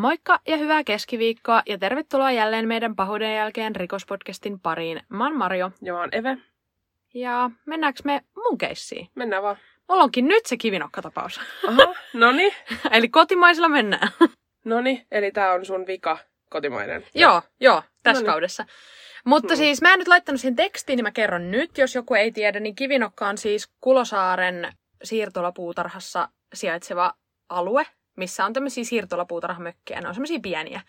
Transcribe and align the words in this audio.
Moikka 0.00 0.40
ja 0.48 0.56
hyvää 0.56 0.84
keskiviikkoa 0.84 1.62
ja 1.66 1.78
tervetuloa 1.78 2.30
jälleen 2.32 2.68
meidän 2.68 2.96
pahuuden 2.96 3.34
jälkeen 3.36 3.76
rikospodcastin 3.76 4.60
pariin. 4.60 5.02
Mä 5.08 5.24
oon 5.24 5.36
Mario 5.36 5.70
Ja 5.82 5.92
mä 5.92 5.98
oon 6.00 6.08
Eve. 6.12 6.36
ja 7.14 7.50
mennäänkö 7.66 8.00
me 8.04 8.20
mun 8.36 8.58
keissiin? 8.58 9.08
Mennään 9.14 9.42
vaan. 9.42 9.56
Mulla 9.88 10.02
onkin 10.02 10.28
nyt 10.28 10.46
se 10.46 10.56
kivinokkatapaus. 10.56 11.40
Aha, 11.68 11.94
noni. 12.14 12.52
Eli 12.92 13.08
kotimaisilla 13.08 13.68
mennään. 13.68 14.08
Noni, 14.64 15.06
eli 15.10 15.30
tää 15.32 15.52
on 15.52 15.64
sun 15.64 15.86
vika 15.86 16.18
kotimainen. 16.50 17.04
joo, 17.14 17.42
joo, 17.60 17.82
tässä 18.02 18.20
Noniin. 18.22 18.32
kaudessa. 18.32 18.64
Mutta 19.24 19.54
Hmm. 19.54 19.58
siis 19.58 19.82
mä 19.82 19.92
en 19.92 19.98
nyt 19.98 20.08
laittanut 20.08 20.40
sen 20.40 20.56
tekstiin, 20.56 20.96
niin 20.96 21.04
mä 21.04 21.10
kerron 21.10 21.50
nyt, 21.50 21.78
jos 21.78 21.94
joku 21.94 22.14
ei 22.14 22.32
tiedä, 22.32 22.60
niin 22.60 22.74
Kivinokka 22.74 23.28
on 23.28 23.38
siis 23.38 23.68
Kulosaaren 23.80 24.72
siirtolapuutarhassa 25.02 26.28
sijaitseva 26.54 27.14
alue, 27.48 27.86
missä 28.20 28.44
on 28.44 28.52
tämmöisiä 28.52 28.84
siirtolapuutarhamökkejä. 28.84 30.00
Ne 30.00 30.08
on 30.08 30.14
semmoisia 30.14 30.40
pieniä 30.42 30.80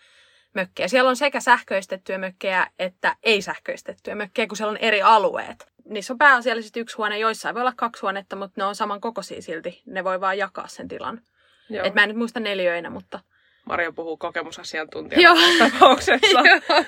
mökkejä. 0.54 0.88
Siellä 0.88 1.08
on 1.10 1.16
sekä 1.16 1.40
sähköistettyjä 1.40 2.18
mökkejä 2.18 2.66
että 2.78 3.16
ei-sähköistettyjä 3.22 4.14
mökkejä, 4.14 4.46
kun 4.46 4.56
siellä 4.56 4.70
on 4.70 4.76
eri 4.76 5.02
alueet. 5.02 5.72
Niissä 5.84 6.12
on 6.12 6.18
pääasiallisesti 6.18 6.80
yksi 6.80 6.96
huone, 6.96 7.18
joissain 7.18 7.54
voi 7.54 7.62
olla 7.62 7.72
kaksi 7.76 8.02
huonetta, 8.02 8.36
mutta 8.36 8.60
ne 8.60 8.64
on 8.64 8.74
saman 8.74 9.00
kokoisia 9.00 9.42
silti. 9.42 9.82
Ne 9.86 10.04
voi 10.04 10.20
vaan 10.20 10.38
jakaa 10.38 10.68
sen 10.68 10.88
tilan. 10.88 11.20
Joo. 11.70 11.86
Et 11.86 11.94
mä 11.94 12.02
en 12.02 12.08
nyt 12.08 12.18
muista 12.18 12.40
neljöinä, 12.40 12.90
mutta... 12.90 13.20
Mario 13.64 13.92
puhuu 13.92 14.16
kokemusasiantuntijana 14.16 15.22
Joo. 15.22 15.36
tapauksessa. 15.70 16.40
Joo. 16.48 16.84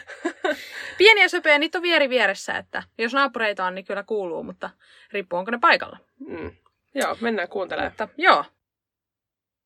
Pieniä 0.98 1.29
söpöjä, 1.29 1.58
niitä 1.58 1.79
on 1.79 1.83
vieri 1.83 2.08
vieressä, 2.08 2.56
että 2.56 2.83
jos 2.98 3.12
naapureita 3.12 3.64
on, 3.64 3.75
niin 3.75 3.84
kyllä 3.84 4.03
kuuluu, 4.03 4.42
mutta 4.42 4.70
riippuu 5.12 5.39
onko 5.39 5.51
ne 5.51 5.58
paikalla. 5.58 5.98
mm. 6.29 6.53
Joo, 6.95 7.17
mennään 7.20 7.48
kuuntelemaan. 7.48 7.92
Mutta 7.92 8.08
joo, 8.17 8.45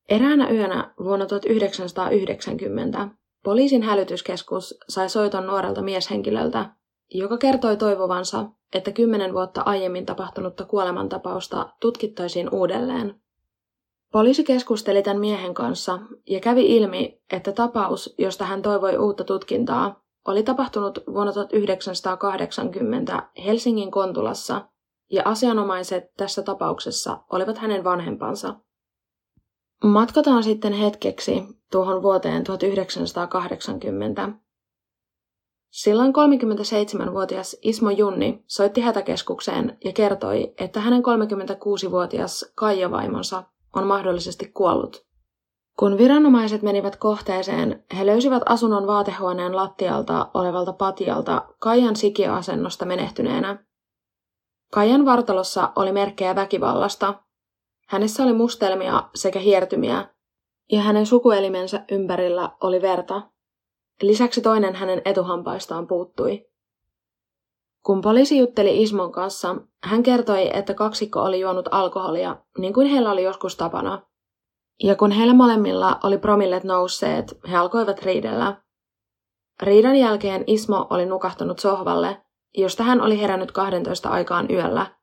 Eräänä 0.09 0.49
yönä 0.49 0.93
vuonna 1.03 1.25
1990 1.25 3.07
poliisin 3.43 3.83
hälytyskeskus 3.83 4.77
sai 4.89 5.09
soiton 5.09 5.47
nuorelta 5.47 5.81
mieshenkilöltä, 5.81 6.69
joka 7.13 7.37
kertoi 7.37 7.77
toivovansa, 7.77 8.45
että 8.73 8.91
kymmenen 8.91 9.33
vuotta 9.33 9.61
aiemmin 9.61 10.05
tapahtunutta 10.05 10.65
kuolemantapausta 10.65 11.69
tutkittaisiin 11.81 12.49
uudelleen. 12.51 13.15
Poliisi 14.11 14.43
keskusteli 14.43 15.03
tämän 15.03 15.19
miehen 15.19 15.53
kanssa 15.53 15.99
ja 16.27 16.39
kävi 16.39 16.75
ilmi, 16.77 17.21
että 17.31 17.51
tapaus, 17.51 18.15
josta 18.17 18.45
hän 18.45 18.61
toivoi 18.61 18.97
uutta 18.97 19.23
tutkintaa, 19.23 20.01
oli 20.27 20.43
tapahtunut 20.43 21.03
vuonna 21.13 21.33
1980 21.33 23.29
Helsingin 23.45 23.91
Kontulassa 23.91 24.65
ja 25.11 25.21
asianomaiset 25.25 26.03
tässä 26.17 26.41
tapauksessa 26.41 27.17
olivat 27.31 27.57
hänen 27.57 27.83
vanhempansa. 27.83 28.55
Matkataan 29.83 30.43
sitten 30.43 30.73
hetkeksi 30.73 31.43
tuohon 31.71 32.03
vuoteen 32.03 32.43
1980. 32.43 34.29
Silloin 35.69 36.13
37-vuotias 36.13 37.57
Ismo 37.61 37.89
Junni 37.89 38.43
soitti 38.47 38.81
hätäkeskukseen 38.81 39.77
ja 39.85 39.93
kertoi, 39.93 40.53
että 40.57 40.79
hänen 40.79 41.01
36-vuotias 41.01 42.51
Kaija-vaimonsa 42.55 43.43
on 43.75 43.87
mahdollisesti 43.87 44.51
kuollut. 44.53 45.05
Kun 45.79 45.97
viranomaiset 45.97 46.61
menivät 46.61 46.95
kohteeseen, 46.95 47.85
he 47.97 48.05
löysivät 48.05 48.43
asunnon 48.45 48.87
vaatehuoneen 48.87 49.55
lattialta 49.55 50.29
olevalta 50.33 50.73
patjalta 50.73 51.47
Kaijan 51.59 51.95
sikiöasennosta 51.95 52.85
menehtyneenä. 52.85 53.63
Kaijan 54.71 55.05
vartalossa 55.05 55.71
oli 55.75 55.91
merkkejä 55.91 56.35
väkivallasta, 56.35 57.13
Hänessä 57.89 58.23
oli 58.23 58.33
mustelmia 58.33 59.09
sekä 59.15 59.39
hiertymiä, 59.39 60.07
ja 60.71 60.81
hänen 60.81 61.05
sukuelimensä 61.05 61.83
ympärillä 61.91 62.51
oli 62.61 62.81
verta. 62.81 63.21
Lisäksi 64.01 64.41
toinen 64.41 64.75
hänen 64.75 65.01
etuhampaistaan 65.05 65.87
puuttui. 65.87 66.45
Kun 67.85 68.01
poliisi 68.01 68.37
jutteli 68.37 68.81
Ismon 68.81 69.11
kanssa, 69.11 69.55
hän 69.83 70.03
kertoi, 70.03 70.57
että 70.57 70.73
kaksikko 70.73 71.21
oli 71.21 71.39
juonut 71.39 71.67
alkoholia, 71.71 72.37
niin 72.57 72.73
kuin 72.73 72.87
heillä 72.87 73.11
oli 73.11 73.23
joskus 73.23 73.55
tapana. 73.55 74.01
Ja 74.83 74.95
kun 74.95 75.11
heillä 75.11 75.33
molemmilla 75.33 75.99
oli 76.03 76.17
promillet 76.17 76.63
nousseet, 76.63 77.39
he 77.51 77.57
alkoivat 77.57 78.01
riidellä. 78.01 78.61
Riidan 79.63 79.95
jälkeen 79.95 80.43
Ismo 80.47 80.87
oli 80.89 81.05
nukahtanut 81.05 81.59
sohvalle, 81.59 82.21
josta 82.57 82.83
hän 82.83 83.01
oli 83.01 83.21
herännyt 83.21 83.51
12 83.51 84.09
aikaan 84.09 84.51
yöllä. 84.51 84.98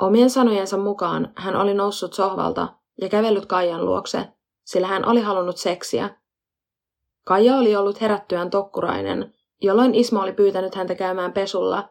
Omien 0.00 0.30
sanojensa 0.30 0.76
mukaan 0.76 1.32
hän 1.36 1.56
oli 1.56 1.74
noussut 1.74 2.14
sohvalta 2.14 2.68
ja 3.00 3.08
kävellyt 3.08 3.46
Kaijan 3.46 3.86
luokse, 3.86 4.28
sillä 4.64 4.86
hän 4.86 5.08
oli 5.08 5.20
halunnut 5.20 5.56
seksiä. 5.56 6.10
Kaija 7.24 7.56
oli 7.56 7.76
ollut 7.76 8.00
herättyään 8.00 8.50
tokkurainen, 8.50 9.34
jolloin 9.62 9.94
Ismo 9.94 10.20
oli 10.20 10.32
pyytänyt 10.32 10.74
häntä 10.74 10.94
käymään 10.94 11.32
pesulla. 11.32 11.88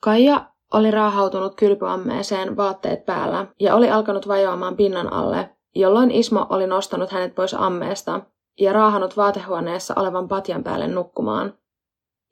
Kaija 0.00 0.52
oli 0.72 0.90
raahautunut 0.90 1.54
kylpyammeeseen 1.54 2.56
vaatteet 2.56 3.06
päällä 3.06 3.46
ja 3.60 3.74
oli 3.74 3.90
alkanut 3.90 4.28
vajoamaan 4.28 4.76
pinnan 4.76 5.12
alle, 5.12 5.56
jolloin 5.74 6.10
Ismo 6.10 6.46
oli 6.50 6.66
nostanut 6.66 7.10
hänet 7.10 7.34
pois 7.34 7.54
ammeesta 7.54 8.20
ja 8.60 8.72
raahannut 8.72 9.16
vaatehuoneessa 9.16 9.94
olevan 9.96 10.28
patjan 10.28 10.64
päälle 10.64 10.88
nukkumaan. 10.88 11.58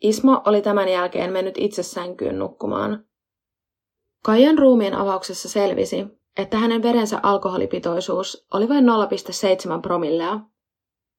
Ismo 0.00 0.43
oli 0.47 0.62
tämän 0.62 0.89
jälkeen 0.89 1.33
mennyt 1.33 1.59
itse 1.59 1.83
sänkyyn 1.83 2.39
nukkumaan. 2.39 3.05
Kaijan 4.25 4.58
ruumiin 4.58 4.94
avauksessa 4.94 5.48
selvisi, 5.48 6.06
että 6.38 6.56
hänen 6.56 6.82
verensä 6.82 7.20
alkoholipitoisuus 7.22 8.47
oli 8.54 8.69
vain 8.69 8.84
0,7 8.84 9.81
promillea. 9.82 10.41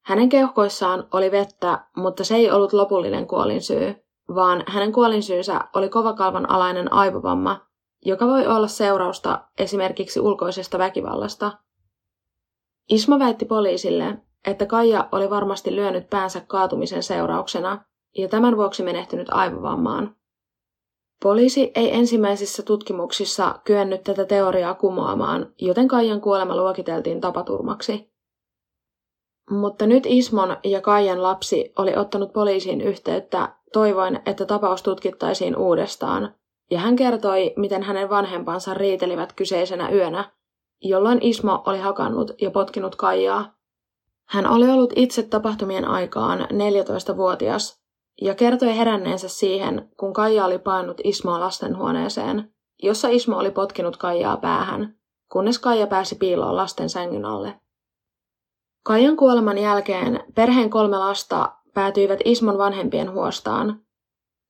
Hänen 0.05 0.29
keuhkoissaan 0.29 1.07
oli 1.13 1.31
vettä, 1.31 1.85
mutta 1.95 2.23
se 2.23 2.35
ei 2.35 2.51
ollut 2.51 2.73
lopullinen 2.73 3.27
kuolinsyy, 3.27 3.95
vaan 4.35 4.63
hänen 4.67 4.91
kuolinsyynsä 4.91 5.61
oli 5.75 5.89
kovakalvan 5.89 6.49
alainen 6.49 6.93
aivovamma, 6.93 7.61
joka 8.05 8.27
voi 8.27 8.47
olla 8.47 8.67
seurausta 8.67 9.47
esimerkiksi 9.59 10.19
ulkoisesta 10.19 10.77
väkivallasta. 10.77 11.51
Ismo 12.89 13.19
väitti 13.19 13.45
poliisille, 13.45 14.17
että 14.47 14.65
Kaija 14.65 15.09
oli 15.11 15.29
varmasti 15.29 15.75
lyönyt 15.75 16.09
päänsä 16.09 16.41
kaatumisen 16.47 17.03
seurauksena 17.03 17.85
ja 18.17 18.27
tämän 18.27 18.57
vuoksi 18.57 18.83
menehtynyt 18.83 19.27
aivovammaan. 19.31 20.15
Poliisi 21.23 21.71
ei 21.75 21.95
ensimmäisissä 21.95 22.63
tutkimuksissa 22.63 23.59
kyennyt 23.63 24.03
tätä 24.03 24.25
teoriaa 24.25 24.73
kumoamaan, 24.73 25.53
joten 25.61 25.87
Kaijan 25.87 26.21
kuolema 26.21 26.55
luokiteltiin 26.55 27.21
tapaturmaksi. 27.21 28.11
Mutta 29.49 29.87
nyt 29.87 30.03
Ismon 30.05 30.57
ja 30.63 30.81
Kaijan 30.81 31.23
lapsi 31.23 31.73
oli 31.77 31.95
ottanut 31.95 32.33
poliisiin 32.33 32.81
yhteyttä 32.81 33.55
toivoen, 33.73 34.21
että 34.25 34.45
tapaus 34.45 34.83
tutkittaisiin 34.83 35.57
uudestaan, 35.57 36.35
ja 36.71 36.79
hän 36.79 36.95
kertoi, 36.95 37.53
miten 37.57 37.83
hänen 37.83 38.09
vanhempansa 38.09 38.73
riitelivät 38.73 39.33
kyseisenä 39.33 39.91
yönä, 39.91 40.31
jolloin 40.81 41.17
Ismo 41.21 41.63
oli 41.65 41.79
hakannut 41.79 42.31
ja 42.41 42.51
potkinut 42.51 42.95
Kaijaa. 42.95 43.55
Hän 44.27 44.47
oli 44.47 44.69
ollut 44.69 44.93
itse 44.95 45.23
tapahtumien 45.23 45.85
aikaan 45.85 46.39
14-vuotias 46.39 47.80
ja 48.21 48.35
kertoi 48.35 48.77
heränneensä 48.77 49.29
siihen, 49.29 49.89
kun 49.97 50.13
Kaija 50.13 50.45
oli 50.45 50.59
painut 50.59 51.01
Ismoa 51.03 51.39
lastenhuoneeseen, 51.39 52.53
jossa 52.83 53.09
Ismo 53.09 53.37
oli 53.37 53.51
potkinut 53.51 53.97
Kaijaa 53.97 54.37
päähän, 54.37 54.95
kunnes 55.31 55.59
Kaija 55.59 55.87
pääsi 55.87 56.15
piiloon 56.15 56.55
lasten 56.55 56.89
sängyn 56.89 57.25
alle. 57.25 57.59
Kaijan 58.83 59.17
kuoleman 59.17 59.57
jälkeen 59.57 60.23
perheen 60.35 60.69
kolme 60.69 60.97
lasta 60.97 61.51
päätyivät 61.73 62.19
Ismon 62.25 62.57
vanhempien 62.57 63.11
huostaan. 63.11 63.81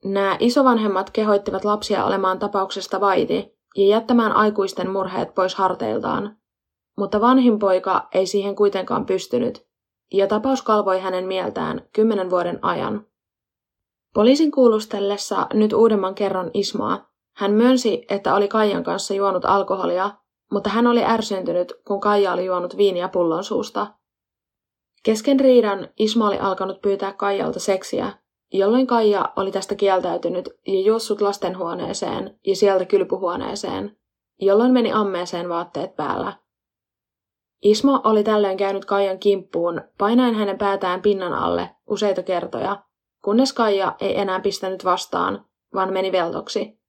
Nämä 0.06 0.38
isovanhemmat 0.40 1.10
kehoittivat 1.10 1.66
lapsia 1.66 2.06
olemaan 2.06 2.40
tapauksesta 2.40 3.02
vaiti 3.02 3.58
ja 3.78 3.88
jättämään 3.88 4.32
aikuisten 4.32 4.90
murheet 4.90 5.36
pois 5.36 5.56
harteiltaan, 5.56 6.38
mutta 6.98 7.22
vanhin 7.22 7.60
poika 7.60 8.08
ei 8.14 8.26
siihen 8.26 8.56
kuitenkaan 8.56 9.06
pystynyt, 9.06 9.68
ja 10.14 10.28
tapaus 10.28 10.62
kalvoi 10.62 11.00
hänen 11.00 11.28
mieltään 11.28 11.82
kymmenen 11.94 12.30
vuoden 12.30 12.60
ajan. 12.62 13.06
Poliisin 14.14 14.52
kuulustellessa 14.52 15.48
nyt 15.54 15.74
uudemman 15.74 16.16
kerran 16.16 16.52
Ismoa, 16.54 17.06
hän 17.36 17.52
myönsi, 17.52 18.06
että 18.10 18.36
oli 18.36 18.48
Kaijan 18.48 18.84
kanssa 18.84 19.14
juonut 19.14 19.46
alkoholia, 19.46 20.12
mutta 20.52 20.70
hän 20.70 20.88
oli 20.88 21.04
ärsyntynyt, 21.04 21.74
kun 21.88 22.00
Kaija 22.00 22.34
oli 22.34 22.46
juonut 22.46 22.78
viiniä 22.78 23.10
pullon 23.10 23.44
suusta. 23.44 23.88
Kesken 25.04 25.40
riidan 25.40 25.88
Ismo 26.00 26.26
oli 26.26 26.40
alkanut 26.40 26.82
pyytää 26.82 27.14
Kaijalta 27.14 27.60
seksiä, 27.60 28.12
jolloin 28.54 28.88
Kaija 28.88 29.34
oli 29.36 29.52
tästä 29.52 29.76
kieltäytynyt 29.76 30.50
ja 30.68 30.82
juossut 30.82 31.22
lastenhuoneeseen 31.22 32.40
ja 32.48 32.56
sieltä 32.56 32.86
kylpyhuoneeseen, 32.86 33.98
jolloin 34.42 34.72
meni 34.72 34.92
ammeeseen 34.92 35.50
vaatteet 35.50 35.96
päällä. 35.96 36.34
Ismo 37.64 38.02
oli 38.04 38.24
tällöin 38.24 38.58
käynyt 38.58 38.86
Kaijan 38.86 39.20
kimppuun, 39.20 39.82
painaen 39.98 40.36
hänen 40.36 40.58
päätään 40.58 41.02
pinnan 41.02 41.34
alle 41.34 41.70
useita 41.88 42.24
kertoja, 42.24 42.84
kunnes 43.22 43.54
Kaija 43.54 43.96
ei 44.00 44.20
enää 44.20 44.40
pistänyt 44.40 44.86
vastaan, 44.86 45.46
vaan 45.74 45.94
meni 45.94 46.12
veltoksi. 46.12 46.82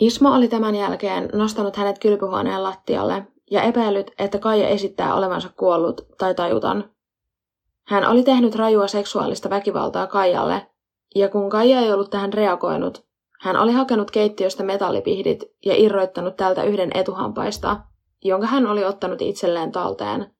Ismo 0.00 0.34
oli 0.34 0.48
tämän 0.48 0.74
jälkeen 0.74 1.30
nostanut 1.32 1.76
hänet 1.76 1.98
kylpyhuoneen 1.98 2.62
lattialle 2.62 3.26
ja 3.50 3.62
epäillyt, 3.62 4.10
että 4.18 4.38
Kaija 4.38 4.68
esittää 4.68 5.14
olevansa 5.14 5.48
kuollut 5.56 6.00
tai 6.18 6.34
tajutan. 6.34 6.90
Hän 7.86 8.08
oli 8.08 8.22
tehnyt 8.22 8.54
rajua 8.54 8.88
seksuaalista 8.88 9.50
väkivaltaa 9.50 10.06
Kaijalle, 10.06 10.66
ja 11.14 11.28
kun 11.28 11.50
Kaija 11.50 11.80
ei 11.80 11.92
ollut 11.92 12.10
tähän 12.10 12.32
reagoinut, 12.32 13.04
hän 13.40 13.56
oli 13.56 13.72
hakenut 13.72 14.10
keittiöstä 14.10 14.62
metallipihdit 14.62 15.44
ja 15.66 15.74
irroittanut 15.76 16.36
tältä 16.36 16.62
yhden 16.62 16.90
etuhampaista, 16.94 17.80
jonka 18.24 18.46
hän 18.46 18.66
oli 18.66 18.84
ottanut 18.84 19.22
itselleen 19.22 19.72
talteen. 19.72 20.34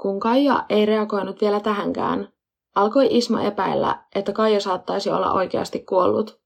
Kun 0.00 0.20
Kaija 0.20 0.64
ei 0.68 0.86
reagoinut 0.86 1.40
vielä 1.40 1.60
tähänkään, 1.60 2.32
alkoi 2.74 3.08
Ismo 3.10 3.38
epäillä, 3.38 4.04
että 4.14 4.32
Kaija 4.32 4.60
saattaisi 4.60 5.10
olla 5.10 5.32
oikeasti 5.32 5.80
kuollut, 5.80 6.40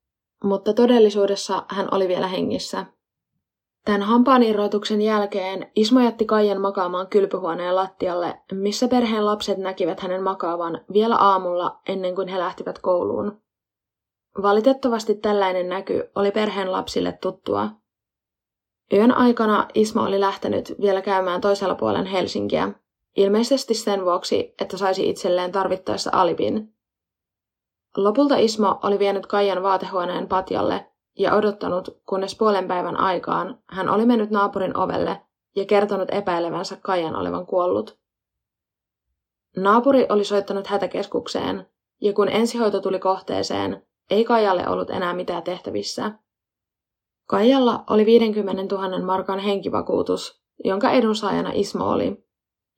mutta 0.45 0.73
todellisuudessa 0.73 1.65
hän 1.69 1.89
oli 1.91 2.09
vielä 2.09 2.29
hengissä. 2.29 2.87
Tämän 3.85 4.03
hampaanirroituksen 4.03 5.03
jälkeen 5.03 5.71
Ismo 5.77 6.01
jätti 6.01 6.25
Kaijan 6.25 6.61
makaamaan 6.61 7.07
kylpyhuoneen 7.07 7.77
lattialle, 7.77 8.41
missä 8.53 8.89
perheen 8.89 9.27
lapset 9.27 9.59
näkivät 9.59 10.01
hänen 10.01 10.23
makaavan 10.23 10.81
vielä 10.93 11.17
aamulla 11.17 11.81
ennen 11.89 12.15
kuin 12.15 12.29
he 12.29 12.39
lähtivät 12.39 12.79
kouluun. 12.79 13.41
Valitettavasti 14.43 15.15
tällainen 15.15 15.69
näky 15.69 16.11
oli 16.15 16.31
perheen 16.31 16.73
lapsille 16.73 17.13
tuttua. 17.13 17.71
Yön 18.93 19.13
aikana 19.13 19.69
Ismo 19.75 20.03
oli 20.03 20.21
lähtenyt 20.21 20.75
vielä 20.81 21.03
käymään 21.03 21.41
toisella 21.41 21.75
puolen 21.75 22.07
Helsinkiä, 22.07 22.73
ilmeisesti 23.17 23.75
sen 23.75 24.05
vuoksi, 24.05 24.55
että 24.61 24.77
saisi 24.77 25.09
itselleen 25.09 25.53
tarvittaessa 25.53 26.11
alibin. 26.13 26.75
Lopulta 27.97 28.37
Ismo 28.37 28.79
oli 28.83 28.99
vienyt 28.99 29.27
Kaijan 29.27 29.63
vaatehuoneen 29.63 30.29
patjalle 30.29 30.87
ja 31.19 31.35
odottanut, 31.35 32.01
kunnes 32.07 32.37
puolen 32.37 32.69
päivän 32.69 32.97
aikaan 32.97 33.59
hän 33.67 33.89
oli 33.89 34.07
mennyt 34.07 34.31
naapurin 34.31 34.77
ovelle 34.77 35.21
ja 35.57 35.65
kertonut 35.65 36.09
epäilevänsä 36.13 36.77
Kaijan 36.83 37.17
olevan 37.17 37.47
kuollut. 37.47 37.99
Naapuri 39.57 40.07
oli 40.09 40.25
soittanut 40.25 40.67
hätäkeskukseen, 40.67 41.67
ja 42.01 42.13
kun 42.13 42.29
ensihoito 42.29 42.81
tuli 42.81 42.99
kohteeseen, 42.99 43.87
ei 44.11 44.25
Kaijalle 44.25 44.69
ollut 44.69 44.91
enää 44.91 45.15
mitään 45.15 45.43
tehtävissä. 45.43 46.13
Kaijalla 47.27 47.85
oli 47.91 48.07
50 48.07 48.75
000 48.75 49.07
markan 49.07 49.39
henkivakuutus, 49.39 50.43
jonka 50.65 50.91
edunsaajana 50.91 51.51
Ismo 51.55 51.91
oli, 51.91 52.26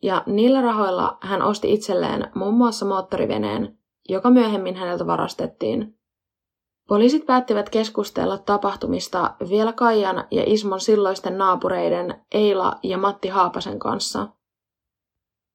ja 0.02 0.22
niillä 0.26 0.62
rahoilla 0.62 1.18
hän 1.20 1.42
osti 1.42 1.72
itselleen 1.72 2.30
muun 2.34 2.54
muassa 2.54 2.86
moottoriveneen, 2.86 3.78
joka 4.08 4.30
myöhemmin 4.30 4.76
häneltä 4.76 5.06
varastettiin. 5.06 5.98
Poliisit 6.88 7.26
päättivät 7.26 7.70
keskustella 7.70 8.38
tapahtumista 8.38 9.34
vielä 9.48 9.72
Kaijan 9.72 10.24
ja 10.30 10.42
Ismon 10.46 10.80
silloisten 10.80 11.38
naapureiden 11.38 12.22
Eila 12.32 12.78
ja 12.82 12.98
Matti 12.98 13.28
Haapasen 13.28 13.78
kanssa. 13.78 14.28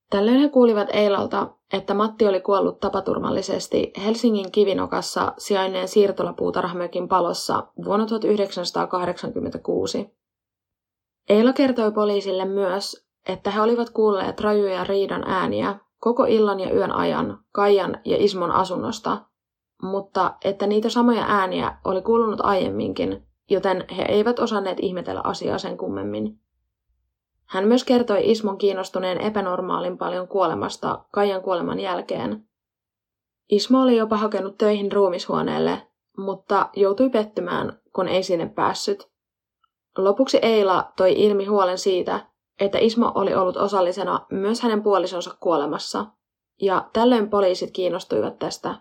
Tällöin 0.10 0.40
he 0.40 0.50
kuulivat 0.50 0.88
Eilalta, 0.94 1.48
että 1.74 1.94
Matti 1.94 2.28
oli 2.28 2.42
kuollut 2.42 2.80
tapaturmallisesti 2.80 3.94
Helsingin 4.06 4.51
kivinokassa 4.51 5.34
sijainneen 5.38 5.88
siirtolapuutarhamökin 5.88 7.07
palossa 7.07 7.68
vuonna 7.86 8.06
1986. 8.06 10.10
Eila 11.30 11.54
kertoi 11.54 11.92
poliisille 11.92 12.46
myös, 12.46 13.03
että 13.28 13.52
he 13.52 13.62
olivat 13.62 13.90
kuulleet 13.90 14.40
rajuja 14.40 14.84
riidan 14.84 15.24
ääniä 15.28 15.75
koko 16.00 16.25
illan 16.25 16.60
ja 16.60 16.74
yön 16.74 16.92
ajan 16.92 17.40
Kaijan 17.52 18.00
ja 18.06 18.18
Ismon 18.20 18.52
asunnosta– 18.52 19.18
mutta 19.84 20.34
että 20.44 20.68
niitä 20.68 20.90
samoja 20.90 21.25
ääniä 21.28 21.78
oli 21.86 22.02
kuulunut 22.02 22.40
aiemminkin, 22.42 23.24
joten 23.50 23.86
he 23.98 24.04
eivät 24.04 24.40
osanneet 24.40 24.80
ihmetellä 24.80 25.22
asiaa 25.24 25.58
sen 25.58 25.78
kummemmin. 25.78 26.40
Hän 27.46 27.68
myös 27.68 27.84
kertoi 27.84 28.31
Ismon 28.31 28.58
kiinnostuneen 28.58 29.22
epänormaalin 29.22 29.98
paljon 29.98 30.28
kuolemasta 30.28 31.04
Kaijan 31.12 31.42
kuoleman 31.42 31.80
jälkeen. 31.80 32.48
Ismo 33.50 33.81
oli 33.81 33.98
jopa 33.98 34.18
hakenut 34.18 34.58
töihin 34.58 34.92
ruumishuoneelle, 34.92 35.88
mutta 36.18 36.70
joutui 36.75 37.10
pettymään, 37.10 37.80
kun 37.94 38.08
ei 38.08 38.24
sinne 38.24 38.46
päässyt. 38.50 39.10
Lopuksi 39.98 40.40
Eila 40.42 40.92
toi 40.98 41.14
ilmi 41.14 41.46
huolen 41.46 41.78
siitä, 41.78 42.20
että 42.60 42.78
Ismo 42.78 43.12
oli 43.16 43.34
ollut 43.34 43.58
osallisena 43.58 44.26
myös 44.32 44.62
hänen 44.62 44.84
puolisonsa 44.84 45.38
kuolemassa, 45.40 46.06
ja 46.62 46.90
tällöin 46.94 47.30
poliisit 47.30 47.72
kiinnostuivat 47.72 48.40
tästä 48.40 48.76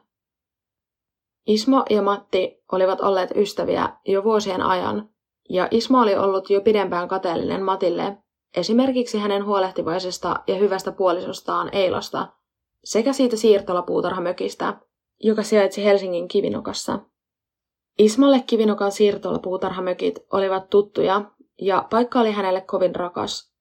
Ismo 1.46 1.84
ja 1.90 2.02
Matti 2.02 2.62
olivat 2.72 3.00
olleet 3.00 3.30
ystäviä 3.36 3.88
jo 4.06 4.24
vuosien 4.24 4.62
ajan, 4.62 5.08
ja 5.48 5.68
Ismo 5.70 6.00
oli 6.00 6.16
ollut 6.16 6.50
jo 6.50 6.60
pidempään 6.60 7.08
kateellinen 7.08 7.62
Matille, 7.62 8.18
esimerkiksi 8.56 9.18
hänen 9.18 9.44
huolehtivaisesta 9.44 10.36
ja 10.46 10.54
hyvästä 10.54 10.92
puolisostaan 10.92 11.68
Eilasta, 11.72 12.28
sekä 12.84 13.12
siitä 13.12 13.36
siirtolapuutarhamökistä, 13.36 14.80
joka 15.20 15.42
sijaitsi 15.42 15.84
Helsingin 15.84 16.28
Kivinokassa. 16.28 16.98
Ismalle 17.98 18.44
Kivinokan 18.46 18.92
siirtolapuutarhamökit 18.92 20.18
olivat 20.32 20.70
tuttuja, 20.70 21.22
ja 21.60 21.86
paikka 21.90 22.20
oli 22.20 22.32
hänelle 22.32 22.60
kovin 22.60 22.94
rakas. 22.94 23.51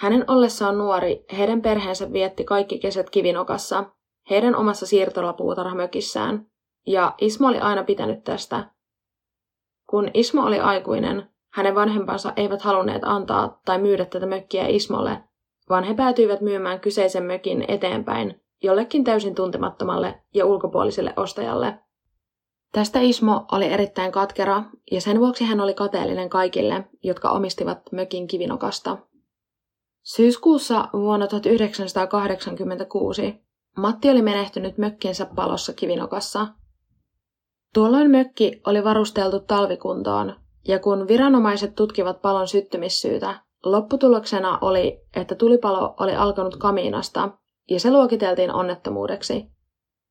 Hänen 0.00 0.24
ollessaan 0.28 0.78
nuori, 0.78 1.24
heidän 1.38 1.62
perheensä 1.62 2.12
vietti 2.12 2.44
kaikki 2.44 2.78
kesät 2.78 3.10
Kivinokassa, 3.10 3.84
heidän 4.30 4.56
omassa 4.56 4.86
siirtolapuutarhamökissään, 4.86 6.46
ja 6.86 7.14
Ismo 7.20 7.48
oli 7.48 7.58
aina 7.58 7.84
pitänyt 7.84 8.24
tästä. 8.24 8.70
Kun 9.86 10.10
Ismo 10.14 10.42
oli 10.42 10.60
aikuinen, 10.60 11.30
hänen 11.52 11.74
vanhempansa 11.74 12.32
eivät 12.36 12.62
halunneet 12.62 13.02
antaa 13.04 13.60
tai 13.64 13.78
myydä 13.78 14.04
tätä 14.04 14.26
mökkiä 14.26 14.66
Ismolle, 14.66 15.24
vaan 15.68 15.84
he 15.84 15.94
päätyivät 15.94 16.40
myymään 16.40 16.80
kyseisen 16.80 17.22
mökin 17.22 17.64
eteenpäin 17.68 18.40
jollekin 18.62 19.04
täysin 19.04 19.34
tuntemattomalle 19.34 20.22
ja 20.34 20.46
ulkopuoliselle 20.46 21.12
ostajalle. 21.16 21.78
Tästä 22.72 23.00
Ismo 23.00 23.44
oli 23.52 23.66
erittäin 23.66 24.12
katkera 24.12 24.62
ja 24.90 25.00
sen 25.00 25.20
vuoksi 25.20 25.44
hän 25.44 25.60
oli 25.60 25.74
kateellinen 25.74 26.30
kaikille, 26.30 26.84
jotka 27.02 27.30
omistivat 27.30 27.92
mökin 27.92 28.26
kivinokasta. 28.26 28.98
Syyskuussa 30.02 30.88
vuonna 30.92 31.26
1986 31.26 33.34
Matti 33.76 34.10
oli 34.10 34.22
menehtynyt 34.22 34.78
mökkinsä 34.78 35.26
palossa 35.26 35.72
kivinokassa– 35.72 36.46
Tuolloin 37.74 38.10
mökki 38.10 38.60
oli 38.66 38.84
varusteltu 38.84 39.40
talvikuntoon, 39.40 40.34
ja 40.68 40.78
kun 40.78 41.08
viranomaiset 41.08 41.74
tutkivat 41.74 42.22
palon 42.22 42.48
syttymissyytä, 42.48 43.40
lopputuloksena 43.64 44.58
oli, 44.60 45.00
että 45.16 45.34
tulipalo 45.34 45.94
oli 46.00 46.14
alkanut 46.14 46.56
kamiinasta, 46.56 47.30
ja 47.70 47.80
se 47.80 47.90
luokiteltiin 47.90 48.54
onnettomuudeksi. 48.54 49.46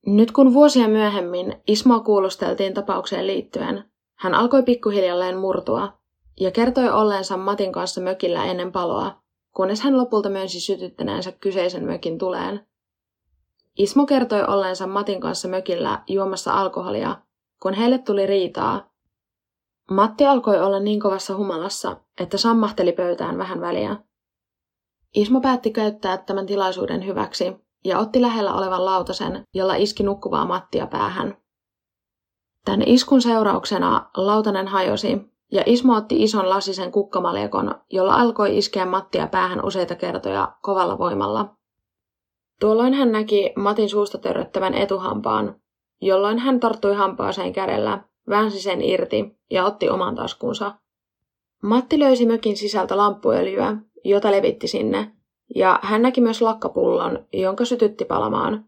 Nyt 0.06 0.32
kun 0.32 0.54
vuosia 0.54 0.88
myöhemmin 0.88 1.62
Ismoa 1.68 2.00
kuulusteltiin 2.00 2.74
tapaukseen 2.74 3.28
liittyen, 3.28 3.84
hän 4.18 4.34
alkoi 4.34 4.64
pikkuhiljalleen 4.64 5.38
murtua 5.38 5.94
ja 6.40 6.52
kertoi 6.52 6.90
olleensa 6.90 7.38
Matin 7.38 7.72
kanssa 7.72 8.02
mökillä 8.02 8.46
ennen 8.46 8.72
paloa, 8.72 9.22
kunnes 9.56 9.82
hän 9.82 9.98
lopulta 9.98 10.30
myönsi 10.30 10.60
sytyttäneensä 10.60 11.32
kyseisen 11.32 11.86
mökin 11.86 12.18
tuleen. 12.18 12.68
Ismo 13.78 14.06
kertoi 14.06 14.44
olleensa 14.44 14.88
Matin 14.88 15.22
kanssa 15.22 15.48
mökillä 15.48 16.04
juomassa 16.08 16.54
alkoholia 16.54 17.16
kun 17.62 17.74
heille 17.74 17.98
tuli 17.98 18.26
riitaa. 18.26 18.90
Matti 19.92 20.26
alkoi 20.26 20.62
olla 20.62 20.80
niin 20.80 21.00
kovassa 21.00 21.36
humalassa, 21.36 21.98
että 22.20 22.38
sammahteli 22.38 22.92
pöytään 22.92 23.38
vähän 23.38 23.62
väliä. 23.62 23.98
Ismo 25.16 25.42
päätti 25.42 25.72
käyttää 25.72 26.18
tämän 26.18 26.46
tilaisuuden 26.46 27.06
hyväksi 27.06 27.56
ja 27.86 28.00
otti 28.00 28.22
lähellä 28.22 28.54
olevan 28.54 28.86
lautasen, 28.86 29.44
jolla 29.54 29.76
iski 29.76 30.04
nukkuvaa 30.04 30.46
Mattia 30.46 30.88
päähän. 30.88 31.38
Tän 32.66 32.82
iskun 32.82 33.22
seurauksena 33.22 34.10
lautanen 34.18 34.68
hajosi 34.68 35.32
ja 35.52 35.64
Ismo 35.66 35.96
otti 35.96 36.24
ison 36.24 36.50
lasisen 36.50 36.92
kukkamaljakon, 36.92 37.76
jolla 37.90 38.14
alkoi 38.14 38.58
iskeä 38.58 38.86
Mattia 38.86 39.28
päähän 39.28 39.66
useita 39.66 39.96
kertoja 39.96 40.52
kovalla 40.62 40.98
voimalla. 40.98 41.56
Tuolloin 42.60 42.94
hän 42.94 43.12
näki 43.12 43.54
Matin 43.56 43.90
suusta 43.90 44.18
törröttävän 44.18 44.74
etuhampaan, 44.74 45.56
jolloin 46.02 46.40
hän 46.40 46.60
tarttui 46.60 46.96
hampaaseen 46.96 47.54
kädellä, 47.54 48.04
väänsi 48.30 48.62
sen 48.62 48.82
irti 48.82 49.38
ja 49.52 49.66
otti 49.66 49.90
oman 49.90 50.16
taskunsa. 50.16 50.76
Matti 51.64 52.00
löysi 52.00 52.26
mökin 52.26 52.58
sisältä 52.58 52.98
lamppuöljyä, 52.98 53.78
jota 54.04 54.32
levitti 54.32 54.68
sinne, 54.68 55.12
ja 55.56 55.80
hän 55.82 56.02
näki 56.02 56.22
myös 56.22 56.42
lakkapullon, 56.42 57.26
jonka 57.34 57.66
sytytti 57.66 58.06
palamaan. 58.06 58.66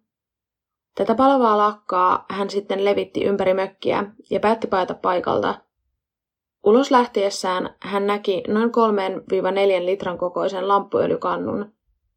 Tätä 0.95 1.15
palavaa 1.15 1.57
lakkaa 1.57 2.25
hän 2.29 2.49
sitten 2.49 2.85
levitti 2.85 3.23
ympäri 3.23 3.53
mökkiä 3.53 4.05
ja 4.29 4.39
päätti 4.39 4.67
paeta 4.67 4.93
paikalta. 4.93 5.55
Ulos 6.63 6.91
lähtiessään 6.91 7.75
hän 7.79 8.07
näki 8.07 8.43
noin 8.47 8.69
3-4 8.69 9.85
litran 9.85 10.17
kokoisen 10.17 10.67
lamppuöljykannun, 10.67 11.73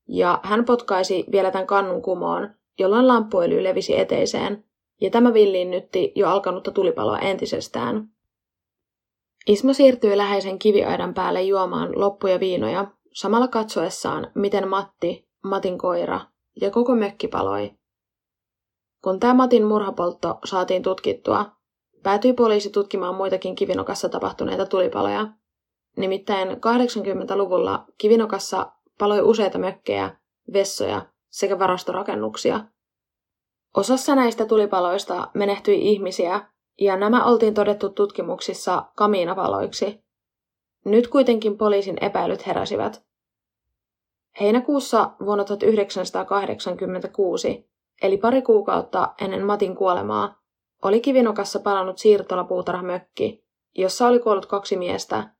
ja 0.08 0.40
hän 0.42 0.64
potkaisi 0.64 1.24
vielä 1.32 1.50
tämän 1.50 1.66
kannun 1.66 2.02
kumoon, 2.02 2.50
jolloin 2.78 3.08
lamppuöljy 3.08 3.64
levisi 3.64 3.98
eteiseen, 4.00 4.64
ja 5.00 5.10
tämä 5.10 5.34
villiinnytti 5.34 6.12
jo 6.14 6.28
alkanutta 6.28 6.70
tulipaloa 6.70 7.18
entisestään. 7.18 8.08
Ismo 9.46 9.72
siirtyi 9.72 10.16
läheisen 10.16 10.58
kiviaidan 10.58 11.14
päälle 11.14 11.42
juomaan 11.42 12.00
loppuja 12.00 12.40
viinoja, 12.40 12.86
samalla 13.12 13.48
katsoessaan, 13.48 14.30
miten 14.34 14.68
Matti, 14.68 15.28
Matin 15.44 15.78
koira, 15.78 16.20
ja 16.60 16.70
koko 16.70 16.94
mökki 16.94 17.28
paloi. 17.28 17.72
Kun 19.04 19.20
tämä 19.20 19.34
Matin 19.34 19.64
murhapoltto 19.64 20.38
saatiin 20.44 20.82
tutkittua, 20.82 21.46
päätyi 22.04 22.32
poliisi 22.32 22.70
tutkimaan 22.70 23.14
muitakin 23.14 23.54
kivinokassa 23.54 24.08
tapahtuneita 24.08 24.66
tulipaloja. 24.66 25.26
Nimittäin 25.96 26.48
80-luvulla 26.48 27.84
kivinokassa 27.98 28.72
paloi 28.98 29.20
useita 29.20 29.58
mökkejä, 29.58 30.16
vessoja 30.52 31.06
sekä 31.30 31.58
varastorakennuksia. 31.58 32.60
Osassa 33.76 34.14
näistä 34.14 34.46
tulipaloista 34.46 35.30
menehtyi 35.34 35.90
ihmisiä, 35.90 36.40
ja 36.80 36.96
nämä 36.96 37.24
oltiin 37.24 37.54
todettu 37.54 37.88
tutkimuksissa 37.88 38.84
kamiinapaloiksi. 38.96 40.04
Nyt 40.84 41.08
kuitenkin 41.08 41.58
poliisin 41.58 41.96
epäilyt 42.00 42.46
heräsivät. 42.46 43.04
Heinäkuussa 44.40 45.10
vuonna 45.24 45.44
1986, 45.44 47.70
eli 48.02 48.16
pari 48.16 48.42
kuukautta 48.42 49.14
ennen 49.20 49.46
Matin 49.46 49.76
kuolemaa, 49.76 50.43
oli 50.84 51.00
Kivinokassa 51.00 51.60
palannut 51.60 51.98
siirtolapuutarhamökki, 51.98 53.44
jossa 53.74 54.06
oli 54.06 54.18
kuollut 54.18 54.46
kaksi 54.46 54.76
miestä, 54.76 55.30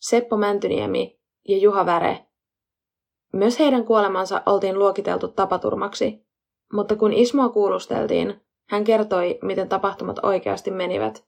Seppo 0.00 0.36
Mäntyniemi 0.36 1.20
ja 1.48 1.58
Juha 1.58 1.86
Väre. 1.86 2.26
Myös 3.32 3.58
heidän 3.58 3.84
kuolemansa 3.84 4.42
oltiin 4.46 4.78
luokiteltu 4.78 5.28
tapaturmaksi, 5.28 6.26
mutta 6.72 6.96
kun 6.96 7.12
Ismoa 7.12 7.48
kuulusteltiin, 7.48 8.40
hän 8.68 8.84
kertoi, 8.84 9.38
miten 9.42 9.68
tapahtumat 9.68 10.18
oikeasti 10.22 10.70
menivät. 10.70 11.24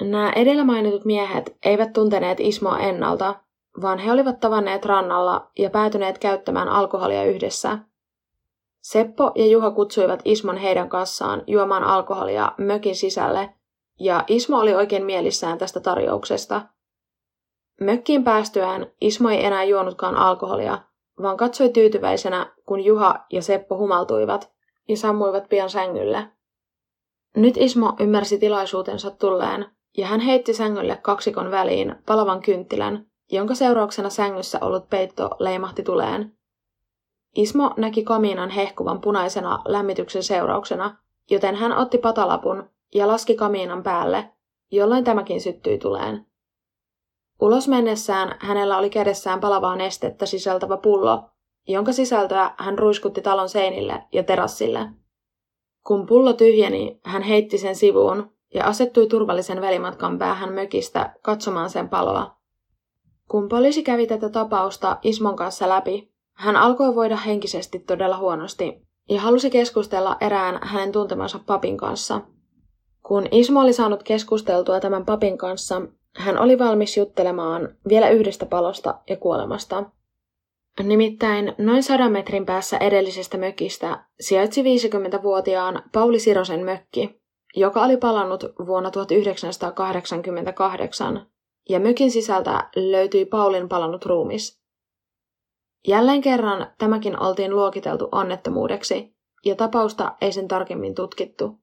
Nämä 0.00 0.32
edellä 0.32 0.64
mainitut 0.64 1.04
miehet 1.04 1.56
eivät 1.64 1.92
tunteneet 1.92 2.40
Ismoa 2.40 2.78
ennalta, 2.78 3.34
vaan 3.82 3.98
he 3.98 4.12
olivat 4.12 4.40
tavanneet 4.40 4.84
rannalla 4.84 5.50
ja 5.58 5.70
päätyneet 5.70 6.18
käyttämään 6.18 6.68
alkoholia 6.68 7.24
yhdessä. 7.24 7.78
Seppo 8.82 9.32
ja 9.34 9.46
Juha 9.46 9.70
kutsuivat 9.70 10.20
Ismon 10.24 10.56
heidän 10.56 10.88
kanssaan 10.88 11.42
juomaan 11.46 11.84
alkoholia 11.84 12.52
mökin 12.58 12.96
sisälle, 12.96 13.54
ja 14.00 14.24
Ismo 14.28 14.58
oli 14.58 14.74
oikein 14.74 15.04
mielissään 15.04 15.58
tästä 15.58 15.80
tarjouksesta. 15.80 16.62
Mökkiin 17.80 18.24
päästyään 18.24 18.86
Ismo 19.00 19.28
ei 19.28 19.44
enää 19.44 19.64
juonutkaan 19.64 20.16
alkoholia, 20.16 20.78
vaan 21.22 21.36
katsoi 21.36 21.68
tyytyväisenä, 21.68 22.52
kun 22.66 22.84
Juha 22.84 23.26
ja 23.32 23.42
Seppo 23.42 23.76
humaltuivat 23.76 24.52
ja 24.88 24.96
sammuivat 24.96 25.48
pian 25.48 25.70
sängylle. 25.70 26.28
Nyt 27.36 27.56
Ismo 27.56 27.96
ymmärsi 28.00 28.38
tilaisuutensa 28.38 29.10
tulleen, 29.10 29.66
ja 29.96 30.06
hän 30.06 30.20
heitti 30.20 30.54
sängylle 30.54 30.96
kaksikon 31.02 31.50
väliin 31.50 31.94
palavan 32.06 32.42
kynttilän, 32.42 33.06
jonka 33.32 33.54
seurauksena 33.54 34.10
sängyssä 34.10 34.58
ollut 34.60 34.90
peitto 34.90 35.30
leimahti 35.38 35.82
tuleen. 35.82 36.36
Ismo 37.36 37.70
näki 37.76 38.04
kamiinan 38.04 38.50
hehkuvan 38.50 39.00
punaisena 39.00 39.62
lämmityksen 39.64 40.22
seurauksena, 40.22 40.96
joten 41.30 41.56
hän 41.56 41.72
otti 41.72 41.98
patalapun 41.98 42.70
ja 42.94 43.08
laski 43.08 43.34
kamiinan 43.34 43.82
päälle, 43.82 44.32
jolloin 44.70 45.04
tämäkin 45.04 45.40
syttyi 45.40 45.78
tuleen. 45.78 46.26
Ulos 47.40 47.68
mennessään 47.68 48.36
hänellä 48.38 48.78
oli 48.78 48.90
kädessään 48.90 49.40
palavaa 49.40 49.76
nestettä 49.76 50.26
sisältävä 50.26 50.76
pullo, 50.76 51.24
jonka 51.68 51.92
sisältöä 51.92 52.50
hän 52.58 52.78
ruiskutti 52.78 53.22
talon 53.22 53.48
seinille 53.48 54.04
ja 54.12 54.22
terassille. 54.22 54.88
Kun 55.86 56.06
pullo 56.06 56.32
tyhjeni, 56.32 57.00
hän 57.04 57.22
heitti 57.22 57.58
sen 57.58 57.76
sivuun 57.76 58.32
ja 58.54 58.64
asettui 58.64 59.06
turvallisen 59.06 59.60
välimatkan 59.60 60.18
päähän 60.18 60.52
mökistä 60.52 61.14
katsomaan 61.22 61.70
sen 61.70 61.88
paloa. 61.88 62.36
Kun 63.28 63.48
poliisi 63.48 63.82
kävi 63.82 64.06
tätä 64.06 64.28
tapausta 64.28 64.98
Ismon 65.02 65.36
kanssa 65.36 65.68
läpi, 65.68 66.11
hän 66.34 66.56
alkoi 66.56 66.94
voida 66.94 67.16
henkisesti 67.16 67.78
todella 67.78 68.18
huonosti 68.18 68.82
ja 69.08 69.20
halusi 69.20 69.50
keskustella 69.50 70.16
erään 70.20 70.58
hänen 70.62 70.92
tuntemansa 70.92 71.40
papin 71.46 71.76
kanssa. 71.76 72.20
Kun 73.02 73.26
Ismo 73.30 73.60
oli 73.60 73.72
saanut 73.72 74.02
keskusteltua 74.02 74.80
tämän 74.80 75.04
papin 75.04 75.38
kanssa, 75.38 75.82
hän 76.16 76.38
oli 76.38 76.58
valmis 76.58 76.96
juttelemaan 76.96 77.76
vielä 77.88 78.10
yhdestä 78.10 78.46
palosta 78.46 78.94
ja 79.10 79.16
kuolemasta. 79.16 79.84
Nimittäin 80.82 81.54
noin 81.58 81.82
sadan 81.82 82.12
metrin 82.12 82.46
päässä 82.46 82.78
edellisestä 82.78 83.38
mökistä 83.38 84.04
sijaitsi 84.20 84.62
50-vuotiaan 84.62 85.82
Pauli 85.92 86.18
Sirosen 86.18 86.64
mökki, 86.64 87.22
joka 87.56 87.82
oli 87.82 87.96
palannut 87.96 88.44
vuonna 88.66 88.90
1988, 88.90 91.26
ja 91.68 91.80
mökin 91.80 92.10
sisältä 92.10 92.70
löytyi 92.76 93.24
Paulin 93.24 93.68
palannut 93.68 94.06
ruumis. 94.06 94.61
Jälleen 95.88 96.20
kerran 96.20 96.66
tämäkin 96.78 97.22
oltiin 97.22 97.56
luokiteltu 97.56 98.08
onnettomuudeksi, 98.12 99.14
ja 99.44 99.54
tapausta 99.54 100.14
ei 100.20 100.32
sen 100.32 100.48
tarkemmin 100.48 100.94
tutkittu. 100.94 101.58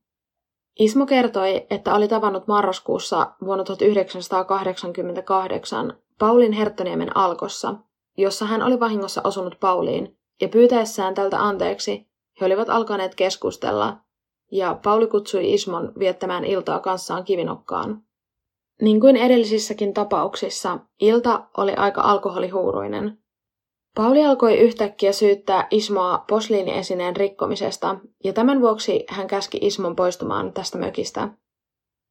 Ismo 0.79 1.05
kertoi, 1.05 1.67
että 1.69 1.95
oli 1.95 2.07
tavannut 2.07 2.47
marraskuussa 2.47 3.31
vuonna 3.45 3.63
1988 3.63 5.93
Paulin 6.19 6.51
Herttoniemen 6.51 7.17
alkossa, 7.17 7.75
jossa 8.17 8.45
hän 8.45 8.63
oli 8.63 8.79
vahingossa 8.79 9.21
osunut 9.23 9.57
Pauliin, 9.59 10.17
ja 10.41 10.49
pyytäessään 10.49 11.13
tältä 11.13 11.43
anteeksi 11.43 12.09
he 12.41 12.45
olivat 12.45 12.69
alkaneet 12.69 13.15
keskustella, 13.15 13.97
ja 14.51 14.79
Pauli 14.83 15.07
kutsui 15.07 15.53
Ismon 15.53 15.91
viettämään 15.99 16.45
iltaa 16.45 16.79
kanssaan 16.79 17.23
kivinokkaan. 17.23 18.03
Niin 18.81 18.99
kuin 18.99 19.15
edellisissäkin 19.15 19.93
tapauksissa, 19.93 20.79
ilta 21.01 21.43
oli 21.57 21.73
aika 21.73 22.01
alkoholihuuruinen. 22.01 23.17
Pauli 23.99 24.25
alkoi 24.25 24.57
yhtäkkiä 24.57 25.11
syyttää 25.11 25.67
Ismoa 25.71 26.23
posliiniesineen 26.29 27.15
rikkomisesta, 27.15 27.99
ja 28.23 28.33
tämän 28.33 28.61
vuoksi 28.61 29.05
hän 29.09 29.27
käski 29.27 29.57
Ismon 29.61 29.95
poistumaan 29.95 30.53
tästä 30.53 30.77
mökistä. 30.77 31.29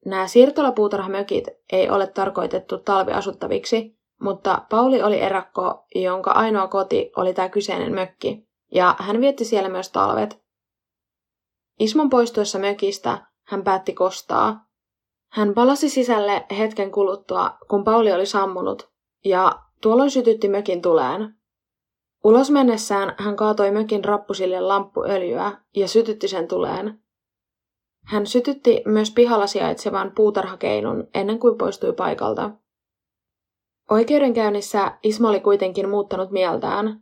Nämä 0.04 0.26
siirtolapuutarhamökit 0.26 1.44
ei 1.72 1.90
ole 1.90 2.06
tarkoitettu 2.06 2.78
talviasuttaviksi, 2.78 3.98
mutta 4.20 4.62
Pauli 4.70 5.02
oli 5.02 5.20
erakko, 5.20 5.84
jonka 5.94 6.30
ainoa 6.30 6.68
koti 6.68 7.10
oli 7.16 7.34
tämä 7.34 7.48
kyseinen 7.48 7.94
mökki, 7.94 8.48
ja 8.74 8.96
hän 8.98 9.20
vietti 9.20 9.44
siellä 9.44 9.68
myös 9.68 9.92
talvet. 9.92 10.42
Ismon 11.80 12.10
poistuessa 12.10 12.58
mökistä 12.58 13.26
hän 13.46 13.64
päätti 13.64 13.92
kostaa. 13.92 14.66
Hän 15.32 15.54
palasi 15.54 15.88
sisälle 15.88 16.46
hetken 16.58 16.90
kuluttua, 16.90 17.58
kun 17.70 17.84
Pauli 17.84 18.12
oli 18.12 18.26
sammunut, 18.26 18.90
ja 19.24 19.62
tuolloin 19.82 20.10
sytytti 20.10 20.48
mökin 20.48 20.82
tuleen. 20.82 21.37
Ulos 22.24 22.50
mennessään 22.50 23.14
hän 23.18 23.36
kaatoi 23.36 23.70
mökin 23.70 24.04
rappusille 24.04 24.60
lamppuöljyä 24.60 25.52
ja 25.76 25.88
sytytti 25.88 26.28
sen 26.28 26.48
tuleen. 26.48 27.00
Hän 28.04 28.26
sytytti 28.26 28.82
myös 28.86 29.10
pihalla 29.10 29.46
sijaitsevan 29.46 30.12
puutarhakeinun 30.14 31.08
ennen 31.14 31.38
kuin 31.38 31.58
poistui 31.58 31.92
paikalta. 31.92 32.50
Oikeudenkäynnissä 33.90 34.98
Ismo 35.02 35.28
oli 35.28 35.40
kuitenkin 35.40 35.88
muuttanut 35.88 36.30
mieltään. 36.30 37.00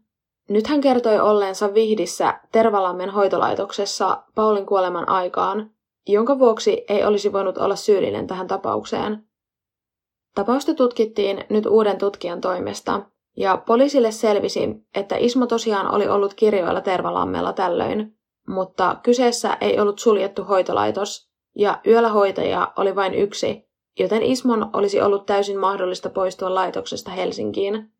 Nyt 0.48 0.66
hän 0.66 0.80
kertoi 0.80 1.20
olleensa 1.20 1.74
Vihdissä 1.74 2.40
Tervalammen 2.52 3.10
hoitolaitoksessa 3.10 4.22
Paulin 4.34 4.66
kuoleman 4.66 5.08
aikaan, 5.08 5.70
jonka 6.06 6.38
vuoksi 6.38 6.84
ei 6.88 7.04
olisi 7.04 7.32
voinut 7.32 7.58
olla 7.58 7.76
syyllinen 7.76 8.26
tähän 8.26 8.46
tapaukseen. 8.46 9.26
Tapausta 10.34 10.74
tutkittiin 10.74 11.44
nyt 11.50 11.66
uuden 11.66 11.98
tutkijan 11.98 12.40
toimesta, 12.40 13.02
ja 13.36 13.56
poliisille 13.56 14.10
selvisi, 14.10 14.68
että 14.94 15.16
Ismo 15.16 15.46
tosiaan 15.46 15.94
oli 15.94 16.08
ollut 16.08 16.34
kirjoilla 16.34 16.80
Tervalammella 16.80 17.52
tällöin, 17.52 18.18
mutta 18.48 18.96
kyseessä 19.02 19.56
ei 19.60 19.80
ollut 19.80 19.98
suljettu 19.98 20.44
hoitolaitos, 20.44 21.30
ja 21.56 21.80
yöllä 21.86 22.08
hoitaja 22.08 22.72
oli 22.76 22.96
vain 22.96 23.14
yksi, 23.14 23.68
joten 23.98 24.22
Ismon 24.22 24.70
olisi 24.72 25.00
ollut 25.00 25.26
täysin 25.26 25.58
mahdollista 25.58 26.10
poistua 26.10 26.54
laitoksesta 26.54 27.10
Helsinkiin. 27.10 27.92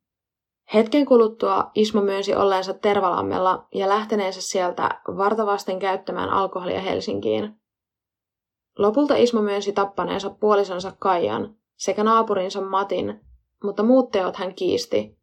Hetken 0.75 1.07
kuluttua 1.07 1.71
Ismo 1.75 2.01
myönsi 2.01 2.35
olleensa 2.35 2.75
Tervalammella 2.75 3.67
ja 3.75 3.89
lähteneensä 3.89 4.43
sieltä 4.43 5.01
vartavasten 5.17 5.79
käyttämään 5.79 6.31
alkoholia 6.31 6.81
Helsinkiin. 6.81 7.61
Lopulta 8.79 9.17
Ismo 9.17 9.43
myönsi 9.43 9.73
tappaneensa 9.73 10.31
puolisonsa 10.31 10.93
Kaijan 10.99 11.57
sekä 11.77 12.05
naapurinsa 12.05 12.61
Matin, 12.61 13.21
mutta 13.65 13.83
muut 13.83 14.11
teot 14.11 14.37
hän 14.37 14.55
kiisti. 14.55 15.16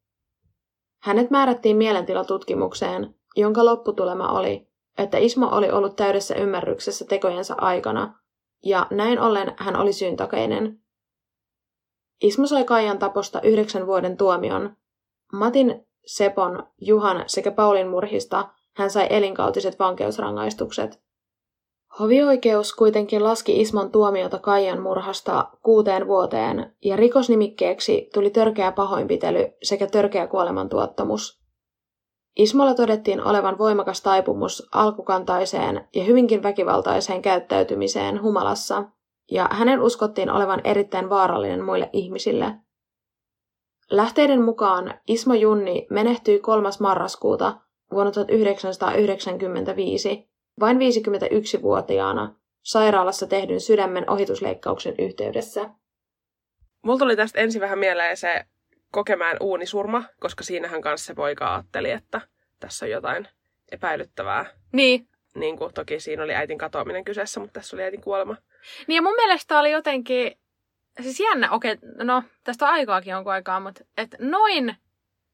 Hänet 1.03 1.31
määrättiin 1.31 1.77
mielentilatutkimukseen, 1.77 3.15
jonka 3.35 3.65
lopputulema 3.65 4.31
oli, 4.31 4.67
että 4.97 5.17
Ismo 5.17 5.49
oli 5.51 5.71
ollut 5.71 5.95
täydessä 5.95 6.35
ymmärryksessä 6.35 7.05
tekojensa 7.05 7.55
aikana 7.57 8.19
ja 8.65 8.87
näin 8.91 9.19
ollen 9.19 9.53
hän 9.57 9.75
oli 9.75 9.93
syyntakeinen. 9.93 10.79
Ismo 12.21 12.47
sai 12.47 12.63
Kaijan 12.63 12.99
taposta 12.99 13.41
yhdeksän 13.41 13.87
vuoden 13.87 14.17
tuomion. 14.17 14.75
Matin, 15.33 15.87
Sepon, 16.05 16.67
Juhan 16.81 17.23
sekä 17.27 17.51
Paulin 17.51 17.87
murhista 17.87 18.49
hän 18.75 18.89
sai 18.89 19.07
elinkautiset 19.09 19.79
vankeusrangaistukset. 19.79 21.03
Hovioikeus 21.99 22.75
kuitenkin 22.75 23.23
laski 23.23 23.61
Ismon 23.61 23.91
tuomiota 23.91 24.39
Kaijan 24.39 24.81
murhasta 24.81 25.49
kuuteen 25.63 26.07
vuoteen 26.07 26.75
ja 26.85 26.95
rikosnimikkeeksi 26.95 28.09
tuli 28.13 28.29
törkeä 28.29 28.71
pahoinpitely 28.71 29.45
sekä 29.63 29.87
törkeä 29.87 30.27
kuolemantuottamus. 30.27 31.43
Ismolla 32.35 32.73
todettiin 32.73 33.23
olevan 33.23 33.57
voimakas 33.57 34.01
taipumus 34.01 34.69
alkukantaiseen 34.71 35.87
ja 35.95 36.03
hyvinkin 36.03 36.43
väkivaltaiseen 36.43 37.21
käyttäytymiseen 37.21 38.21
humalassa, 38.21 38.83
ja 39.31 39.49
hänen 39.51 39.81
uskottiin 39.81 40.31
olevan 40.31 40.61
erittäin 40.63 41.09
vaarallinen 41.09 41.63
muille 41.63 41.89
ihmisille. 41.93 42.55
Lähteiden 43.91 44.41
mukaan 44.41 44.93
Ismo 45.07 45.33
Junni 45.33 45.87
menehtyi 45.89 46.39
3. 46.39 46.69
marraskuuta 46.79 47.57
vuonna 47.91 48.11
1995 48.11 50.32
vain 50.59 50.77
51-vuotiaana 50.77 52.35
sairaalassa 52.61 53.27
tehdyn 53.27 53.61
sydämen 53.61 54.09
ohitusleikkauksen 54.09 54.95
yhteydessä. 54.99 55.69
Mulla 56.81 56.99
tuli 56.99 57.15
tästä 57.15 57.39
ensin 57.39 57.61
vähän 57.61 57.79
mieleen 57.79 58.17
se 58.17 58.45
kokemään 58.91 59.37
uunisurma, 59.39 60.03
koska 60.19 60.43
siinähän 60.43 60.81
kanssa 60.81 61.07
se 61.07 61.13
poika 61.13 61.53
ajatteli, 61.53 61.91
että 61.91 62.21
tässä 62.59 62.85
on 62.85 62.91
jotain 62.91 63.27
epäilyttävää. 63.71 64.45
Niin. 64.71 65.07
Niin 65.35 65.57
kuin 65.57 65.73
toki 65.73 65.99
siinä 65.99 66.23
oli 66.23 66.35
äitin 66.35 66.57
katoaminen 66.57 67.05
kyseessä, 67.05 67.39
mutta 67.39 67.53
tässä 67.53 67.75
oli 67.75 67.83
äitin 67.83 68.01
kuolema. 68.01 68.35
Niin 68.87 68.95
ja 68.95 69.01
mun 69.01 69.15
mielestä 69.15 69.59
oli 69.59 69.71
jotenkin, 69.71 70.37
siis 71.01 71.19
jännä, 71.19 71.51
okei, 71.51 71.77
no 71.97 72.23
tästä 72.43 72.65
on 72.65 72.71
aikaakin 72.71 73.11
jonkun 73.11 73.33
aikaa, 73.33 73.59
mutta 73.59 73.83
et 73.97 74.15
noin 74.19 74.75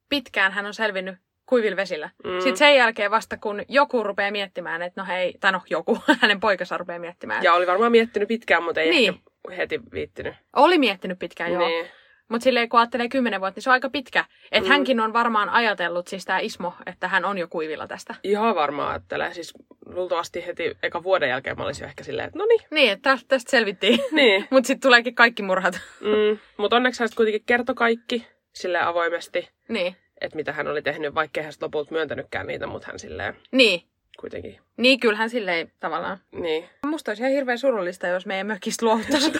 pitkään 0.10 0.52
hän 0.52 0.66
on 0.66 0.74
selvinnyt 0.74 1.16
kuivilla 1.50 1.76
vesillä. 1.78 2.10
Mm. 2.24 2.32
Sitten 2.40 2.58
sen 2.58 2.76
jälkeen 2.76 3.12
vasta 3.12 3.38
kun 3.38 3.62
joku 3.68 4.04
rupeaa 4.04 4.32
miettimään, 4.32 4.82
että 4.82 5.02
no 5.02 5.08
hei, 5.08 5.34
tai 5.40 5.52
no 5.52 5.62
joku, 5.70 5.98
hänen 6.22 6.40
poikansa 6.40 6.78
rupeaa 6.78 7.00
miettimään. 7.00 7.44
Ja 7.44 7.54
oli 7.54 7.68
varmaan 7.68 7.92
miettinyt 7.92 8.28
pitkään, 8.28 8.64
mutta 8.64 8.82
ei 8.82 8.90
Niin. 8.90 9.14
ehkä 9.50 9.56
heti 9.58 9.80
viittinyt. 9.94 10.34
Oli 10.56 10.78
miettinyt 10.78 11.20
pitkään, 11.20 11.52
joo. 11.52 11.68
Niin. 11.68 11.86
Mutta 12.30 12.44
silleen 12.44 12.70
kun 12.70 12.80
ajattelee 12.80 13.10
kymmenen 13.10 13.42
vuotta, 13.42 13.58
niin 13.58 13.64
se 13.64 13.70
on 13.70 13.74
aika 13.74 13.90
pitkä. 13.90 14.26
Että 14.52 14.70
Mm. 14.70 14.72
hänkin 14.74 15.00
on 15.00 15.14
varmaan 15.14 15.50
ajatellut, 15.50 16.08
siis 16.08 16.26
tämä 16.26 16.40
Ismo, 16.40 16.74
että 16.86 17.08
hän 17.08 17.26
on 17.26 17.38
jo 17.38 17.48
kuivilla 17.48 17.88
tästä. 17.88 18.16
Ihan 18.24 18.56
varmaan 18.56 18.90
ajattelee. 18.90 19.34
Siis 19.34 19.54
luultavasti 19.86 20.46
heti 20.46 20.78
eka 20.84 21.04
vuoden 21.04 21.30
jälkeen 21.30 21.58
mä 21.58 21.64
olisin 21.64 21.86
ehkä 21.86 22.04
silleen, 22.04 22.28
että 22.28 22.40
no 22.40 22.46
niin. 22.46 22.62
Niin, 22.72 22.92
että 22.92 23.10
tästä, 23.10 23.28
tästä 23.28 23.52
selvittiin. 23.52 24.00
Niin. 24.12 24.48
Mutta 24.50 24.68
sitten 24.68 24.88
tuleekin 24.88 25.16
kaikki 25.16 25.44
murhat. 25.44 25.80
Mm. 26.02 26.40
Mutta 26.58 26.76
onneksi 26.76 27.04
hän 27.04 27.10
kuitenkin 27.16 27.44
kertoi 27.46 27.76
kaikki 27.76 28.28
sille 28.54 28.80
avoimesti, 28.82 29.50
niin. 29.68 29.96
Että 30.22 30.36
mitä 30.36 30.52
hän 30.54 30.68
oli 30.68 30.82
tehnyt, 30.82 31.16
vaikkei 31.16 31.44
hän 31.44 31.54
lopulta 31.62 31.92
myöntänytkään 31.92 32.48
niitä, 32.48 32.68
mutta 32.68 32.88
hän 32.88 33.00
silleen 33.00 33.36
Niin. 33.52 33.84
kuitenkin. 34.20 34.60
Niin, 34.78 35.00
kyllähän 35.00 35.30
silleen 35.30 35.72
tavallaan. 35.80 36.18
Niin. 36.32 36.70
Musta 36.86 37.12
olisi 37.12 37.24
ihan 37.24 37.34
hirveän 37.34 37.58
surullista, 37.58 38.08
jos 38.08 38.26
meidän 38.26 38.48
mökistä 38.48 38.86
luovuttaisiin. 38.86 39.34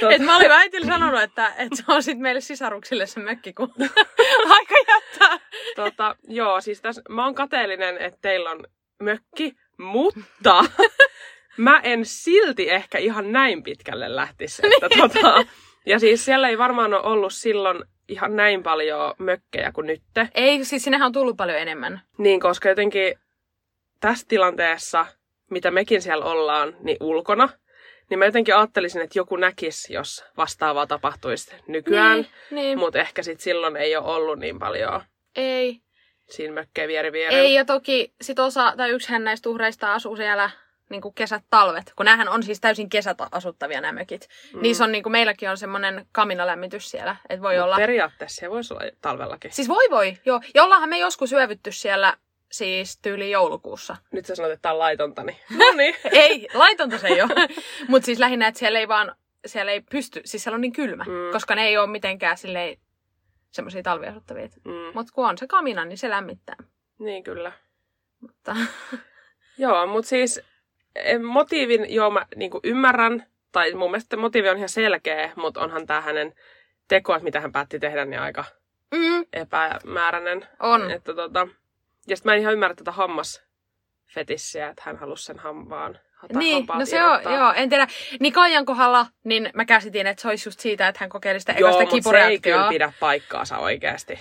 Tot- 0.00 0.12
Et 0.12 0.22
mä 0.22 0.36
olin 0.36 0.50
äitille 0.50 0.86
sanonut, 0.86 1.20
että, 1.22 1.48
että 1.58 1.76
se 1.76 1.84
on 1.88 2.02
sitten 2.02 2.22
meille 2.22 2.40
sisaruksille 2.40 3.06
se 3.06 3.20
mökki, 3.20 3.52
kun 3.52 3.74
aika 4.58 4.74
jättää. 4.88 5.38
tota, 5.76 6.16
joo, 6.28 6.60
siis 6.60 6.80
tässä, 6.80 7.02
mä 7.08 7.24
oon 7.24 7.34
kateellinen, 7.34 7.98
että 7.98 8.18
teillä 8.22 8.50
on 8.50 8.64
mökki, 9.02 9.54
mutta 9.78 10.64
mä 11.56 11.80
en 11.82 12.04
silti 12.04 12.70
ehkä 12.70 12.98
ihan 12.98 13.32
näin 13.32 13.62
pitkälle 13.62 14.16
lähtisi. 14.16 14.62
Että, 14.66 14.88
tota, 14.98 15.44
ja 15.86 15.98
siis 15.98 16.24
siellä 16.24 16.48
ei 16.48 16.58
varmaan 16.58 16.94
ole 16.94 17.02
ollut 17.02 17.32
silloin 17.32 17.84
ihan 18.08 18.36
näin 18.36 18.62
paljon 18.62 19.14
mökkejä 19.18 19.72
kuin 19.72 19.86
nytte. 19.86 20.28
Ei, 20.34 20.64
siis 20.64 20.84
sinnehän 20.84 21.06
on 21.06 21.12
tullut 21.12 21.36
paljon 21.36 21.58
enemmän. 21.58 22.00
Niin, 22.18 22.40
koska 22.40 22.68
jotenkin 22.68 23.14
tässä 24.00 24.26
tilanteessa, 24.28 25.06
mitä 25.50 25.70
mekin 25.70 26.02
siellä 26.02 26.24
ollaan, 26.24 26.76
niin 26.80 26.96
ulkona, 27.00 27.48
niin 28.10 28.18
mä 28.18 28.24
jotenkin 28.24 28.56
ajattelisin, 28.56 29.02
että 29.02 29.18
joku 29.18 29.36
näkisi, 29.36 29.92
jos 29.92 30.24
vastaavaa 30.36 30.86
tapahtuisi 30.86 31.50
nykyään. 31.66 32.16
Niin, 32.16 32.26
niin. 32.50 32.78
Mutta 32.78 32.98
ehkä 32.98 33.22
sitten 33.22 33.44
silloin 33.44 33.76
ei 33.76 33.96
ole 33.96 34.06
ollut 34.06 34.38
niin 34.38 34.58
paljon 34.58 35.02
Ei. 35.36 35.80
siinä 36.30 36.54
mökkejä 36.54 36.88
vieri 36.88 37.12
vierellä. 37.12 37.38
Ei, 37.38 37.54
ja 37.54 37.64
toki 37.64 38.12
sit 38.20 38.38
osa, 38.38 38.74
tai 38.76 38.90
yksihän 38.90 39.24
näistä 39.24 39.48
uhreista 39.48 39.94
asuu 39.94 40.16
siellä 40.16 40.50
niin 40.90 41.00
kuin 41.02 41.14
kesät, 41.14 41.42
talvet, 41.50 41.92
kun 41.96 42.06
näähän 42.06 42.28
on 42.28 42.42
siis 42.42 42.60
täysin 42.60 42.88
kesät 42.88 43.18
asuttavia 43.32 43.80
nämä 43.80 43.92
mökit. 44.00 44.28
Mm. 44.54 44.62
Niissä 44.62 44.84
on, 44.84 44.92
niin 44.92 45.02
kuin 45.02 45.12
meilläkin 45.12 45.50
on 45.50 45.56
semmoinen 45.58 46.06
kaminalämmitys 46.12 46.90
siellä, 46.90 47.16
että 47.28 47.42
voi 47.42 47.54
Mut 47.56 47.64
olla... 47.64 47.76
Periaatteessa 47.76 48.40
se 48.40 48.50
voisi 48.50 48.74
olla 48.74 48.84
talvellakin. 49.00 49.52
Siis 49.52 49.68
voi 49.68 49.90
voi, 49.90 50.18
joo. 50.24 50.40
Ja 50.54 50.64
ollaanhan 50.64 50.88
me 50.88 50.98
joskus 50.98 51.32
yövytty 51.32 51.72
siellä 51.72 52.16
siis 52.52 52.98
tyyli 52.98 53.30
joulukuussa. 53.30 53.96
Nyt 54.12 54.26
sä 54.26 54.34
sanot, 54.34 54.52
että 54.52 54.62
tää 54.62 54.72
on 54.72 54.78
laitonta, 54.78 55.22
niin... 55.22 55.36
No 55.58 55.64
niin. 55.76 55.94
ei, 56.12 56.48
laitonta 56.54 56.98
se 56.98 57.08
ei 57.08 57.22
ole. 57.22 57.34
Mutta 57.88 58.06
siis 58.06 58.18
lähinnä, 58.18 58.48
että 58.48 58.58
siellä 58.58 58.78
ei 58.78 58.88
vaan, 58.88 59.16
siellä 59.46 59.72
ei 59.72 59.80
pysty, 59.80 60.20
siis 60.24 60.42
siellä 60.42 60.54
on 60.54 60.60
niin 60.60 60.72
kylmä, 60.72 61.04
Mm. 61.04 61.32
koska 61.32 61.54
ne 61.54 61.66
ei 61.66 61.78
ole 61.78 61.86
mitenkään 61.86 62.36
silleen 62.38 62.76
semmoisia 63.50 63.82
talviasuttavia. 63.82 64.48
Mm, 64.64 64.72
Mutta 64.94 65.12
kun 65.12 65.28
on 65.28 65.38
se 65.38 65.46
kamina, 65.46 65.84
niin 65.84 65.98
se 65.98 66.10
lämmittää. 66.10 66.56
niin 66.98 67.24
kyllä. 67.24 67.52
Mutta, 68.20 68.56
Joo, 69.58 69.86
mutta 69.86 70.08
siis 70.08 70.40
motiivin, 71.22 71.94
joo 71.94 72.10
mä 72.10 72.26
niinku 72.36 72.60
ymmärrän, 72.62 73.26
tai 73.52 73.74
mun 73.74 73.90
mielestä 73.90 74.16
motiivi 74.16 74.48
on 74.48 74.56
ihan 74.56 74.68
selkeä, 74.68 75.32
mutta 75.36 75.60
onhan 75.60 75.86
tämä 75.86 76.00
hänen 76.00 76.34
teko, 76.88 77.14
että 77.14 77.24
mitä 77.24 77.40
hän 77.40 77.52
päätti 77.52 77.78
tehdä, 77.78 78.04
niin 78.04 78.20
aika 78.20 78.44
mm, 78.94 79.24
epämääräinen. 79.32 80.46
on. 80.60 80.90
Että 80.90 81.14
tota, 81.14 81.48
ja 82.08 82.16
sitten 82.16 82.30
mä 82.30 82.34
en 82.34 82.40
ihan 82.40 82.52
ymmärrä 82.52 82.74
tätä 82.74 82.92
hammasfetissiä, 82.92 84.68
että 84.68 84.82
hän 84.84 84.96
halusi 84.96 85.24
sen 85.24 85.38
hampaan. 85.38 85.98
Niin, 86.34 86.66
no 86.74 86.86
se 86.86 87.04
on, 87.04 87.20
joo, 87.34 87.52
en 87.52 87.68
tiedä. 87.68 87.86
Niin 88.20 88.32
Kaijan 88.32 88.64
kohdalla, 88.64 89.06
niin 89.24 89.50
mä 89.54 89.64
käsitin, 89.64 90.06
että 90.06 90.22
se 90.22 90.28
olisi 90.28 90.48
just 90.48 90.60
siitä, 90.60 90.88
että 90.88 91.00
hän 91.00 91.08
kokeili 91.08 91.40
sitä 91.40 91.52
Joo, 91.52 91.68
ekasta 91.68 91.94
mutta 91.96 92.10
se 92.10 92.26
ei 92.26 92.38
kyllä 92.38 92.68
pidä 92.68 92.92
paikkaansa 93.00 93.58
oikeasti. 93.58 94.18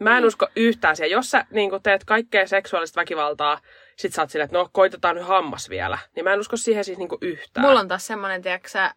Mä 0.00 0.10
en 0.10 0.16
Niin. 0.16 0.26
usko 0.26 0.48
yhtään 0.56 0.96
siihen. 0.96 1.10
Jos 1.10 1.30
sä 1.30 1.44
niin 1.50 1.70
teet 1.82 2.04
kaikkea 2.04 2.46
seksuaalista 2.46 3.00
väkivaltaa, 3.00 3.60
sit 3.96 4.12
sä 4.14 4.22
oot 4.22 4.30
silleen, 4.30 4.44
että 4.44 4.58
no 4.58 4.68
koitetaan 4.72 5.16
nyt 5.16 5.26
hammas 5.26 5.70
vielä. 5.70 5.98
Niin 6.16 6.24
mä 6.24 6.32
en 6.32 6.40
usko 6.40 6.56
siihen 6.56 6.84
siis 6.84 6.98
niin 6.98 7.08
yhtään. 7.20 7.66
Mulla 7.66 7.80
on 7.80 7.88
taas 7.88 8.06
semmoinen, 8.06 8.42
tiedätkö 8.42 8.68
sä, 8.68 8.94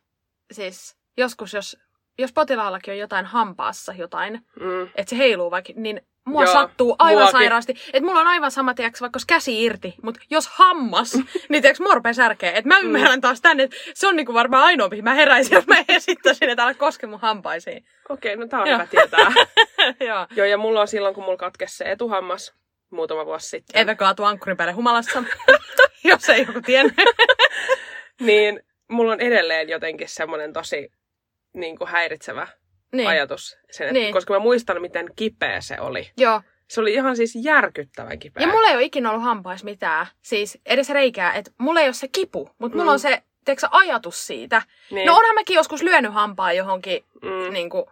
siis 0.52 0.98
joskus 1.18 1.54
jos, 1.54 1.78
jos 2.18 2.34
potilaallakin 2.34 2.92
on 2.92 2.98
jotain 2.98 3.26
hampaassa 3.26 3.94
jotain, 3.94 4.34
Mm. 4.60 4.84
että 4.96 5.10
se 5.10 5.18
heiluu 5.18 5.52
vaikka, 5.52 5.74
niin 5.76 6.02
mua 6.26 6.44
Joo, 6.44 6.54
sattuu 6.54 6.96
aivan 7.00 7.22
muakin. 7.24 7.32
sairaasti. 7.40 7.72
Että 7.94 8.06
mulla 8.08 8.20
on 8.22 8.28
aivan 8.28 8.52
sama, 8.52 8.74
tiedätkö, 8.74 8.98
vaikka 9.02 9.18
olisi 9.18 9.28
käsi 9.28 9.64
irti, 9.64 9.96
mutta 10.04 10.20
jos 10.30 10.48
hammas, 10.48 11.14
niin 11.50 11.62
tiedätkö, 11.62 11.84
mua 11.84 11.96
rupeaa 11.96 12.14
särkeä. 12.14 12.50
Että 12.52 12.62
Mm. 12.62 12.68
mä 12.70 12.80
ymmärrän 12.80 13.22
taas 13.22 13.42
tänne, 13.42 13.64
että 13.64 13.76
se 13.94 14.08
on 14.08 14.16
niinku 14.16 14.34
varmaan 14.34 14.64
ainoa, 14.64 14.90
mihin 14.90 15.04
mä 15.04 15.14
heräisin, 15.14 15.56
jos 15.56 15.68
mä 15.68 15.76
esittäisin, 15.88 16.50
että 16.50 16.64
älä 16.64 16.74
koske 16.74 17.08
mun 17.08 17.20
hampaisiin. 17.20 17.86
Okei, 18.10 18.36
no 18.36 18.48
tää 18.48 18.62
on 18.62 18.68
Joo. 18.68 18.78
hyvä 18.78 18.88
tietää. 18.88 19.32
Joo. 20.10 20.28
Joo, 20.36 20.46
ja 20.46 20.58
mulla 20.58 20.82
on 20.82 20.88
silloin, 20.88 21.16
kun 21.16 21.24
mulla 21.24 21.38
katkesi 21.38 21.78
se 21.78 21.92
etuhammas 21.92 22.54
muutama 22.90 23.26
vuosi 23.26 23.48
sitten. 23.50 23.82
Eve 23.82 23.96
kaatu 23.96 24.24
ankkurin 24.24 24.58
päälle 24.58 24.74
humalassa, 24.74 25.24
jos 26.04 26.30
ei 26.30 26.46
joku 26.48 26.62
tiennyt. 26.62 26.96
Niin 28.20 28.64
mulla 28.90 29.12
on 29.12 29.20
edelleen 29.22 29.70
jotenkin 29.70 30.10
semmoinen 30.10 30.54
tosi 30.54 30.92
niin 31.54 31.78
kuin 31.78 31.88
häiritsevä 31.88 32.48
niin. 32.94 33.10
ajatus. 33.10 33.58
Sen, 33.72 33.88
että, 33.88 33.94
Niin. 34.00 34.14
Koska 34.14 34.34
mä 34.34 34.40
muistan, 34.40 34.82
miten 34.82 35.08
kipeä 35.16 35.62
se 35.62 35.80
oli. 35.80 36.12
Joo. 36.18 36.42
Se 36.68 36.82
oli 36.82 36.94
ihan 36.94 37.16
siis 37.16 37.34
järkyttävän 37.36 38.20
kipeä. 38.20 38.42
Ja 38.44 38.48
mulla 38.48 38.68
ei 38.70 38.76
ole 38.76 38.84
ikinä 38.84 39.10
ollut 39.10 39.24
hampaissa 39.24 39.66
mitään, 39.66 40.08
siis 40.22 40.58
edes 40.66 40.90
reikää, 40.90 41.34
että 41.34 41.52
mulla 41.58 41.80
ei 41.80 41.88
ole 41.88 41.94
se 41.94 42.08
kipu, 42.08 42.50
mutta 42.58 42.78
mulla 42.78 42.92
Mm. 42.92 42.94
on 42.94 43.00
se, 43.00 43.24
tiedätkö, 43.46 43.68
ajatus 43.72 44.28
siitä. 44.28 44.62
niin. 44.92 45.08
No 45.08 45.16
onhan 45.18 45.36
mäkin 45.36 45.56
joskus 45.56 45.84
lyönyt 45.84 46.14
hampaa 46.14 46.54
johonkin, 46.54 47.06
mm. 47.22 47.54
niin 47.54 47.70
kuin, 47.70 47.86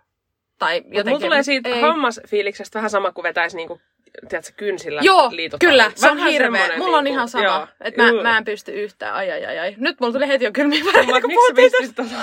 tai 0.60 0.76
jotenkin. 0.78 1.06
mulla 1.08 1.20
tulee 1.20 1.44
siitä 1.44 1.70
ei. 1.70 1.82
hammasfiiliksestä 1.82 2.80
vähän 2.80 2.90
sama 2.90 3.12
kuin 3.12 3.24
vetäisi 3.24 3.58
niinku, 3.58 3.82
tiedätkö, 4.30 4.52
kynsillä 4.58 5.02
Joo, 5.04 5.30
liitottaa. 5.32 5.70
kyllä, 5.70 5.92
Se 5.96 6.10
on 6.12 6.18
hirveä. 6.18 6.78
Mulla 6.78 6.98
on 6.98 7.04
niinku- 7.04 7.16
ihan 7.18 7.30
sama, 7.30 7.44
joo. 7.44 7.68
että 7.82 8.04
mä, 8.04 8.22
mä 8.24 8.38
en 8.38 8.46
pysty 8.46 8.72
yhtään, 8.72 9.14
ai 9.14 9.32
ai 9.32 9.46
ai 9.46 9.60
ai. 9.60 9.74
Nyt 9.78 10.00
mulla 10.00 10.14
tuli 10.14 10.28
heti 10.28 10.46
jo 10.46 10.52
kylmiä 10.52 10.86
väreitä, 10.86 11.22
kun 11.22 11.32
puhuttiin 11.34 11.72
pistit 11.72 11.96
tota 11.96 12.16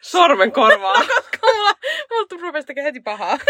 sormen 0.00 0.52
korvaa? 0.52 0.94
tästä. 0.94 1.14
Mulla, 1.46 1.72
mulla 2.10 2.42
rupesi 2.42 2.66
tekemään 2.66 2.84
heti 2.86 3.00
pahaa. 3.00 3.38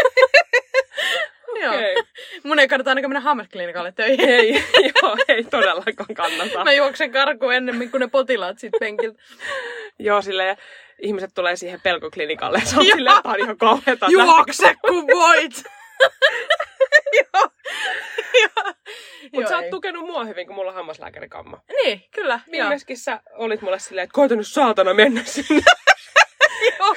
Joo. 1.62 1.74
Okei. 1.74 1.94
Mun 2.42 2.58
ei 2.58 2.68
kannata 2.68 2.90
ainakaan 2.90 3.10
mennä 3.10 3.20
hammasklinikalle 3.20 3.92
töihin. 3.92 4.28
Ei, 4.28 4.52
joo, 5.02 5.16
ei 5.28 5.44
todellakaan 5.44 6.14
kannata. 6.14 6.64
Mä 6.64 6.72
juoksen 6.72 7.12
karkuun 7.12 7.54
ennemmin 7.54 7.90
kuin 7.90 8.00
ne 8.00 8.06
potilaat 8.08 8.58
siitä 8.58 8.78
penkiltä. 8.80 9.22
Joo, 9.98 10.22
silleen 10.22 10.56
ihmiset 10.98 11.30
tulee 11.34 11.56
siihen 11.56 11.80
pelkoklinikalle. 11.80 12.60
Se 12.64 12.76
on 12.78 12.84
silleen, 12.84 13.16
että 13.16 13.28
on 13.28 13.40
ihan 13.40 13.56
kauheeta. 13.58 14.06
Juokse 14.10 14.74
kun 14.88 15.06
voit! 15.06 15.62
Joo. 17.12 17.48
Mutta 19.32 19.48
sä 19.48 19.56
oot 19.56 19.64
ei. 19.64 19.70
tukenut 19.70 20.06
mua 20.06 20.24
hyvin, 20.24 20.46
kun 20.46 20.56
mulla 20.56 20.70
on 20.70 20.74
hammaslääkärikamma. 20.74 21.60
Niin, 21.68 22.04
kyllä. 22.10 22.40
Viimeiskin 22.50 22.98
sä 22.98 23.20
olit 23.32 23.62
mulle 23.62 23.78
silleen, 23.78 24.04
että 24.04 24.14
koita 24.14 24.36
nyt 24.36 24.46
saatana 24.46 24.94
mennä 24.94 25.24
sinne. 25.24 25.62
Joo. 26.78 26.94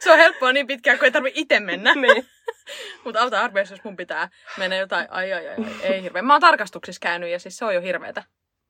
Se 0.00 0.12
on 0.12 0.18
helppoa 0.18 0.52
niin 0.52 0.66
pitkään, 0.66 0.98
kun 0.98 1.04
ei 1.04 1.10
tarvi 1.10 1.32
itse 1.34 1.60
mennä. 1.60 1.94
niin. 2.02 2.26
Mutta 3.04 3.20
auta 3.20 3.40
arvioissa, 3.40 3.74
jos 3.74 3.84
mun 3.84 3.96
pitää 3.96 4.28
mennä 4.58 4.76
jotain, 4.76 5.06
ai 5.10 5.32
ai 5.32 5.48
ai, 5.48 5.54
ai 5.64 5.72
ei 5.82 6.02
hirveä. 6.02 6.22
Mä 6.22 6.34
oon 6.34 6.40
tarkastuksissa 6.40 7.00
käynyt 7.00 7.30
ja 7.30 7.38
siis 7.38 7.56
se 7.56 7.64
on 7.64 7.74
jo 7.74 7.80
hirveetä. 7.80 8.22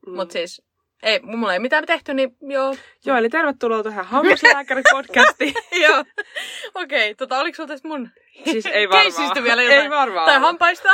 Mm. 0.06 0.14
Mut 0.16 0.30
siis, 0.30 0.62
ei, 1.02 1.20
mulla 1.22 1.52
ei 1.52 1.58
mitään 1.58 1.86
tehty, 1.86 2.14
niin 2.14 2.36
joo. 2.40 2.76
Joo, 3.04 3.16
eli 3.16 3.28
tervetuloa 3.28 3.82
tähän 3.82 4.04
hammaslääkäripodcastiin. 4.04 5.54
joo. 5.82 5.98
Okei, 5.98 6.14
Okei, 6.74 7.14
tota, 7.14 7.38
oliko 7.38 7.56
sulla 7.56 7.68
tästä 7.68 7.88
mun 7.88 8.10
Siis 8.44 8.66
ei 8.66 8.88
varmaan. 8.90 9.44
vielä 9.44 9.62
jotain? 9.62 9.82
Ei 9.82 9.90
varmaan. 9.90 10.26
Tai 10.26 10.40
hampaista? 10.40 10.88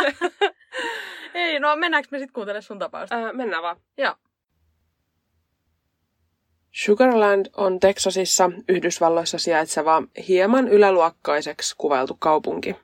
ei, 1.34 1.60
no 1.60 1.76
mennäänkö 1.76 2.08
me 2.10 2.18
sitten 2.18 2.32
kuuntelemaan 2.32 2.62
sun 2.62 2.78
tapausta? 2.78 3.16
Äh, 3.16 3.32
mennään 3.32 3.62
vaan. 3.62 3.76
Joo. 3.98 4.14
Sugarland 6.70 7.46
on 7.56 7.80
Teksasissa 7.80 8.50
Yhdysvalloissa 8.68 9.38
sijaitseva 9.38 10.02
hieman 10.28 10.68
yläluokkaiseksi 10.68 11.74
kuvailtu 11.78 12.16
kaupunki. 12.18 12.76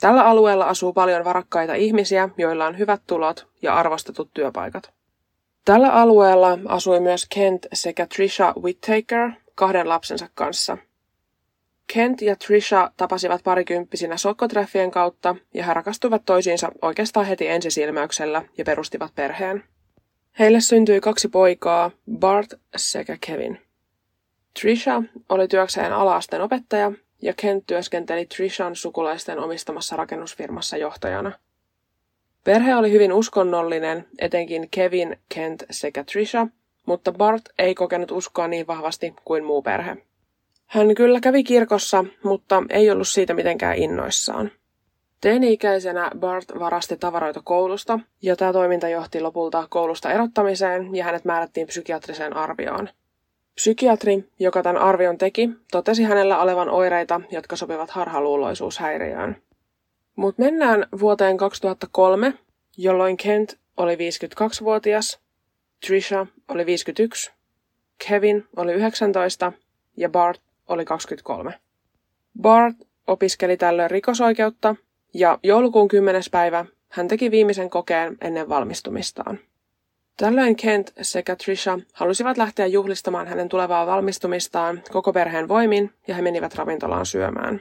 Tällä 0.00 0.24
alueella 0.24 0.64
asuu 0.64 0.92
paljon 0.92 1.24
varakkaita 1.24 1.74
ihmisiä, 1.74 2.28
joilla 2.38 2.66
on 2.66 2.78
hyvät 2.78 3.02
tulot 3.06 3.46
ja 3.62 3.74
arvostetut 3.74 4.30
työpaikat. 4.34 4.92
Tällä 5.64 5.92
alueella 5.92 6.58
asui 6.68 7.00
myös 7.00 7.26
Kent 7.34 7.66
sekä 7.72 8.06
Trisha 8.06 8.54
Whittaker 8.62 9.30
kahden 9.54 9.88
lapsensa 9.88 10.28
kanssa. 10.34 10.78
Kent 11.94 12.22
ja 12.22 12.36
Trisha 12.36 12.90
tapasivat 12.96 13.42
parikymppisinä 13.44 14.16
sokkotreffien 14.16 14.90
kautta 14.90 15.36
ja 15.54 15.64
he 15.64 15.74
rakastuivat 15.74 16.24
toisiinsa 16.24 16.72
oikeastaan 16.82 17.26
heti 17.26 17.48
ensisilmäyksellä 17.48 18.42
ja 18.58 18.64
perustivat 18.64 19.14
perheen. 19.14 19.64
Heille 20.38 20.60
syntyi 20.60 21.00
kaksi 21.00 21.28
poikaa, 21.28 21.90
Bart 22.18 22.54
sekä 22.76 23.16
Kevin. 23.26 23.60
Trisha 24.60 25.02
oli 25.28 25.48
työkseen 25.48 25.92
alaasteen 25.92 26.42
opettaja 26.42 26.92
ja 27.22 27.34
Kent 27.36 27.66
työskenteli 27.66 28.26
Trishan 28.26 28.76
sukulaisten 28.76 29.38
omistamassa 29.38 29.96
rakennusfirmassa 29.96 30.76
johtajana. 30.76 31.32
Perhe 32.44 32.76
oli 32.76 32.92
hyvin 32.92 33.12
uskonnollinen, 33.12 34.06
etenkin 34.18 34.68
Kevin, 34.70 35.16
Kent 35.34 35.62
sekä 35.70 36.04
Trisha, 36.04 36.46
mutta 36.86 37.12
Bart 37.12 37.42
ei 37.58 37.74
kokenut 37.74 38.10
uskoa 38.10 38.48
niin 38.48 38.66
vahvasti 38.66 39.14
kuin 39.24 39.44
muu 39.44 39.62
perhe. 39.62 39.96
Hän 40.66 40.94
kyllä 40.94 41.20
kävi 41.20 41.44
kirkossa, 41.44 42.04
mutta 42.22 42.62
ei 42.70 42.90
ollut 42.90 43.08
siitä 43.08 43.34
mitenkään 43.34 43.76
innoissaan. 43.76 44.50
Teini-ikäisenä 45.20 46.10
Bart 46.18 46.44
varasti 46.58 46.96
tavaroita 46.96 47.40
koulusta, 47.44 48.00
ja 48.22 48.36
tämä 48.36 48.52
toiminta 48.52 48.88
johti 48.88 49.20
lopulta 49.20 49.66
koulusta 49.70 50.12
erottamiseen 50.12 50.94
ja 50.96 51.04
hänet 51.04 51.24
määrättiin 51.24 51.66
psykiatriseen 51.66 52.36
arvioon. 52.36 52.88
Psykiatri, 53.54 54.24
joka 54.38 54.62
tämän 54.62 54.82
arvion 54.82 55.18
teki, 55.18 55.50
totesi 55.70 56.02
hänellä 56.02 56.38
olevan 56.38 56.70
oireita, 56.70 57.20
jotka 57.30 57.56
sopivat 57.56 57.90
harhaluuloisuushäiriöön. 57.90 59.36
Mutta 60.16 60.42
mennään 60.42 60.86
vuoteen 61.00 61.36
2003, 61.36 62.34
jolloin 62.76 63.16
Kent 63.16 63.58
oli 63.76 63.94
52-vuotias, 63.94 65.20
Trisha 65.86 66.26
oli 66.48 66.66
51, 66.66 67.32
Kevin 68.08 68.46
oli 68.56 68.72
19 68.72 69.52
ja 69.96 70.08
Bart 70.08 70.40
oli 70.68 70.84
23. 70.84 71.54
Bart 72.40 72.76
opiskeli 73.06 73.56
tällöin 73.56 73.90
rikosoikeutta 73.90 74.76
ja 75.14 75.38
joulukuun 75.42 75.88
10. 75.88 76.22
päivä 76.30 76.64
hän 76.88 77.08
teki 77.08 77.30
viimeisen 77.30 77.70
kokeen 77.70 78.16
ennen 78.20 78.48
valmistumistaan. 78.48 79.38
Tällöin 80.16 80.56
Kent 80.56 80.92
sekä 81.02 81.36
Trisha 81.36 81.78
halusivat 81.92 82.36
lähteä 82.36 82.66
juhlistamaan 82.66 83.26
hänen 83.26 83.48
tulevaa 83.48 83.86
valmistumistaan 83.86 84.82
koko 84.92 85.12
perheen 85.12 85.48
voimin 85.48 85.90
ja 86.08 86.14
he 86.14 86.22
menivät 86.22 86.54
ravintolaan 86.54 87.06
syömään. 87.06 87.60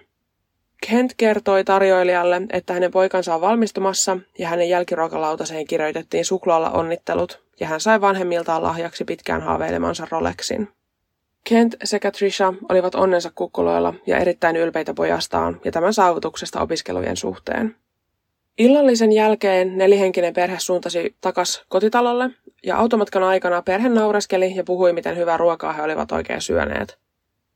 Kent 0.89 1.13
kertoi 1.17 1.63
tarjoilijalle, 1.63 2.41
että 2.49 2.73
hänen 2.73 2.91
poikansa 2.91 3.35
on 3.35 3.41
valmistumassa 3.41 4.17
ja 4.39 4.47
hänen 4.47 4.69
jälkiruokalautaseen 4.69 5.67
kirjoitettiin 5.67 6.25
suklaalla 6.25 6.69
onnittelut 6.69 7.43
ja 7.59 7.67
hän 7.67 7.79
sai 7.79 8.01
vanhemmiltaan 8.01 8.63
lahjaksi 8.63 9.05
pitkään 9.05 9.41
haaveilemansa 9.41 10.07
Rolexin. 10.11 10.67
Kent 11.43 11.75
sekä 11.83 12.11
Trisha 12.11 12.53
olivat 12.69 12.95
onnensa 12.95 13.31
kukkuloilla 13.35 13.93
ja 14.07 14.17
erittäin 14.17 14.55
ylpeitä 14.55 14.93
pojastaan 14.93 15.61
ja 15.65 15.71
tämän 15.71 15.93
saavutuksesta 15.93 16.61
opiskelujen 16.61 17.17
suhteen. 17.17 17.75
Illallisen 18.57 19.11
jälkeen 19.11 19.77
nelihenkinen 19.77 20.33
perhe 20.33 20.59
suuntasi 20.59 21.15
takas 21.21 21.65
kotitalolle 21.69 22.29
ja 22.63 22.77
automatkan 22.77 23.23
aikana 23.23 23.61
perhe 23.61 23.89
naureskeli 23.89 24.55
ja 24.55 24.63
puhui, 24.63 24.93
miten 24.93 25.17
hyvää 25.17 25.37
ruokaa 25.37 25.73
he 25.73 25.81
olivat 25.81 26.11
oikein 26.11 26.41
syöneet. 26.41 26.97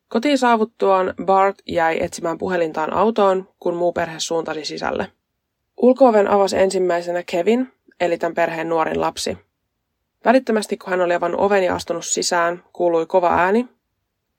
Kotiin 0.08 0.38
saavuttuaan 0.38 1.14
Bart 1.26 1.56
jäi 1.68 2.04
etsimään 2.04 2.38
puhelintaan 2.38 2.94
autoon, 2.94 3.50
kun 3.60 3.76
muu 3.76 3.94
perhe 3.94 4.20
suuntasi 4.20 4.66
sisälle. 4.66 5.12
Ulkooven 5.78 6.28
avasi 6.28 6.58
ensimmäisenä 6.58 7.24
Kevin, 7.32 7.74
eli 8.00 8.18
tämän 8.18 8.36
perheen 8.36 8.70
nuorin 8.70 9.02
lapsi. 9.02 9.38
Välittömästi 10.26 10.78
kun 10.78 10.90
hän 10.90 11.02
oli 11.02 11.14
avannut 11.14 11.42
oven 11.42 11.64
ja 11.64 11.76
astunut 11.76 12.06
sisään, 12.06 12.64
kuului 12.74 13.06
kova 13.06 13.30
ääni. 13.30 13.68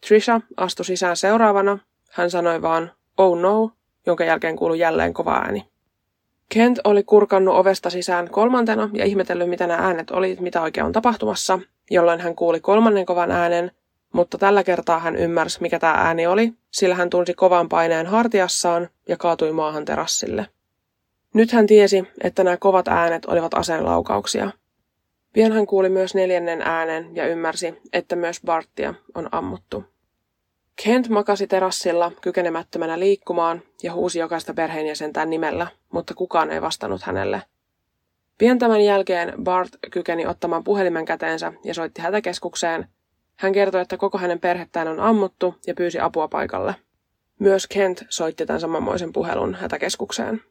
Trisha 0.09 0.40
astui 0.57 0.85
sisään 0.85 1.16
seuraavana. 1.16 1.79
Hän 2.11 2.31
sanoi 2.31 2.62
vaan, 2.62 2.92
oh 3.18 3.38
no, 3.38 3.70
jonka 4.07 4.24
jälkeen 4.24 4.57
kuului 4.57 4.79
jälleen 4.79 5.14
kova 5.14 5.35
ääni. 5.35 5.68
Kent 6.48 6.79
oli 6.85 7.02
kurkannut 7.02 7.55
ovesta 7.55 7.90
sisään 7.90 8.31
kolmantena 8.31 8.90
ja 8.92 9.05
ihmetellyt, 9.05 9.48
mitä 9.48 9.66
nämä 9.66 9.87
äänet 9.87 10.11
oli, 10.11 10.37
mitä 10.40 10.62
oikein 10.62 10.87
on 10.87 10.92
tapahtumassa, 10.92 11.59
jolloin 11.90 12.20
hän 12.20 12.37
kuuli 12.37 12.61
kolmannen 12.61 13.07
kovan 13.07 13.31
äänen, 13.31 13.70
mutta 14.16 14.38
tällä 14.38 14.64
kertaa 14.64 14.98
hän 14.98 15.16
ymmärsi, 15.16 15.62
mikä 15.62 15.79
tämä 15.79 15.92
ääni 15.92 16.26
oli, 16.26 16.52
sillä 16.70 16.94
hän 16.94 17.11
tunsi 17.11 17.35
kovan 17.35 17.68
paineen 17.68 18.07
hartiassaan 18.07 18.88
ja 19.09 19.16
kaatui 19.16 19.52
maahan 19.52 19.85
terassille. 19.85 20.46
Nyt 21.35 21.52
hän 21.52 21.66
tiesi, 21.66 22.05
että 22.24 22.44
nämä 22.44 22.57
kovat 22.57 22.88
äänet 22.88 23.24
olivat 23.24 23.55
aseenlaukauksia. 23.55 24.50
Pian 25.33 25.52
hän 25.52 25.66
kuuli 25.66 25.88
myös 25.88 26.14
neljännen 26.14 26.62
äänen 26.62 27.16
ja 27.16 27.26
ymmärsi, 27.26 27.74
että 27.92 28.16
myös 28.16 28.40
Barttia 28.44 28.94
on 29.14 29.29
ammuttu. 29.33 29.85
Kent 30.85 31.09
makasi 31.09 31.46
terassilla 31.46 32.12
kykenemättömänä 32.20 32.98
liikkumaan 32.98 33.62
ja 33.83 33.92
huusi 33.92 34.18
jokaista 34.18 34.55
perheenjäsentään 34.55 35.31
nimellä, 35.31 35.66
mutta 35.92 36.14
kukaan 36.14 36.50
ei 36.50 36.62
vastannut 36.62 37.02
hänelle. 37.02 37.42
Pian 38.38 38.59
tämän 38.59 38.85
jälkeen 38.85 39.33
Bart 39.42 39.68
kykeni 39.90 40.26
ottamaan 40.26 40.64
puhelimen 40.64 41.05
käteensä 41.05 41.52
ja 41.64 41.74
soitti 41.74 42.02
hätäkeskukseen. 42.02 42.88
Hän 43.37 43.53
kertoi, 43.53 43.81
että 43.81 43.96
koko 43.96 44.18
hänen 44.18 44.40
perhettään 44.40 44.88
on 44.88 45.01
ammuttu 45.01 45.55
ja 45.66 45.75
pyysi 45.75 46.01
apua 46.01 46.29
paikalle. 46.29 46.75
Myös 47.38 47.66
Kent 47.66 48.05
soitti 48.09 48.46
tämän 48.46 48.61
samanmoisen 48.61 49.12
puhelun 49.12 49.55
hätäkeskukseen. 49.55 50.42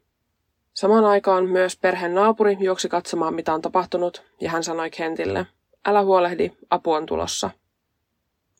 Samaan 0.74 1.04
aikaan 1.04 1.48
myös 1.48 1.76
perheen 1.76 2.14
naapuri 2.14 2.56
juoksi 2.60 2.88
katsomaan, 2.88 3.34
mitä 3.34 3.54
on 3.54 3.62
tapahtunut, 3.62 4.22
ja 4.40 4.50
hän 4.50 4.64
sanoi 4.64 4.90
Kentille, 4.90 5.46
älä 5.86 6.02
huolehdi, 6.02 6.52
apu 6.70 6.92
on 6.92 7.06
tulossa. 7.06 7.50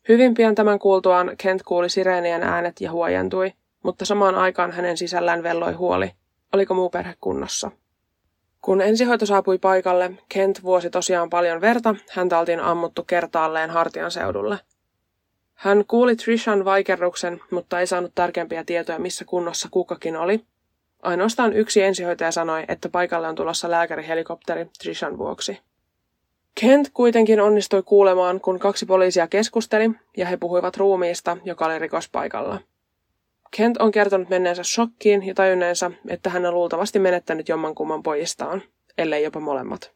Hyvin 0.08 0.34
pian 0.34 0.54
tämän 0.54 0.78
kuultuaan 0.78 1.34
Kent 1.38 1.62
kuuli 1.62 1.88
sireenien 1.90 2.42
äänet 2.42 2.80
ja 2.80 2.90
huojentui, 2.90 3.52
mutta 3.82 4.04
samaan 4.04 4.34
aikaan 4.34 4.72
hänen 4.72 4.96
sisällään 4.96 5.42
velloi 5.42 5.72
huoli. 5.72 6.10
Oliko 6.52 6.74
muu 6.74 6.90
perhe 6.90 7.14
kunnossa? 7.20 7.70
Kun 8.62 8.80
ensihoito 8.80 9.26
saapui 9.26 9.58
paikalle, 9.58 10.10
Kent 10.28 10.62
vuosi 10.62 10.90
tosiaan 10.90 11.30
paljon 11.30 11.60
verta, 11.60 11.94
häntä 12.10 12.38
oltiin 12.38 12.60
ammuttu 12.60 13.04
kertaalleen 13.04 13.70
hartian 13.70 14.10
seudulle. 14.10 14.58
Hän 15.54 15.84
kuuli 15.88 16.16
Trishan 16.16 16.64
vaikerruksen, 16.64 17.40
mutta 17.50 17.80
ei 17.80 17.86
saanut 17.86 18.12
tärkeämpiä 18.14 18.64
tietoja, 18.64 18.98
missä 18.98 19.24
kunnossa 19.24 19.68
kukakin 19.70 20.16
oli. 20.16 20.44
Ainoastaan 21.02 21.52
yksi 21.52 21.82
ensihoitaja 21.82 22.32
sanoi, 22.32 22.64
että 22.68 22.88
paikalle 22.88 23.28
on 23.28 23.34
tulossa 23.34 23.70
lääkärihelikopteri 23.70 24.66
Trishan 24.78 25.18
vuoksi. 25.18 25.58
Kent 26.60 26.90
kuitenkin 26.94 27.40
onnistui 27.40 27.82
kuulemaan, 27.82 28.40
kun 28.40 28.58
kaksi 28.58 28.86
poliisia 28.86 29.26
keskusteli 29.26 29.90
ja 30.16 30.26
he 30.26 30.36
puhuivat 30.36 30.76
ruumiista, 30.76 31.36
joka 31.44 31.66
oli 31.66 31.78
rikospaikalla. 31.78 32.60
Kent 33.50 33.76
on 33.76 33.90
kertonut 33.90 34.28
menneensä 34.28 34.62
shokkiin 34.62 35.26
ja 35.26 35.34
tajunneensa, 35.34 35.90
että 36.08 36.30
hän 36.30 36.46
on 36.46 36.54
luultavasti 36.54 36.98
menettänyt 36.98 37.48
jommankumman 37.48 38.02
pojistaan, 38.02 38.62
ellei 38.98 39.24
jopa 39.24 39.40
molemmat. 39.40 39.92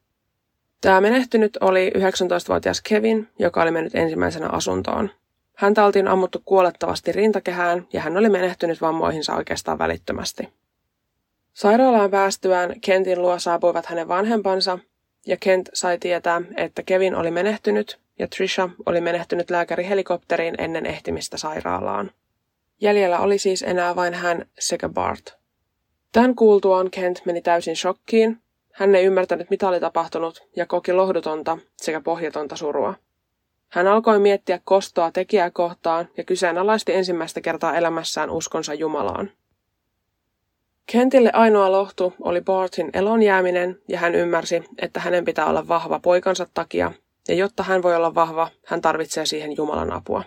Tämä 0.80 1.00
menehtynyt 1.00 1.58
oli 1.60 1.92
19-vuotias 1.96 2.80
Kevin, 2.80 3.28
joka 3.38 3.62
oli 3.62 3.70
mennyt 3.70 3.94
ensimmäisenä 3.94 4.48
asuntoon. 4.48 5.10
Häntä 5.56 5.84
oltiin 5.84 6.08
ammuttu 6.08 6.42
kuolettavasti 6.44 7.12
rintakehään 7.12 7.86
ja 7.92 8.00
hän 8.00 8.16
oli 8.16 8.28
menehtynyt 8.28 8.80
vammoihinsa 8.80 9.34
oikeastaan 9.34 9.78
välittömästi. 9.78 10.48
Sairaalaan 11.52 12.10
päästyään 12.10 12.80
Kentin 12.80 13.22
luo 13.22 13.38
saapuivat 13.38 13.86
hänen 13.86 14.08
vanhempansa 14.08 14.78
ja 15.26 15.36
Kent 15.40 15.68
sai 15.74 15.98
tietää, 15.98 16.42
että 16.56 16.82
Kevin 16.82 17.14
oli 17.14 17.30
menehtynyt 17.30 17.98
ja 18.18 18.28
Trisha 18.28 18.70
oli 18.86 19.00
menehtynyt 19.00 19.50
lääkärihelikopteriin 19.50 20.54
ennen 20.58 20.86
ehtimistä 20.86 21.36
sairaalaan. 21.36 22.10
Jäljellä 22.80 23.18
oli 23.18 23.38
siis 23.38 23.62
enää 23.62 23.96
vain 23.96 24.14
hän 24.14 24.46
sekä 24.58 24.88
Bart. 24.88 25.34
Tämän 26.12 26.34
kuultuaan 26.34 26.90
Kent 26.90 27.22
meni 27.24 27.42
täysin 27.42 27.76
shokkiin. 27.76 28.38
Hän 28.72 28.94
ei 28.94 29.04
ymmärtänyt, 29.04 29.50
mitä 29.50 29.68
oli 29.68 29.80
tapahtunut, 29.80 30.48
ja 30.56 30.66
koki 30.66 30.92
lohdutonta 30.92 31.58
sekä 31.76 32.00
pohjatonta 32.00 32.56
surua. 32.56 32.94
Hän 33.68 33.86
alkoi 33.86 34.18
miettiä 34.18 34.60
kostoa 34.64 35.10
tekijää 35.12 35.50
kohtaan 35.50 36.08
ja 36.16 36.24
kyseenalaisti 36.24 36.94
ensimmäistä 36.94 37.40
kertaa 37.40 37.76
elämässään 37.76 38.30
uskonsa 38.30 38.74
Jumalaan. 38.74 39.30
Kentille 40.92 41.30
ainoa 41.32 41.72
lohtu 41.72 42.14
oli 42.20 42.40
Bartin 42.40 42.90
elon 42.92 43.22
jääminen 43.22 43.78
ja 43.88 43.98
hän 43.98 44.14
ymmärsi, 44.14 44.64
että 44.78 45.00
hänen 45.00 45.24
pitää 45.24 45.46
olla 45.46 45.68
vahva 45.68 46.00
poikansa 46.00 46.46
takia 46.54 46.92
ja 47.28 47.34
jotta 47.34 47.62
hän 47.62 47.82
voi 47.82 47.96
olla 47.96 48.14
vahva, 48.14 48.50
hän 48.66 48.80
tarvitsee 48.80 49.26
siihen 49.26 49.56
Jumalan 49.56 49.92
apua. 49.92 50.24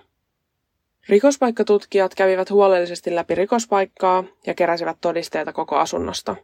Rikospaikkatutkijat 1.10 2.16
kävivät 2.16 2.50
huolellisesti 2.50 3.16
läpi 3.16 3.36
rikospaikkaa 3.36 4.24
ja 4.48 4.54
keräsivät 4.54 4.98
todisteita 5.02 5.54
koko 5.54 5.76
asunnosta. 5.76 6.36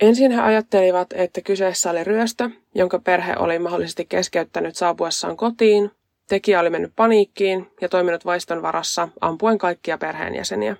Ensin 0.00 0.32
he 0.32 0.40
ajattelivat, 0.40 1.12
että 1.12 1.40
kyseessä 1.40 1.90
oli 1.90 2.04
ryöstö, 2.04 2.50
jonka 2.74 2.98
perhe 2.98 3.34
oli 3.38 3.58
mahdollisesti 3.58 4.04
keskeyttänyt 4.04 4.76
saapuessaan 4.76 5.36
kotiin, 5.36 5.90
tekijä 6.28 6.60
oli 6.60 6.70
mennyt 6.70 6.92
paniikkiin 6.96 7.70
ja 7.80 7.88
toiminut 7.88 8.24
vaiston 8.24 8.62
varassa 8.62 9.08
ampuen 9.20 9.58
kaikkia 9.58 9.98
perheenjäseniä. 9.98 10.76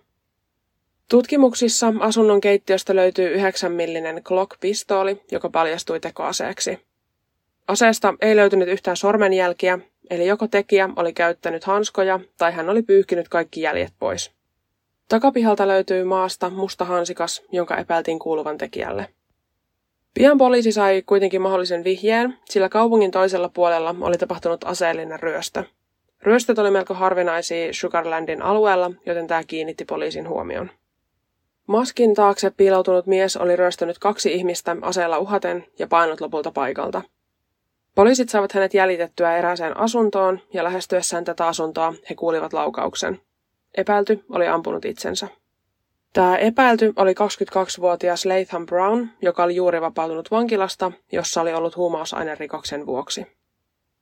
Tutkimuksissa 1.09 1.93
asunnon 2.01 2.41
keittiöstä 2.41 2.97
löytyy 2.97 3.31
9 3.35 3.73
millinen 3.73 4.23
Glock-pistooli, 4.25 5.23
joka 5.33 5.49
paljastui 5.49 6.01
tekoaseeksi. 6.01 6.79
Aseesta 7.69 8.15
ei 8.21 8.37
löytynyt 8.37 8.69
yhtään 8.69 8.97
sormenjälkiä, 8.97 9.79
eli 10.11 10.27
joko 10.27 10.49
tekijä 10.49 10.89
oli 10.97 11.13
käyttänyt 11.13 11.65
hanskoja 11.65 12.21
tai 12.39 12.53
hän 12.53 12.71
oli 12.71 12.83
pyyhkinyt 12.83 13.29
kaikki 13.29 13.61
jäljet 13.61 13.93
pois. 13.99 14.31
Takapihalta 15.09 15.69
löytyy 15.69 16.05
maasta 16.05 16.51
musta 16.51 16.85
hansikas, 16.85 17.43
jonka 17.53 17.77
epäiltiin 17.77 18.19
kuuluvan 18.19 18.59
tekijälle. 18.59 19.07
Pian 20.15 20.39
poliisi 20.39 20.73
sai 20.73 21.03
kuitenkin 21.07 21.43
mahdollisen 21.43 21.85
vihjeen, 21.85 22.39
sillä 22.45 22.69
kaupungin 22.69 23.11
toisella 23.11 23.49
puolella 23.49 23.95
oli 24.01 24.19
tapahtunut 24.19 24.65
aseellinen 24.65 25.21
ryöstö. 25.21 25.65
Ryöstöt 26.23 26.59
oli 26.59 26.71
melko 26.71 26.95
harvinaisia 26.95 27.73
Sugarlandin 27.73 28.43
alueella, 28.43 28.91
joten 29.07 29.27
tämä 29.27 29.45
kiinnitti 29.45 29.85
poliisin 29.85 30.29
huomion. 30.29 30.71
Maskin 31.67 32.15
taakse 32.15 32.51
piiloutunut 32.51 33.07
mies 33.07 33.37
oli 33.37 33.57
ryöstänyt 33.57 33.99
kaksi 33.99 34.35
ihmistä 34.35 34.77
aseella 34.83 35.19
uhaten 35.19 35.67
ja 35.79 35.87
painut 35.87 36.21
lopulta 36.21 36.51
paikalta. 36.51 37.03
Poliisit 37.95 38.29
saivat 38.29 38.53
hänet 38.53 38.75
jäljitettyä 38.75 39.37
erääseen 39.37 39.77
asuntoon 39.77 40.41
ja 40.53 40.65
lähestyessään 40.65 41.25
tätä 41.25 41.47
asuntoa 41.47 41.95
he 42.11 42.15
kuulivat 42.15 42.53
laukauksen. 42.53 43.21
Epäilty 43.75 44.25
oli 44.31 44.49
ampunut 44.49 44.85
itsensä. 44.85 45.29
Tämä 46.13 46.37
epäilty 46.37 46.93
oli 46.97 47.13
22-vuotias 47.13 48.27
Latham 48.27 48.67
Brown, 48.67 49.07
joka 49.23 49.45
oli 49.45 49.57
juuri 49.57 49.81
vapautunut 49.81 50.31
vankilasta, 50.31 50.93
jossa 51.13 51.41
oli 51.41 51.55
ollut 51.55 51.77
huumausainerikoksen 51.77 52.87
vuoksi. 52.87 53.27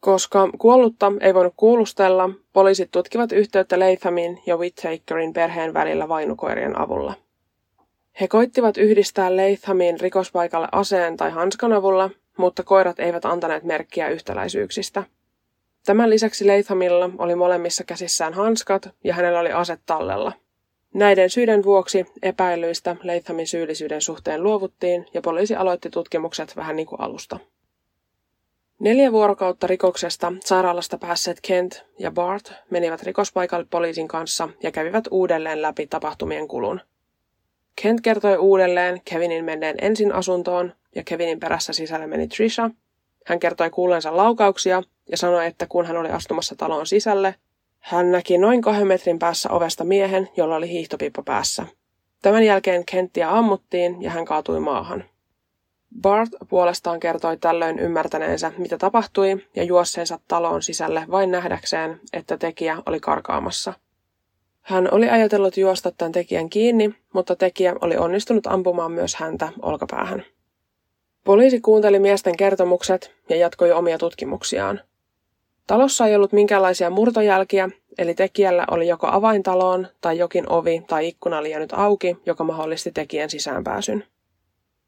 Koska 0.00 0.48
kuollutta 0.58 1.12
ei 1.20 1.34
voinut 1.34 1.54
kuulustella, 1.56 2.30
poliisit 2.52 2.90
tutkivat 2.90 3.32
yhteyttä 3.32 3.78
Lathamin 3.78 4.42
ja 4.46 4.56
Whittakerin 4.56 5.32
perheen 5.32 5.74
välillä 5.74 6.08
vainukoirien 6.08 6.78
avulla. 6.80 7.14
He 8.20 8.28
koittivat 8.28 8.76
yhdistää 8.76 9.36
Lathamin 9.36 10.00
rikospaikalle 10.00 10.68
aseen 10.72 11.16
tai 11.16 11.30
hanskan 11.30 11.72
avulla, 11.72 12.10
mutta 12.38 12.62
koirat 12.62 13.00
eivät 13.00 13.24
antaneet 13.24 13.64
merkkiä 13.64 14.08
yhtäläisyyksistä. 14.08 15.04
Tämän 15.86 16.10
lisäksi 16.10 16.44
Lathamilla 16.44 17.10
oli 17.18 17.34
molemmissa 17.34 17.84
käsissään 17.84 18.34
hanskat 18.34 18.88
ja 19.04 19.14
hänellä 19.14 19.40
oli 19.40 19.52
ase 19.52 19.78
tallella. 19.86 20.32
Näiden 20.94 21.30
syiden 21.30 21.64
vuoksi 21.64 22.06
epäilyistä 22.22 22.96
Lathamin 23.04 23.46
syyllisyyden 23.46 24.00
suhteen 24.00 24.42
luovuttiin 24.42 25.06
ja 25.14 25.20
poliisi 25.20 25.56
aloitti 25.56 25.90
tutkimukset 25.90 26.56
vähän 26.56 26.76
niin 26.76 26.86
kuin 26.86 27.00
alusta. 27.00 27.38
Neljä 28.78 29.12
vuorokautta 29.12 29.66
rikoksesta 29.66 30.32
sairaalasta 30.44 30.98
päässeet 30.98 31.38
Kent 31.42 31.84
ja 31.98 32.10
Bart 32.10 32.52
menivät 32.70 33.02
rikospaikalle 33.02 33.66
poliisin 33.70 34.08
kanssa 34.08 34.48
ja 34.62 34.70
kävivät 34.70 35.04
uudelleen 35.10 35.62
läpi 35.62 35.86
tapahtumien 35.86 36.48
kulun. 36.48 36.80
Kent 37.82 38.00
kertoi 38.00 38.36
uudelleen 38.36 39.00
Kevinin 39.04 39.44
menneen 39.44 39.76
ensin 39.80 40.12
asuntoon 40.12 40.72
ja 40.94 41.02
Kevinin 41.04 41.40
perässä 41.40 41.72
sisälle 41.72 42.06
meni 42.06 42.28
Trisha. 42.28 42.70
Hän 43.26 43.40
kertoi 43.40 43.70
kuulleensa 43.70 44.16
laukauksia 44.16 44.82
ja 45.10 45.16
sanoi, 45.16 45.46
että 45.46 45.66
kun 45.68 45.86
hän 45.86 45.96
oli 45.96 46.08
astumassa 46.08 46.54
taloon 46.56 46.86
sisälle, 46.86 47.34
hän 47.78 48.12
näki 48.12 48.38
noin 48.38 48.62
kahden 48.62 48.86
metrin 48.86 49.18
päässä 49.18 49.50
ovesta 49.50 49.84
miehen, 49.84 50.28
jolla 50.36 50.56
oli 50.56 50.68
hiihtopippa 50.68 51.22
päässä. 51.22 51.66
Tämän 52.22 52.44
jälkeen 52.44 52.84
Kenttiä 52.84 53.30
ammuttiin 53.30 54.02
ja 54.02 54.10
hän 54.10 54.24
kaatui 54.24 54.60
maahan. 54.60 55.04
Bart 56.00 56.30
puolestaan 56.48 57.00
kertoi 57.00 57.36
tällöin 57.36 57.78
ymmärtäneensä, 57.78 58.52
mitä 58.58 58.78
tapahtui, 58.78 59.46
ja 59.56 59.62
juosseensa 59.62 60.18
taloon 60.28 60.62
sisälle 60.62 61.04
vain 61.10 61.30
nähdäkseen, 61.30 62.00
että 62.12 62.38
tekijä 62.38 62.82
oli 62.86 63.00
karkaamassa. 63.00 63.72
Hän 64.68 64.88
oli 64.92 65.08
ajatellut 65.08 65.56
juosta 65.56 65.90
tämän 65.90 66.12
tekijän 66.12 66.50
kiinni, 66.50 66.94
mutta 67.14 67.36
tekijä 67.36 67.74
oli 67.80 67.96
onnistunut 67.96 68.46
ampumaan 68.46 68.92
myös 68.92 69.14
häntä 69.14 69.48
olkapäähän. 69.62 70.24
Poliisi 71.24 71.60
kuunteli 71.60 71.98
miesten 71.98 72.36
kertomukset 72.36 73.14
ja 73.28 73.36
jatkoi 73.36 73.72
omia 73.72 73.98
tutkimuksiaan. 73.98 74.80
Talossa 75.66 76.06
ei 76.06 76.16
ollut 76.16 76.32
minkäänlaisia 76.32 76.90
murtojälkiä, 76.90 77.68
eli 77.98 78.14
tekijällä 78.14 78.64
oli 78.70 78.88
joko 78.88 79.06
avaintaloon 79.10 79.88
tai 80.00 80.18
jokin 80.18 80.52
ovi 80.52 80.82
tai 80.86 81.08
ikkuna 81.08 81.42
liian 81.42 81.66
auki, 81.72 82.16
joka 82.26 82.44
mahdollisti 82.44 82.92
tekijän 82.92 83.30
sisäänpääsyn. 83.30 84.04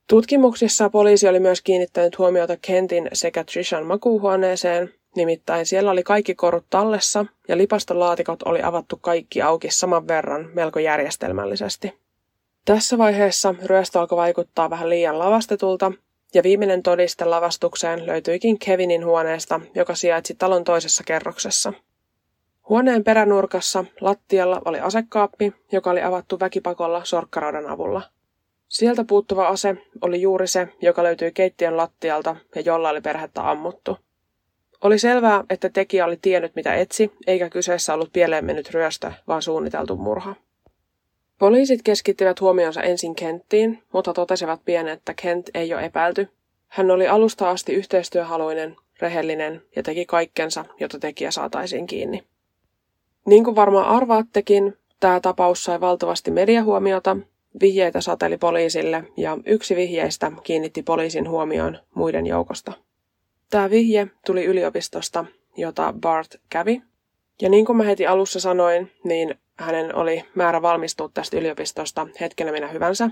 Tutkimuksissa 0.06 0.90
poliisi 0.90 1.28
oli 1.28 1.40
myös 1.40 1.62
kiinnittänyt 1.62 2.18
huomiota 2.18 2.56
Kentin 2.62 3.08
sekä 3.12 3.44
Trishan 3.44 3.86
makuuhuoneeseen, 3.86 4.94
nimittäin 5.16 5.66
siellä 5.66 5.90
oli 5.90 6.02
kaikki 6.02 6.34
korut 6.34 6.66
tallessa 6.70 7.26
ja 7.48 7.58
lipastolaatikot 7.58 8.42
oli 8.42 8.62
avattu 8.62 8.98
kaikki 9.00 9.42
auki 9.42 9.70
saman 9.70 10.08
verran 10.08 10.50
melko 10.54 10.78
järjestelmällisesti. 10.78 12.00
Tässä 12.64 12.98
vaiheessa 12.98 13.54
ryöstö 13.64 14.00
alkoi 14.00 14.16
vaikuttaa 14.16 14.70
vähän 14.70 14.90
liian 14.90 15.18
lavastetulta, 15.18 15.92
ja 16.34 16.42
viimeinen 16.42 16.82
todiste 16.82 17.24
lavastukseen 17.24 18.06
löytyikin 18.06 18.58
Kevinin 18.58 19.04
huoneesta, 19.04 19.60
joka 19.74 19.94
sijaitsi 19.94 20.34
talon 20.34 20.64
toisessa 20.64 21.04
kerroksessa. 21.04 21.72
Huoneen 22.68 23.04
peränurkassa 23.04 23.84
lattialla 24.00 24.62
oli 24.64 24.80
asekaappi, 24.80 25.52
joka 25.72 25.90
oli 25.90 26.02
avattu 26.02 26.40
väkipakolla 26.40 27.04
sorkkaraudan 27.04 27.66
avulla. 27.66 28.02
Sieltä 28.68 29.04
puuttuva 29.04 29.48
ase 29.48 29.76
oli 30.02 30.20
juuri 30.20 30.46
se, 30.46 30.68
joka 30.82 31.02
löytyi 31.02 31.32
keittiön 31.32 31.76
lattialta 31.76 32.36
ja 32.54 32.60
jolla 32.60 32.90
oli 32.90 33.00
perhettä 33.00 33.50
ammuttu. 33.50 33.98
Oli 34.80 34.98
selvää, 34.98 35.44
että 35.50 35.68
tekijä 35.68 36.04
oli 36.04 36.18
tiennyt 36.22 36.54
mitä 36.54 36.74
etsi, 36.74 37.12
eikä 37.26 37.50
kyseessä 37.50 37.94
ollut 37.94 38.12
pieleen 38.12 38.44
mennyt 38.44 38.70
ryöstö, 38.70 39.12
vaan 39.28 39.42
suunniteltu 39.42 39.96
murha. 39.96 40.34
Poliisit 41.38 41.82
keskittivät 41.82 42.40
huomionsa 42.40 42.82
ensin 42.82 43.14
Kenttiin, 43.14 43.82
mutta 43.92 44.12
totesivat 44.12 44.60
pian, 44.64 44.88
että 44.88 45.14
Kent 45.22 45.50
ei 45.54 45.74
ole 45.74 45.84
epäilty. 45.84 46.28
Hän 46.68 46.90
oli 46.90 47.08
alusta 47.08 47.50
asti 47.50 47.72
yhteistyöhaluinen, 47.72 48.76
rehellinen 49.00 49.62
ja 49.76 49.82
teki 49.82 50.06
kaikkensa, 50.06 50.64
jotta 50.80 50.98
tekijä 50.98 51.30
saataisiin 51.30 51.86
kiinni. 51.86 52.22
Niin 53.26 53.44
kuin 53.44 53.56
varmaan 53.56 53.86
arvaattekin, 53.86 54.76
tämä 55.00 55.20
tapaus 55.20 55.64
sai 55.64 55.80
valtavasti 55.80 56.30
mediahuomiota, 56.30 57.16
vihjeitä 57.60 58.00
sateli 58.00 58.36
poliisille 58.36 59.04
ja 59.16 59.38
yksi 59.46 59.76
vihjeistä 59.76 60.32
kiinnitti 60.42 60.82
poliisin 60.82 61.28
huomioon 61.28 61.78
muiden 61.94 62.26
joukosta. 62.26 62.72
Tämä 63.50 63.70
vihje 63.70 64.06
tuli 64.26 64.44
yliopistosta, 64.44 65.24
jota 65.56 65.94
Bart 66.00 66.36
kävi. 66.50 66.82
Ja 67.42 67.48
niin 67.48 67.66
kuin 67.66 67.76
mä 67.76 67.82
heti 67.82 68.06
alussa 68.06 68.40
sanoin, 68.40 68.92
niin 69.04 69.34
hänen 69.58 69.94
oli 69.94 70.24
määrä 70.34 70.62
valmistua 70.62 71.10
tästä 71.14 71.36
yliopistosta 71.36 72.06
hetkenä 72.20 72.52
minä 72.52 72.68
hyvänsä. 72.68 73.10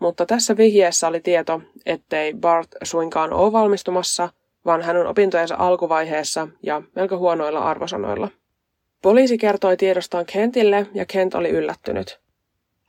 Mutta 0.00 0.26
tässä 0.26 0.56
vihjeessä 0.56 1.08
oli 1.08 1.20
tieto, 1.20 1.62
ettei 1.86 2.34
Bart 2.34 2.68
suinkaan 2.82 3.32
ole 3.32 3.52
valmistumassa, 3.52 4.28
vaan 4.64 4.82
hän 4.82 4.96
on 4.96 5.06
opintojensa 5.06 5.56
alkuvaiheessa 5.58 6.48
ja 6.62 6.82
melko 6.94 7.18
huonoilla 7.18 7.58
arvosanoilla. 7.58 8.28
Poliisi 9.02 9.38
kertoi 9.38 9.76
tiedostaan 9.76 10.26
Kentille 10.26 10.86
ja 10.94 11.06
Kent 11.06 11.34
oli 11.34 11.48
yllättynyt. 11.48 12.20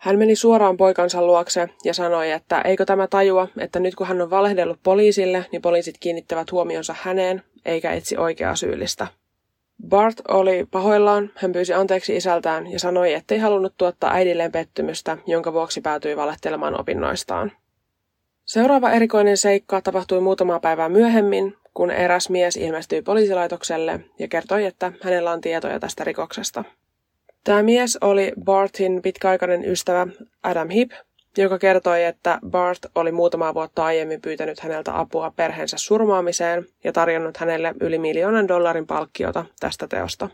Hän 0.04 0.20
meni 0.20 0.36
suoraan 0.36 0.78
poikansa 0.78 1.22
luokse 1.22 1.70
ja 1.84 1.94
sanoi, 1.94 2.32
että 2.32 2.62
eikö 2.62 2.86
tämä 2.86 3.08
tajua, 3.08 3.48
että 3.58 3.80
nyt 3.80 3.96
kun 3.96 4.08
hän 4.08 4.22
on 4.22 4.30
valehdellut 4.30 4.80
poliisille, 4.84 5.46
niin 5.52 5.62
poliisit 5.62 5.96
kiinnittävät 6.00 6.52
huomionsa 6.52 6.96
häneen, 7.02 7.44
eikä 7.66 7.92
etsi 7.92 8.18
oikeaa 8.18 8.56
syyllistä. 8.56 9.08
Bart 9.88 10.22
oli 10.28 10.68
pahoillaan, 10.72 11.32
hän 11.36 11.52
pyysi 11.52 11.74
anteeksi 11.74 12.16
isältään 12.16 12.72
ja 12.72 12.80
sanoi, 12.80 13.14
ettei 13.14 13.38
halunnut 13.38 13.74
tuottaa 13.78 14.14
äidilleen 14.14 14.52
pettymystä, 14.52 15.18
jonka 15.28 15.54
vuoksi 15.54 15.82
päätyi 15.82 16.18
valehtelemaan 16.18 16.80
opinnoistaan. 16.80 17.52
Seuraava 18.46 18.92
erikoinen 18.92 19.38
seikka 19.38 19.82
tapahtui 19.82 20.22
muutamaa 20.22 20.60
päivää 20.60 20.90
myöhemmin, 20.90 21.58
kun 21.74 21.92
eräs 21.92 22.30
mies 22.30 22.58
ilmestyi 22.58 23.02
poliisilaitokselle 23.02 24.00
ja 24.20 24.28
kertoi, 24.28 24.66
että 24.66 24.92
hänellä 25.02 25.32
on 25.32 25.42
tietoja 25.42 25.80
tästä 25.80 26.04
rikoksesta. 26.04 26.64
Tämä 27.44 27.64
mies 27.64 27.98
oli 28.02 28.32
Bartin 28.44 29.02
pitkäaikainen 29.02 29.66
ystävä 29.66 30.08
Adam 30.44 30.70
Hip, 30.70 30.92
joka 31.38 31.60
kertoi, 31.60 32.04
että 32.04 32.40
Bart 32.50 32.80
oli 32.96 33.12
muutama 33.12 33.54
vuotta 33.54 33.86
aiemmin 33.86 34.22
pyytänyt 34.22 34.60
häneltä 34.60 35.00
apua 35.00 35.32
perheensä 35.36 35.78
surmaamiseen 35.78 36.66
ja 36.84 36.94
tarjonnut 36.94 37.38
hänelle 37.38 37.74
yli 37.80 37.98
miljoonan 37.98 38.48
dollarin 38.48 38.88
palkkiota 38.88 39.46
tästä 39.60 39.88
teosta. 39.88 40.30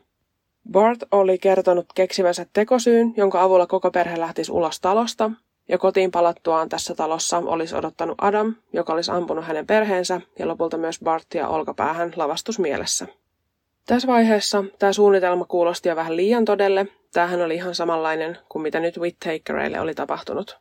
Bart 0.71 0.99
oli 1.11 1.37
kertonut 1.37 1.85
keksivänsä 1.95 2.45
tekosyyn, 2.53 3.13
jonka 3.17 3.41
avulla 3.41 3.67
koko 3.67 3.91
perhe 3.91 4.19
lähtisi 4.19 4.51
ulos 4.51 4.79
talosta, 4.79 5.31
ja 5.69 5.77
kotiin 5.77 6.11
palattuaan 6.11 6.69
tässä 6.69 6.95
talossa 6.95 7.37
olisi 7.37 7.75
odottanut 7.75 8.17
Adam, 8.21 8.55
joka 8.73 8.93
olisi 8.93 9.11
ampunut 9.11 9.45
hänen 9.45 9.67
perheensä 9.67 10.21
ja 10.39 10.47
lopulta 10.47 10.77
myös 10.77 10.99
Bartia 11.03 11.47
olkapäähän 11.47 12.13
lavastusmielessä. 12.15 13.07
Tässä 13.85 14.07
vaiheessa 14.07 14.63
tämä 14.79 14.93
suunnitelma 14.93 15.45
kuulosti 15.45 15.89
jo 15.89 15.95
vähän 15.95 16.15
liian 16.15 16.45
todelle, 16.45 16.87
tämähän 17.13 17.41
oli 17.41 17.55
ihan 17.55 17.75
samanlainen 17.75 18.37
kuin 18.49 18.61
mitä 18.61 18.79
nyt 18.79 18.97
Whittakereille 18.97 19.79
oli 19.79 19.95
tapahtunut. 19.95 20.59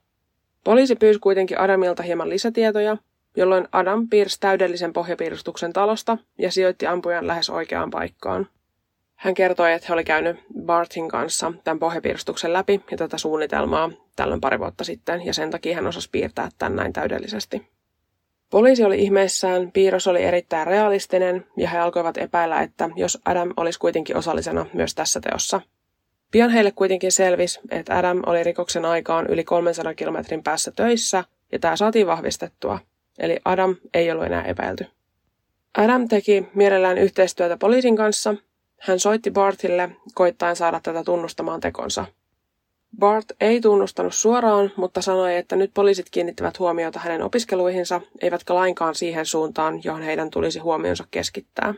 Poliisi 0.65 0.97
pyysi 0.97 1.19
kuitenkin 1.19 1.61
Adamilta 1.61 2.03
hieman 2.03 2.29
lisätietoja, 2.29 2.97
jolloin 3.37 3.69
Adam 3.73 4.09
piirsi 4.09 4.41
täydellisen 4.41 4.93
pohjapiirustuksen 4.93 5.73
talosta 5.73 6.19
ja 6.39 6.53
sijoitti 6.53 6.87
ampujan 6.87 7.27
lähes 7.27 7.51
oikeaan 7.51 7.91
paikkaan. 7.91 8.47
Hän 9.15 9.35
kertoi, 9.35 9.73
että 9.73 9.87
he 9.89 9.95
oli 9.95 10.05
käynyt 10.05 10.37
Bartin 10.65 11.09
kanssa 11.09 11.53
tämän 11.65 11.79
pohjapiirustuksen 11.79 12.53
läpi 12.53 12.81
ja 12.91 12.97
tätä 12.97 13.19
suunnitelmaa 13.19 13.91
tällöin 14.17 14.41
pari 14.41 14.59
vuotta 14.59 14.85
sitten, 14.85 15.27
ja 15.27 15.35
sen 15.35 15.51
takia 15.51 15.75
hän 15.75 15.87
osasi 15.87 16.09
piirtää 16.13 16.49
tämän 16.59 16.77
näin 16.77 16.93
täydellisesti. 16.93 17.69
Poliisi 18.51 18.85
oli 18.85 19.03
ihmeissään, 19.03 19.73
piirros 19.73 20.07
oli 20.07 20.23
erittäin 20.23 20.67
realistinen, 20.67 21.47
ja 21.57 21.69
he 21.69 21.79
alkoivat 21.79 22.17
epäillä, 22.17 22.61
että 22.61 22.91
jos 22.97 23.19
Adam 23.25 23.53
olisi 23.57 23.79
kuitenkin 23.79 24.17
osallisena 24.17 24.67
myös 24.73 24.95
tässä 24.95 25.21
teossa. 25.21 25.61
Pian 26.31 26.51
heille 26.51 26.73
kuitenkin 26.73 27.13
selvisi, 27.13 27.61
että 27.71 27.99
Adam 27.99 28.23
oli 28.27 28.45
rikoksen 28.45 28.85
aikaan 28.85 29.27
yli 29.27 29.45
300 29.45 29.95
kilometrin 29.95 30.43
päässä 30.43 30.71
töissä, 30.77 31.25
ja 31.53 31.59
tämä 31.59 31.77
saatiin 31.77 32.07
vahvistettua. 32.07 32.79
Eli 33.19 33.39
Adam 33.45 33.77
ei 33.95 34.11
ollut 34.11 34.27
enää 34.27 34.45
epäilty. 34.45 34.87
Adam 35.79 36.09
teki 36.09 36.47
mielellään 36.55 36.99
yhteistyötä 36.99 37.57
poliisin 37.57 37.97
kanssa. 37.97 38.35
Hän 38.81 39.01
soitti 39.01 39.31
Bartille 39.31 39.91
koittaen 40.15 40.57
saada 40.57 40.81
tätä 40.81 41.05
tunnustamaan 41.05 41.61
tekonsa. 41.61 42.05
Bart 42.99 43.27
ei 43.41 43.61
tunnustanut 43.61 44.15
suoraan, 44.15 44.73
mutta 44.77 45.03
sanoi, 45.03 45.37
että 45.37 45.57
nyt 45.57 45.71
poliisit 45.75 46.07
kiinnittivät 46.11 46.59
huomiota 46.59 46.99
hänen 46.99 47.23
opiskeluihinsa, 47.23 48.01
eivätkä 48.23 48.55
lainkaan 48.55 48.95
siihen 48.95 49.27
suuntaan, 49.27 49.81
johon 49.85 50.03
heidän 50.03 50.31
tulisi 50.31 50.59
huomionsa 50.59 51.05
keskittää. 51.11 51.75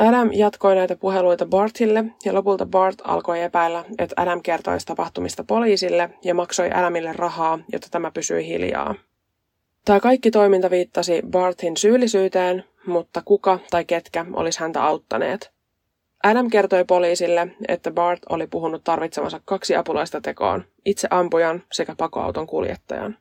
Adam 0.00 0.30
jatkoi 0.32 0.74
näitä 0.74 0.96
puheluita 0.96 1.46
Bartille 1.46 2.04
ja 2.24 2.34
lopulta 2.34 2.66
Bart 2.66 2.96
alkoi 3.04 3.42
epäillä, 3.42 3.84
että 3.98 4.14
Adam 4.22 4.42
kertoisi 4.42 4.86
tapahtumista 4.86 5.44
poliisille 5.44 6.10
ja 6.24 6.34
maksoi 6.34 6.70
Adamille 6.72 7.12
rahaa, 7.12 7.58
jotta 7.72 7.88
tämä 7.90 8.10
pysyi 8.10 8.46
hiljaa. 8.46 8.94
Tämä 9.84 10.00
kaikki 10.00 10.30
toiminta 10.30 10.70
viittasi 10.70 11.22
Bartin 11.30 11.76
syyllisyyteen, 11.76 12.64
mutta 12.86 13.22
kuka 13.24 13.58
tai 13.70 13.84
ketkä 13.84 14.26
olisi 14.32 14.60
häntä 14.60 14.84
auttaneet. 14.84 15.52
Adam 16.24 16.50
kertoi 16.50 16.84
poliisille, 16.84 17.48
että 17.68 17.90
Bart 17.90 18.20
oli 18.28 18.46
puhunut 18.46 18.84
tarvitsemansa 18.84 19.40
kaksi 19.44 19.76
apulaista 19.76 20.20
tekoon, 20.20 20.64
itse 20.84 21.08
ampujan 21.10 21.62
sekä 21.72 21.94
pakoauton 21.98 22.46
kuljettajan. 22.46 23.18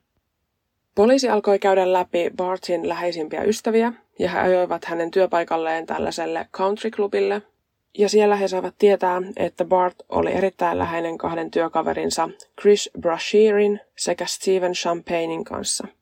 Poliisi 0.96 1.30
alkoi 1.30 1.60
käydä 1.60 1.94
läpi 1.94 2.32
Bartin 2.36 2.90
läheisimpiä 2.90 3.44
ystäviä 3.44 3.94
ja 4.20 4.30
he 4.30 4.40
ajoivat 4.40 4.86
hänen 4.86 5.12
työpaikalleen 5.12 5.86
tällaiselle 5.86 6.48
country-klubille. 6.58 7.42
Ja 7.98 8.10
siellä 8.10 8.36
he 8.36 8.48
saivat 8.48 8.76
tietää, 8.78 9.22
että 9.38 9.66
Bart 9.66 9.96
oli 10.10 10.34
erittäin 10.34 10.78
läheinen 10.78 11.18
kahden 11.18 11.52
työkaverinsa 11.52 12.30
Chris 12.62 12.90
Brashearin 13.00 13.80
sekä 13.96 14.26
Steven 14.26 14.74
Champagnein 14.74 15.44
kanssa– 15.44 15.88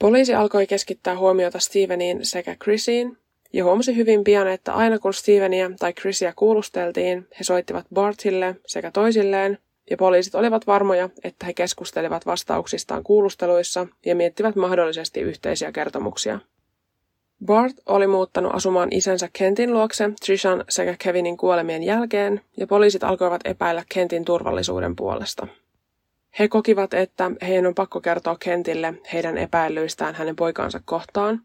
Poliisi 0.00 0.34
alkoi 0.34 0.66
keskittää 0.66 1.18
huomiota 1.18 1.58
Steveniin 1.58 2.26
sekä 2.26 2.56
Chrisiin, 2.62 3.18
ja 3.52 3.64
huomasi 3.64 3.96
hyvin 3.96 4.24
pian, 4.24 4.48
että 4.48 4.72
aina 4.72 4.98
kun 4.98 5.14
Stevenia 5.14 5.70
tai 5.78 5.92
Chrisia 5.92 6.32
kuulusteltiin, 6.36 7.26
he 7.38 7.44
soittivat 7.44 7.86
Bartille 7.94 8.56
sekä 8.66 8.90
toisilleen, 8.90 9.58
ja 9.90 9.96
poliisit 9.96 10.34
olivat 10.34 10.66
varmoja, 10.66 11.08
että 11.24 11.46
he 11.46 11.54
keskustelivat 11.54 12.26
vastauksistaan 12.26 13.02
kuulusteluissa 13.02 13.86
ja 14.06 14.14
miettivät 14.14 14.56
mahdollisesti 14.56 15.20
yhteisiä 15.20 15.72
kertomuksia. 15.72 16.38
Bart 17.46 17.76
oli 17.86 18.06
muuttanut 18.06 18.54
asumaan 18.54 18.88
isänsä 18.92 19.28
Kentin 19.32 19.72
luokse 19.72 20.10
Trishan 20.26 20.64
sekä 20.68 20.96
Kevinin 20.98 21.36
kuolemien 21.36 21.82
jälkeen, 21.82 22.40
ja 22.56 22.66
poliisit 22.66 23.04
alkoivat 23.04 23.40
epäillä 23.44 23.84
Kentin 23.88 24.24
turvallisuuden 24.24 24.96
puolesta. 24.96 25.46
He 26.38 26.48
kokivat, 26.48 26.94
että 26.94 27.30
heidän 27.42 27.66
on 27.66 27.74
pakko 27.74 28.00
kertoa 28.00 28.36
Kentille 28.40 28.94
heidän 29.12 29.38
epäilyistään 29.38 30.14
hänen 30.14 30.36
poikaansa 30.36 30.80
kohtaan, 30.84 31.40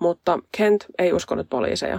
mutta 0.00 0.38
Kent 0.56 0.86
ei 0.98 1.12
uskonut 1.12 1.48
poliiseja. 1.50 1.98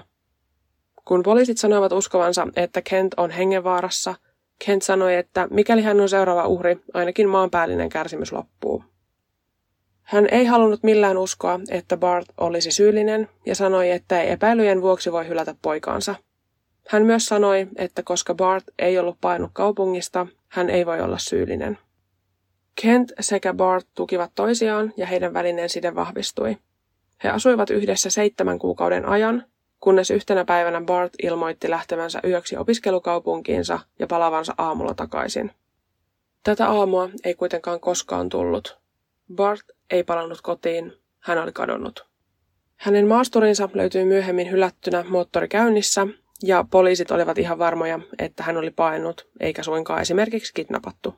Kun 1.05 1.23
poliisit 1.23 1.57
sanoivat 1.57 1.91
uskovansa, 1.91 2.47
että 2.55 2.81
Kent 2.81 3.13
on 3.17 3.31
hengenvaarassa, 3.31 4.15
Kent 4.65 4.81
sanoi, 4.81 5.15
että 5.15 5.47
mikäli 5.51 5.81
hän 5.81 6.01
on 6.01 6.09
seuraava 6.09 6.47
uhri, 6.47 6.79
ainakin 6.93 7.29
maanpäällinen 7.29 7.89
kärsimys 7.89 8.31
loppuu. 8.31 8.83
Hän 10.01 10.27
ei 10.31 10.45
halunnut 10.45 10.83
millään 10.83 11.17
uskoa, 11.17 11.59
että 11.69 11.97
Bart 11.97 12.25
olisi 12.37 12.71
syyllinen 12.71 13.29
ja 13.45 13.55
sanoi, 13.55 13.91
että 13.91 14.21
ei 14.21 14.31
epäilyjen 14.31 14.81
vuoksi 14.81 15.11
voi 15.11 15.27
hylätä 15.27 15.55
poikaansa. 15.61 16.15
Hän 16.87 17.05
myös 17.05 17.25
sanoi, 17.25 17.67
että 17.75 18.03
koska 18.03 18.33
Bart 18.35 18.63
ei 18.79 18.99
ollut 18.99 19.17
painut 19.21 19.49
kaupungista, 19.53 20.27
hän 20.47 20.69
ei 20.69 20.85
voi 20.85 21.01
olla 21.01 21.17
syyllinen. 21.17 21.77
Kent 22.81 23.11
sekä 23.19 23.53
Bart 23.53 23.87
tukivat 23.95 24.31
toisiaan 24.35 24.93
ja 24.97 25.05
heidän 25.05 25.33
välinen 25.33 25.69
side 25.69 25.95
vahvistui. 25.95 26.57
He 27.23 27.29
asuivat 27.29 27.69
yhdessä 27.69 28.09
seitsemän 28.09 28.59
kuukauden 28.59 29.05
ajan, 29.05 29.45
kunnes 29.79 30.11
yhtenä 30.11 30.45
päivänä 30.45 30.81
Bart 30.81 31.13
ilmoitti 31.23 31.69
lähtevänsä 31.69 32.19
yöksi 32.23 32.57
opiskelukaupunkiinsa 32.57 33.79
ja 33.99 34.07
palavansa 34.07 34.53
aamulla 34.57 34.93
takaisin. 34.93 35.51
Tätä 36.43 36.69
aamua 36.69 37.09
ei 37.23 37.35
kuitenkaan 37.35 37.79
koskaan 37.79 38.29
tullut. 38.29 38.77
Bart 39.35 39.65
ei 39.89 40.03
palannut 40.03 40.41
kotiin, 40.41 40.93
hän 41.19 41.37
oli 41.37 41.51
kadonnut. 41.51 42.07
Hänen 42.75 43.07
maasturinsa 43.07 43.69
löytyi 43.73 44.05
myöhemmin 44.05 44.51
hylättynä 44.51 45.05
moottori 45.09 45.47
käynnissä, 45.47 46.07
ja 46.43 46.65
poliisit 46.71 47.11
olivat 47.11 47.37
ihan 47.37 47.59
varmoja, 47.59 47.99
että 48.19 48.43
hän 48.43 48.57
oli 48.57 48.71
painut, 48.71 49.27
eikä 49.39 49.63
suinkaan 49.63 50.01
esimerkiksi 50.01 50.53
kidnappattu. 50.53 51.15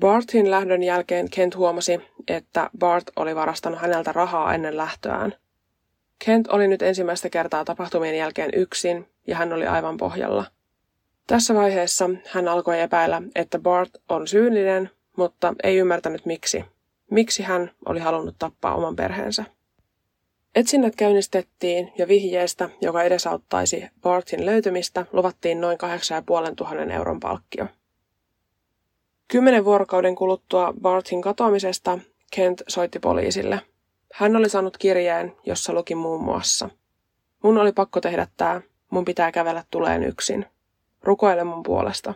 Bartin 0.00 0.50
lähdön 0.50 0.82
jälkeen 0.82 1.30
Kent 1.30 1.56
huomasi, 1.56 2.00
että 2.28 2.70
Bart 2.78 3.04
oli 3.16 3.34
varastanut 3.34 3.80
häneltä 3.80 4.12
rahaa 4.12 4.54
ennen 4.54 4.76
lähtöään. 4.76 5.34
Kent 6.24 6.48
oli 6.48 6.68
nyt 6.68 6.82
ensimmäistä 6.82 7.30
kertaa 7.30 7.64
tapahtumien 7.64 8.16
jälkeen 8.16 8.50
yksin 8.54 9.08
ja 9.26 9.36
hän 9.36 9.52
oli 9.52 9.66
aivan 9.66 9.96
pohjalla. 9.96 10.44
Tässä 11.26 11.54
vaiheessa 11.54 12.10
hän 12.26 12.48
alkoi 12.48 12.80
epäillä, 12.80 13.22
että 13.34 13.58
Bart 13.58 13.90
on 14.08 14.28
syyllinen, 14.28 14.90
mutta 15.16 15.54
ei 15.62 15.76
ymmärtänyt 15.76 16.26
miksi. 16.26 16.64
Miksi 17.10 17.42
hän 17.42 17.70
oli 17.86 18.00
halunnut 18.00 18.34
tappaa 18.38 18.74
oman 18.74 18.96
perheensä. 18.96 19.44
Etsinnät 20.54 20.96
käynnistettiin 20.96 21.92
ja 21.98 22.08
vihjeestä, 22.08 22.68
joka 22.80 23.02
edesauttaisi 23.02 23.84
Bartin 24.00 24.46
löytymistä, 24.46 25.06
luvattiin 25.12 25.60
noin 25.60 25.78
8500 25.78 26.94
euron 26.96 27.20
palkkio. 27.20 27.66
Kymmenen 29.28 29.64
vuorokauden 29.64 30.14
kuluttua 30.14 30.74
Bartin 30.82 31.22
katoamisesta 31.22 31.98
Kent 32.30 32.62
soitti 32.68 32.98
poliisille. 32.98 33.60
Hän 34.14 34.36
oli 34.36 34.48
saanut 34.48 34.76
kirjeen, 34.76 35.36
jossa 35.46 35.72
luki 35.72 35.94
muun 35.94 36.24
muassa. 36.24 36.70
Mun 37.42 37.58
oli 37.58 37.72
pakko 37.72 38.00
tehdä 38.00 38.26
tää. 38.36 38.60
Mun 38.90 39.04
pitää 39.04 39.32
kävellä 39.32 39.64
tuleen 39.70 40.04
yksin. 40.04 40.46
Rukoile 41.02 41.44
mun 41.44 41.62
puolesta. 41.62 42.14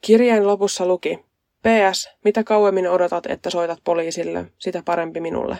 Kirjeen 0.00 0.46
lopussa 0.46 0.86
luki. 0.86 1.24
PS, 1.62 2.08
mitä 2.24 2.44
kauemmin 2.44 2.90
odotat, 2.90 3.26
että 3.26 3.50
soitat 3.50 3.78
poliisille, 3.84 4.52
sitä 4.58 4.82
parempi 4.84 5.20
minulle. 5.20 5.58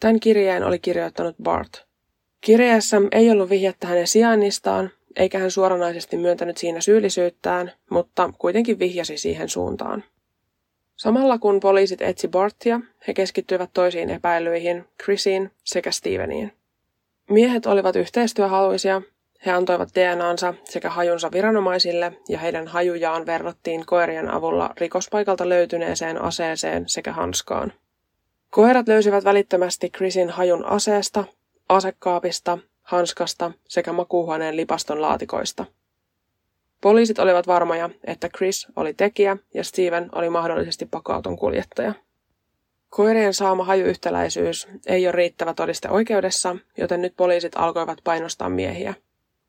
Tämän 0.00 0.20
kirjeen 0.20 0.64
oli 0.64 0.78
kirjoittanut 0.78 1.36
Bart. 1.42 1.86
Kirjeessä 2.40 2.96
ei 3.12 3.30
ollut 3.30 3.50
vihjettä 3.50 3.86
hänen 3.86 4.06
sijainnistaan, 4.06 4.90
eikä 5.16 5.38
hän 5.38 5.50
suoranaisesti 5.50 6.16
myöntänyt 6.16 6.56
siinä 6.56 6.80
syyllisyyttään, 6.80 7.72
mutta 7.90 8.32
kuitenkin 8.38 8.78
vihjasi 8.78 9.18
siihen 9.18 9.48
suuntaan. 9.48 10.04
Samalla 11.02 11.38
kun 11.38 11.60
poliisit 11.60 12.02
etsi 12.02 12.28
Bartia, 12.28 12.80
he 13.06 13.14
keskittyivät 13.14 13.70
toisiin 13.74 14.10
epäilyihin, 14.10 14.84
Chrisiin 15.02 15.50
sekä 15.64 15.90
Steveniin. 15.90 16.52
Miehet 17.30 17.66
olivat 17.66 17.96
yhteistyöhaluisia, 17.96 19.02
he 19.46 19.50
antoivat 19.52 19.88
DNAnsa 19.94 20.54
sekä 20.64 20.90
hajunsa 20.90 21.32
viranomaisille 21.32 22.12
ja 22.28 22.38
heidän 22.38 22.66
hajujaan 22.66 23.26
verrattiin 23.26 23.86
koirien 23.86 24.30
avulla 24.30 24.70
rikospaikalta 24.76 25.48
löytyneeseen 25.48 26.22
aseeseen 26.22 26.84
sekä 26.86 27.12
hanskaan. 27.12 27.72
Koirat 28.50 28.88
löysivät 28.88 29.24
välittömästi 29.24 29.90
Chrisin 29.90 30.30
hajun 30.30 30.64
aseesta, 30.64 31.24
asekaapista 31.68 32.58
hanskasta 32.82 33.52
sekä 33.68 33.92
makuuhuoneen 33.92 34.56
lipaston 34.56 35.02
laatikoista. 35.02 35.64
Poliisit 36.82 37.18
olivat 37.18 37.46
varmoja, 37.46 37.90
että 38.04 38.28
Chris 38.28 38.66
oli 38.76 38.94
tekijä 38.94 39.36
ja 39.54 39.64
Steven 39.64 40.08
oli 40.12 40.30
mahdollisesti 40.30 40.86
pakauton 40.86 41.36
kuljettaja. 41.36 41.94
Koirien 42.90 43.34
saama 43.34 43.64
hajuyhtäläisyys 43.64 44.68
ei 44.86 45.06
ole 45.06 45.12
riittävä 45.12 45.54
todiste 45.54 45.88
oikeudessa, 45.88 46.56
joten 46.78 47.02
nyt 47.02 47.16
poliisit 47.16 47.52
alkoivat 47.56 47.98
painostaa 48.04 48.48
miehiä. 48.48 48.94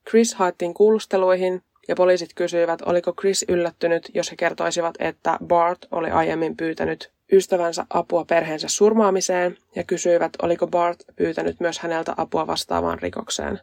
Chris 0.10 0.36
haettiin 0.36 0.74
kuulusteluihin 0.74 1.62
ja 1.88 1.96
poliisit 1.96 2.30
kysyivät, 2.36 2.82
oliko 2.82 3.14
Chris 3.14 3.46
yllättynyt, 3.48 4.12
jos 4.14 4.32
he 4.32 4.36
kertoisivat, 4.36 4.96
että 5.00 5.38
Bart 5.46 5.86
oli 5.92 6.10
aiemmin 6.10 6.58
pyytänyt 6.58 7.12
ystävänsä 7.32 7.86
apua 7.90 8.26
perheensä 8.26 8.68
surmaamiseen 8.68 9.58
ja 9.76 9.84
kysyivät, 9.84 10.32
oliko 10.42 10.68
Bart 10.68 11.04
pyytänyt 11.16 11.60
myös 11.60 11.80
häneltä 11.80 12.14
apua 12.18 12.48
vastaavaan 12.48 13.00
rikokseen. 13.00 13.60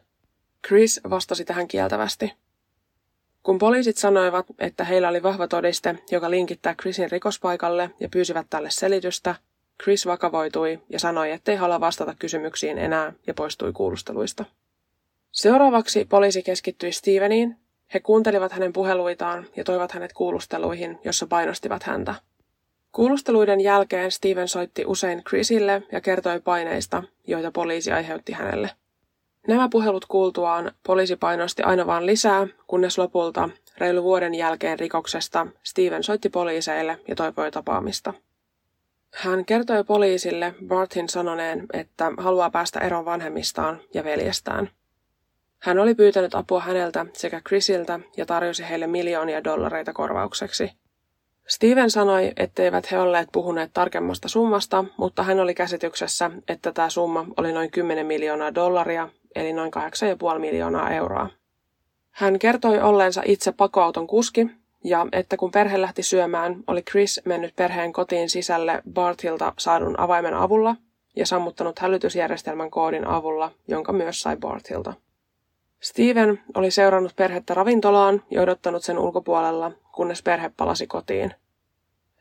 Chris 0.67 1.01
vastasi 1.09 1.45
tähän 1.45 1.67
kieltävästi. 1.67 2.33
Kun 3.43 3.57
poliisit 3.57 3.97
sanoivat, 3.97 4.45
että 4.59 4.83
heillä 4.83 5.09
oli 5.09 5.23
vahva 5.23 5.47
todiste, 5.47 5.95
joka 6.11 6.29
linkittää 6.29 6.75
Chrisin 6.75 7.11
rikospaikalle 7.11 7.89
ja 7.99 8.09
pyysivät 8.09 8.47
tälle 8.49 8.69
selitystä, 8.71 9.35
Chris 9.83 10.05
vakavoitui 10.05 10.79
ja 10.89 10.99
sanoi, 10.99 11.31
ettei 11.31 11.55
halua 11.55 11.79
vastata 11.79 12.15
kysymyksiin 12.19 12.77
enää 12.77 13.13
ja 13.27 13.33
poistui 13.33 13.73
kuulusteluista. 13.73 14.45
Seuraavaksi 15.31 16.05
poliisi 16.05 16.43
keskittyi 16.43 16.91
Steveniin. 16.91 17.57
He 17.93 17.99
kuuntelivat 17.99 18.51
hänen 18.51 18.73
puheluitaan 18.73 19.47
ja 19.55 19.63
toivat 19.63 19.91
hänet 19.91 20.13
kuulusteluihin, 20.13 20.99
jossa 21.03 21.27
painostivat 21.27 21.83
häntä. 21.83 22.15
Kuulusteluiden 22.91 23.61
jälkeen 23.61 24.11
Steven 24.11 24.47
soitti 24.47 24.85
usein 24.85 25.23
Chrisille 25.23 25.83
ja 25.91 26.01
kertoi 26.01 26.39
paineista, 26.39 27.03
joita 27.27 27.51
poliisi 27.51 27.91
aiheutti 27.91 28.31
hänelle. 28.31 28.69
Nämä 29.47 29.69
puhelut 29.69 30.05
kuultuaan 30.05 30.71
poliisi 30.87 31.15
painosti 31.15 31.63
aina 31.63 31.87
vain 31.87 32.05
lisää, 32.05 32.47
kunnes 32.67 32.97
lopulta, 32.97 33.49
reilu 33.77 34.03
vuoden 34.03 34.35
jälkeen 34.35 34.79
rikoksesta, 34.79 35.47
Steven 35.63 36.03
soitti 36.03 36.29
poliiseille 36.29 36.99
ja 37.07 37.15
toivoi 37.15 37.51
tapaamista. 37.51 38.13
Hän 39.13 39.45
kertoi 39.45 39.83
poliisille 39.83 40.55
Barthin 40.67 41.09
sanoneen, 41.09 41.65
että 41.73 42.11
haluaa 42.17 42.49
päästä 42.49 42.79
eroon 42.79 43.05
vanhemmistaan 43.05 43.81
ja 43.93 44.03
veljestään. 44.03 44.69
Hän 45.59 45.79
oli 45.79 45.95
pyytänyt 45.95 46.35
apua 46.35 46.59
häneltä 46.61 47.05
sekä 47.13 47.41
Chrisiltä 47.47 47.99
ja 48.17 48.25
tarjosi 48.25 48.69
heille 48.69 48.87
miljoonia 48.87 49.43
dollareita 49.43 49.93
korvaukseksi. 49.93 50.71
Steven 51.47 51.91
sanoi, 51.91 52.31
etteivät 52.37 52.91
he 52.91 52.99
olleet 52.99 53.29
puhuneet 53.31 53.71
tarkemmasta 53.73 54.27
summasta, 54.27 54.85
mutta 54.97 55.23
hän 55.23 55.39
oli 55.39 55.53
käsityksessä, 55.53 56.31
että 56.47 56.71
tämä 56.71 56.89
summa 56.89 57.25
oli 57.37 57.51
noin 57.51 57.71
10 57.71 58.05
miljoonaa 58.05 58.55
dollaria, 58.55 59.09
eli 59.35 59.53
noin 59.53 59.71
8,5 60.33 60.39
miljoonaa 60.39 60.91
euroa. 60.93 61.29
Hän 62.11 62.39
kertoi 62.39 62.81
olleensa 62.81 63.21
itse 63.25 63.51
pakoauton 63.51 64.07
kuski 64.07 64.47
ja 64.83 65.07
että 65.11 65.37
kun 65.37 65.51
perhe 65.51 65.81
lähti 65.81 66.03
syömään, 66.03 66.63
oli 66.67 66.81
Chris 66.81 67.21
mennyt 67.25 67.55
perheen 67.55 67.93
kotiin 67.93 68.29
sisälle 68.29 68.81
Barthilta 68.93 69.53
saadun 69.57 69.99
avaimen 69.99 70.33
avulla 70.33 70.75
ja 71.15 71.25
sammuttanut 71.25 71.79
hälytysjärjestelmän 71.79 72.71
koodin 72.71 73.07
avulla, 73.07 73.51
jonka 73.67 73.93
myös 73.93 74.21
sai 74.21 74.37
Barthilta. 74.37 74.93
Steven 75.79 76.39
oli 76.53 76.71
seurannut 76.71 77.15
perhettä 77.15 77.53
ravintolaan 77.53 78.23
ja 78.31 78.41
odottanut 78.41 78.83
sen 78.83 78.99
ulkopuolella, 78.99 79.71
kunnes 79.91 80.23
perhe 80.23 80.51
palasi 80.57 80.87
kotiin. 80.87 81.33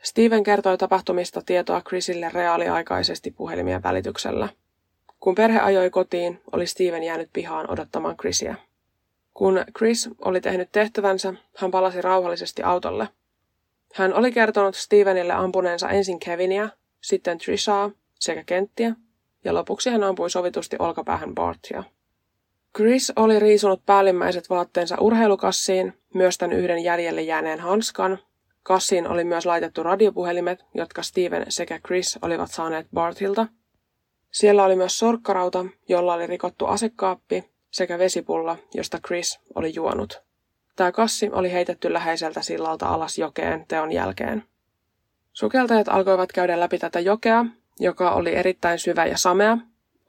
Steven 0.02 0.42
kertoi 0.42 0.78
tapahtumista 0.78 1.42
tietoa 1.46 1.80
Chrisille 1.80 2.30
reaaliaikaisesti 2.34 3.30
puhelimien 3.30 3.82
välityksellä. 3.82 4.48
Kun 5.20 5.34
perhe 5.34 5.60
ajoi 5.60 5.90
kotiin, 5.90 6.40
oli 6.52 6.66
Steven 6.66 7.02
jäänyt 7.02 7.30
pihaan 7.32 7.70
odottamaan 7.70 8.16
Chrisiä. 8.16 8.56
Kun 9.34 9.64
Chris 9.78 10.10
oli 10.24 10.40
tehnyt 10.40 10.68
tehtävänsä, 10.72 11.34
hän 11.56 11.70
palasi 11.70 12.02
rauhallisesti 12.02 12.62
autolle. 12.62 13.08
Hän 13.94 14.14
oli 14.14 14.32
kertonut 14.32 14.74
Stevenille 14.74 15.32
ampuneensa 15.32 15.88
ensin 15.88 16.18
Kevinia, 16.18 16.68
sitten 17.00 17.38
Trishaa 17.38 17.90
sekä 18.14 18.44
Kenttiä, 18.44 18.94
ja 19.44 19.54
lopuksi 19.54 19.90
hän 19.90 20.02
ampui 20.02 20.30
sovitusti 20.30 20.76
olkapäähän 20.78 21.34
Bartia. 21.34 21.84
Chris 22.76 23.12
oli 23.16 23.38
riisunut 23.38 23.86
päällimmäiset 23.86 24.50
vaatteensa 24.50 24.96
urheilukassiin, 25.00 25.94
myös 26.14 26.38
tämän 26.38 26.56
yhden 26.56 26.84
jäljelle 26.84 27.22
jääneen 27.22 27.60
hanskan. 27.60 28.18
Kassiin 28.62 29.08
oli 29.08 29.24
myös 29.24 29.46
laitettu 29.46 29.82
radiopuhelimet, 29.82 30.64
jotka 30.74 31.02
Steven 31.02 31.46
sekä 31.48 31.78
Chris 31.86 32.18
olivat 32.22 32.50
saaneet 32.50 32.86
Bartilta. 32.94 33.46
Siellä 34.30 34.64
oli 34.64 34.76
myös 34.76 34.98
sorkkarauta, 34.98 35.64
jolla 35.88 36.14
oli 36.14 36.26
rikottu 36.26 36.66
asekaappi 36.66 37.50
sekä 37.70 37.98
vesipulla, 37.98 38.56
josta 38.74 38.98
Chris 39.06 39.40
oli 39.54 39.74
juonut. 39.74 40.22
Tämä 40.76 40.92
kassi 40.92 41.30
oli 41.32 41.52
heitetty 41.52 41.92
läheiseltä 41.92 42.42
sillalta 42.42 42.88
alas 42.88 43.18
jokeen 43.18 43.64
teon 43.68 43.92
jälkeen. 43.92 44.44
Sukeltajat 45.32 45.88
alkoivat 45.88 46.32
käydä 46.32 46.60
läpi 46.60 46.78
tätä 46.78 47.00
jokea, 47.00 47.44
joka 47.80 48.10
oli 48.10 48.34
erittäin 48.34 48.78
syvä 48.78 49.06
ja 49.06 49.18
samea. 49.18 49.58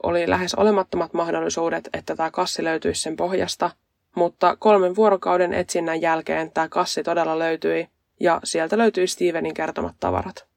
Oli 0.02 0.30
lähes 0.30 0.54
olemattomat 0.54 1.12
mahdollisuudet, 1.12 1.88
että 1.92 2.16
tämä 2.16 2.30
kassi 2.30 2.64
löytyisi 2.64 3.02
sen 3.02 3.16
pohjasta, 3.16 3.70
mutta 4.16 4.56
kolmen 4.56 4.96
vuorokauden 4.96 5.54
etsinnän 5.54 6.00
jälkeen 6.00 6.50
tämä 6.52 6.68
kassi 6.68 7.02
todella 7.02 7.38
löytyi 7.38 7.88
ja 8.20 8.40
sieltä 8.44 8.78
löytyi 8.78 9.06
Stevenin 9.06 9.54
kertomat 9.54 9.94
tavarat. 10.00 10.51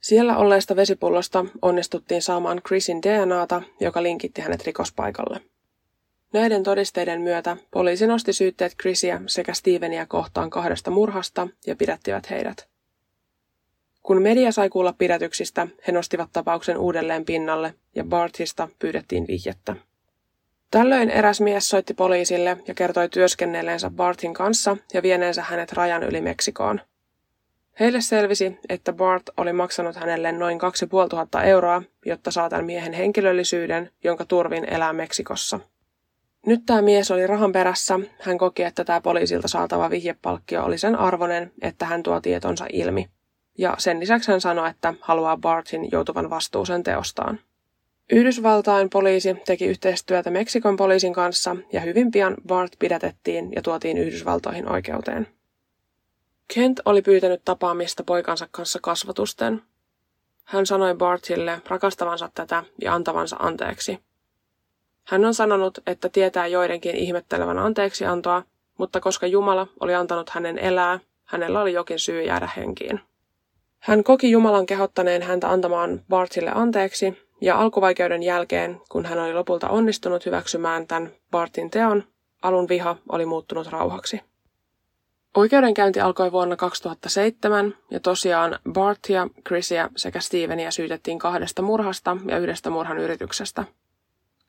Siellä 0.00 0.36
olleesta 0.36 0.76
vesipullosta 0.76 1.44
onnistuttiin 1.62 2.22
saamaan 2.22 2.60
Chrisin 2.66 3.02
DNAta, 3.02 3.62
joka 3.80 4.02
linkitti 4.02 4.42
hänet 4.42 4.66
rikospaikalle. 4.66 5.40
Näiden 6.32 6.62
todisteiden 6.62 7.20
myötä 7.20 7.56
poliisi 7.70 8.06
nosti 8.06 8.32
syytteet 8.32 8.76
Chrisiä 8.80 9.20
sekä 9.26 9.54
Stevenia 9.54 10.06
kohtaan 10.06 10.50
kahdesta 10.50 10.90
murhasta 10.90 11.48
ja 11.66 11.76
pidättivät 11.76 12.30
heidät. 12.30 12.68
Kun 14.02 14.22
media 14.22 14.52
sai 14.52 14.68
kuulla 14.68 14.94
pidätyksistä, 14.98 15.68
he 15.86 15.92
nostivat 15.92 16.30
tapauksen 16.32 16.78
uudelleen 16.78 17.24
pinnalle 17.24 17.74
ja 17.94 18.04
Bartista 18.04 18.68
pyydettiin 18.78 19.26
vihjettä. 19.26 19.76
Tällöin 20.70 21.10
eräs 21.10 21.40
mies 21.40 21.68
soitti 21.68 21.94
poliisille 21.94 22.56
ja 22.66 22.74
kertoi 22.74 23.08
työskennelleensä 23.08 23.90
Bartin 23.90 24.34
kanssa 24.34 24.76
ja 24.94 25.02
vieneensä 25.02 25.42
hänet 25.42 25.72
rajan 25.72 26.02
yli 26.02 26.20
Meksikoon. 26.20 26.80
Heille 27.80 28.00
selvisi, 28.00 28.58
että 28.68 28.92
Bart 28.92 29.22
oli 29.36 29.52
maksanut 29.52 29.96
hänelle 29.96 30.32
noin 30.32 30.58
2500 30.58 31.44
euroa, 31.44 31.82
jotta 32.06 32.30
saa 32.30 32.48
tämän 32.48 32.64
miehen 32.64 32.92
henkilöllisyyden, 32.92 33.90
jonka 34.04 34.24
turvin 34.24 34.64
elää 34.64 34.92
Meksikossa. 34.92 35.60
Nyt 36.46 36.66
tämä 36.66 36.82
mies 36.82 37.10
oli 37.10 37.26
rahan 37.26 37.52
perässä. 37.52 38.00
Hän 38.20 38.38
koki, 38.38 38.62
että 38.62 38.84
tämä 38.84 39.00
poliisilta 39.00 39.48
saatava 39.48 39.90
vihjepalkkio 39.90 40.64
oli 40.64 40.78
sen 40.78 40.96
arvoinen, 40.96 41.52
että 41.62 41.86
hän 41.86 42.02
tuo 42.02 42.20
tietonsa 42.20 42.66
ilmi. 42.72 43.08
Ja 43.58 43.74
sen 43.78 44.00
lisäksi 44.00 44.30
hän 44.30 44.40
sanoi, 44.40 44.70
että 44.70 44.94
haluaa 45.00 45.36
Bartin 45.36 45.88
joutuvan 45.92 46.30
vastuuseen 46.30 46.82
teostaan. 46.82 47.40
Yhdysvaltain 48.12 48.90
poliisi 48.90 49.36
teki 49.46 49.66
yhteistyötä 49.66 50.30
Meksikon 50.30 50.76
poliisin 50.76 51.12
kanssa 51.12 51.56
ja 51.72 51.80
hyvin 51.80 52.10
pian 52.10 52.34
Bart 52.46 52.72
pidätettiin 52.78 53.52
ja 53.56 53.62
tuotiin 53.62 53.98
Yhdysvaltoihin 53.98 54.72
oikeuteen. 54.72 55.37
Kent 56.54 56.80
oli 56.84 57.02
pyytänyt 57.02 57.42
tapaamista 57.44 58.04
poikansa 58.04 58.48
kanssa 58.50 58.78
kasvatusten. 58.82 59.62
Hän 60.44 60.66
sanoi 60.66 60.94
Bartille 60.94 61.62
rakastavansa 61.66 62.30
tätä 62.34 62.64
ja 62.82 62.94
antavansa 62.94 63.36
anteeksi– 63.36 63.98
hän 65.08 65.24
on 65.24 65.34
sanonut, 65.34 65.78
että 65.86 66.08
tietää 66.08 66.46
joidenkin 66.46 66.96
ihmettelevän 66.96 67.58
anteeksiantoa, 67.58 68.42
mutta 68.78 69.00
koska 69.00 69.26
Jumala 69.26 69.66
oli 69.80 69.94
antanut 69.94 70.30
hänen 70.30 70.58
elää, 70.58 71.00
hänellä 71.24 71.60
oli 71.60 71.72
jokin 71.72 71.98
syy 71.98 72.22
jäädä 72.22 72.48
henkiin. 72.56 73.00
Hän 73.78 74.04
koki 74.04 74.30
Jumalan 74.30 74.66
kehottaneen 74.66 75.22
häntä 75.22 75.50
antamaan 75.50 76.00
Bartille 76.08 76.50
anteeksi, 76.54 77.18
ja 77.40 77.60
alkuvaikeuden 77.60 78.22
jälkeen, 78.22 78.80
kun 78.88 79.06
hän 79.06 79.18
oli 79.18 79.34
lopulta 79.34 79.68
onnistunut 79.68 80.26
hyväksymään 80.26 80.86
tämän 80.86 81.10
Bartin 81.30 81.70
teon, 81.70 82.04
alun 82.42 82.68
viha 82.68 82.96
oli 83.12 83.26
muuttunut 83.26 83.66
rauhaksi. 83.66 84.20
Oikeudenkäynti 85.36 86.00
alkoi 86.00 86.32
vuonna 86.32 86.56
2007 86.56 87.74
ja 87.90 88.00
tosiaan 88.00 88.58
Bartia, 88.72 89.28
Chrisia 89.46 89.90
sekä 89.96 90.20
Stevenia 90.20 90.70
syytettiin 90.70 91.18
kahdesta 91.18 91.62
murhasta 91.62 92.16
ja 92.28 92.38
yhdestä 92.38 92.70
murhan 92.70 92.98
yrityksestä– 92.98 93.64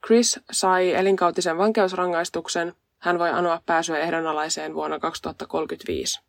Chris 0.06 0.40
sai 0.52 0.94
elinkautisen 0.94 1.58
vankeusrangaistuksen. 1.58 2.74
Hän 3.00 3.20
voi 3.20 3.30
anoa 3.30 3.62
pääsyä 3.66 4.00
ehdonalaiseen 4.00 4.74
vuonna 4.74 5.00
2035. 5.00 6.20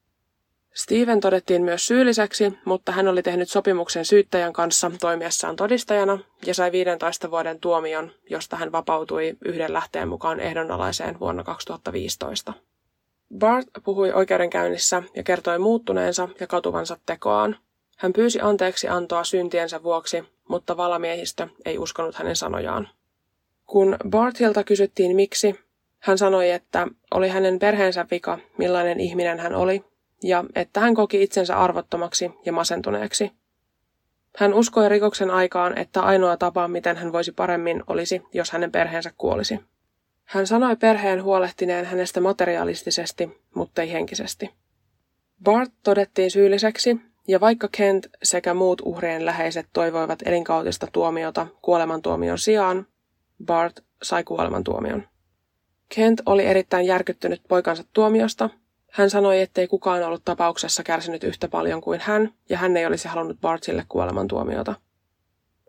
Steven 0.74 1.20
todettiin 1.20 1.62
myös 1.62 1.86
syylliseksi, 1.86 2.58
mutta 2.64 2.92
hän 2.92 3.08
oli 3.08 3.22
tehnyt 3.22 3.50
sopimuksen 3.50 4.04
syyttäjän 4.04 4.52
kanssa 4.52 4.90
toimiessaan 5.00 5.56
todistajana 5.56 6.18
ja 6.46 6.54
sai 6.54 6.72
15 6.72 7.30
vuoden 7.30 7.60
tuomion, 7.60 8.12
josta 8.30 8.56
hän 8.56 8.72
vapautui 8.72 9.36
yhden 9.44 9.72
lähteen 9.72 10.08
mukaan 10.08 10.40
ehdonalaiseen 10.40 11.20
vuonna 11.20 11.44
2015. 11.44 12.52
Bart 13.38 13.66
puhui 13.84 14.12
oikeudenkäynnissä 14.12 15.02
ja 15.14 15.22
kertoi 15.22 15.58
muuttuneensa 15.58 16.28
ja 16.40 16.46
katuvansa 16.46 16.96
tekoaan. 17.06 17.56
Hän 17.96 18.12
pyysi 18.12 18.40
anteeksi 18.40 18.88
antoa 18.88 19.24
syntiensä 19.24 19.82
vuoksi, 19.82 20.24
mutta 20.48 20.76
valamiehistö 20.76 21.48
ei 21.64 21.78
uskonut 21.78 22.14
hänen 22.14 22.36
sanojaan. 22.36 22.88
Kun 23.66 23.96
Barthilta 24.10 24.64
kysyttiin 24.64 25.16
miksi, 25.16 25.60
hän 25.98 26.18
sanoi, 26.18 26.50
että 26.50 26.86
oli 27.10 27.28
hänen 27.28 27.58
perheensä 27.58 28.06
vika, 28.10 28.38
millainen 28.58 29.00
ihminen 29.00 29.40
hän 29.40 29.54
oli, 29.54 29.84
ja 30.22 30.44
että 30.54 30.80
hän 30.80 30.94
koki 30.94 31.22
itsensä 31.22 31.56
arvottomaksi 31.56 32.30
ja 32.46 32.52
masentuneeksi. 32.52 33.32
Hän 34.36 34.54
uskoi 34.54 34.88
rikoksen 34.88 35.30
aikaan, 35.30 35.78
että 35.78 36.00
ainoa 36.00 36.36
tapa, 36.36 36.68
miten 36.68 36.96
hän 36.96 37.12
voisi 37.12 37.32
paremmin, 37.32 37.82
olisi, 37.86 38.22
jos 38.32 38.50
hänen 38.50 38.72
perheensä 38.72 39.12
kuolisi. 39.18 39.60
Hän 40.30 40.46
sanoi 40.46 40.76
perheen 40.76 41.22
huolehtineen 41.22 41.84
hänestä 41.84 42.20
materialistisesti, 42.20 43.40
mutta 43.54 43.82
ei 43.82 43.92
henkisesti. 43.92 44.50
Bart 45.44 45.72
todettiin 45.82 46.30
syylliseksi, 46.30 47.00
ja 47.28 47.40
vaikka 47.40 47.68
Kent 47.72 48.06
sekä 48.22 48.54
muut 48.54 48.80
uhrien 48.84 49.26
läheiset 49.26 49.66
toivoivat 49.72 50.18
elinkautista 50.26 50.86
tuomiota 50.92 51.46
kuolemantuomion 51.62 52.38
sijaan, 52.38 52.86
Bart 53.44 53.80
sai 54.02 54.24
kuolemantuomion. 54.24 55.08
Kent 55.94 56.20
oli 56.26 56.46
erittäin 56.46 56.86
järkyttynyt 56.86 57.42
poikansa 57.48 57.84
tuomiosta. 57.92 58.50
Hän 58.90 59.10
sanoi, 59.10 59.40
ettei 59.40 59.68
kukaan 59.68 60.02
ollut 60.02 60.24
tapauksessa 60.24 60.82
kärsinyt 60.82 61.24
yhtä 61.24 61.48
paljon 61.48 61.80
kuin 61.80 62.00
hän, 62.00 62.34
ja 62.48 62.58
hän 62.58 62.76
ei 62.76 62.86
olisi 62.86 63.08
halunnut 63.08 63.40
Bartille 63.40 63.84
kuolemantuomiota. 63.88 64.74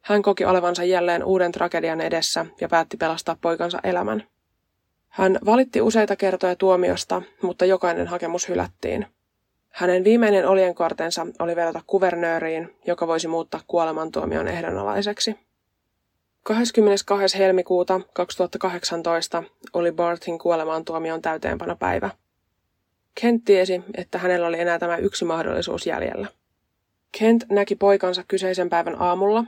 Hän 0.03 0.21
koki 0.21 0.45
olevansa 0.45 0.83
jälleen 0.83 1.23
uuden 1.23 1.51
tragedian 1.51 2.01
edessä 2.01 2.45
ja 2.61 2.69
päätti 2.69 2.97
pelastaa 2.97 3.37
poikansa 3.41 3.79
elämän. 3.83 4.30
Hän 5.11 5.39
valitti 5.45 5.81
useita 5.81 6.15
kertoja 6.15 6.55
tuomiosta, 6.55 7.21
mutta 7.41 7.65
jokainen 7.65 8.07
hakemus 8.07 8.49
hylättiin. 8.49 9.05
Hänen 9.69 10.03
viimeinen 10.03 10.47
oljenkortensa 10.47 11.27
oli 11.39 11.55
vedota 11.55 11.81
kuvernööriin, 11.87 12.75
joka 12.87 13.07
voisi 13.07 13.27
muuttaa 13.27 13.61
kuolemantuomion 13.67 14.47
ehdonalaiseksi. 14.47 15.35
22. 16.43 17.37
helmikuuta 17.37 18.01
2018 18.13 19.43
oli 19.73 19.91
Barthin 19.91 20.39
kuolemantuomion 20.39 21.21
täyteenpanopäivä. 21.21 22.09
Kent 23.21 23.45
tiesi, 23.45 23.81
että 23.97 24.17
hänellä 24.17 24.47
oli 24.47 24.59
enää 24.59 24.79
tämä 24.79 24.97
yksi 24.97 25.25
mahdollisuus 25.25 25.85
jäljellä. 25.85 26.27
Kent 27.19 27.43
näki 27.49 27.75
poikansa 27.75 28.23
kyseisen 28.27 28.69
päivän 28.69 29.01
aamulla. 29.01 29.43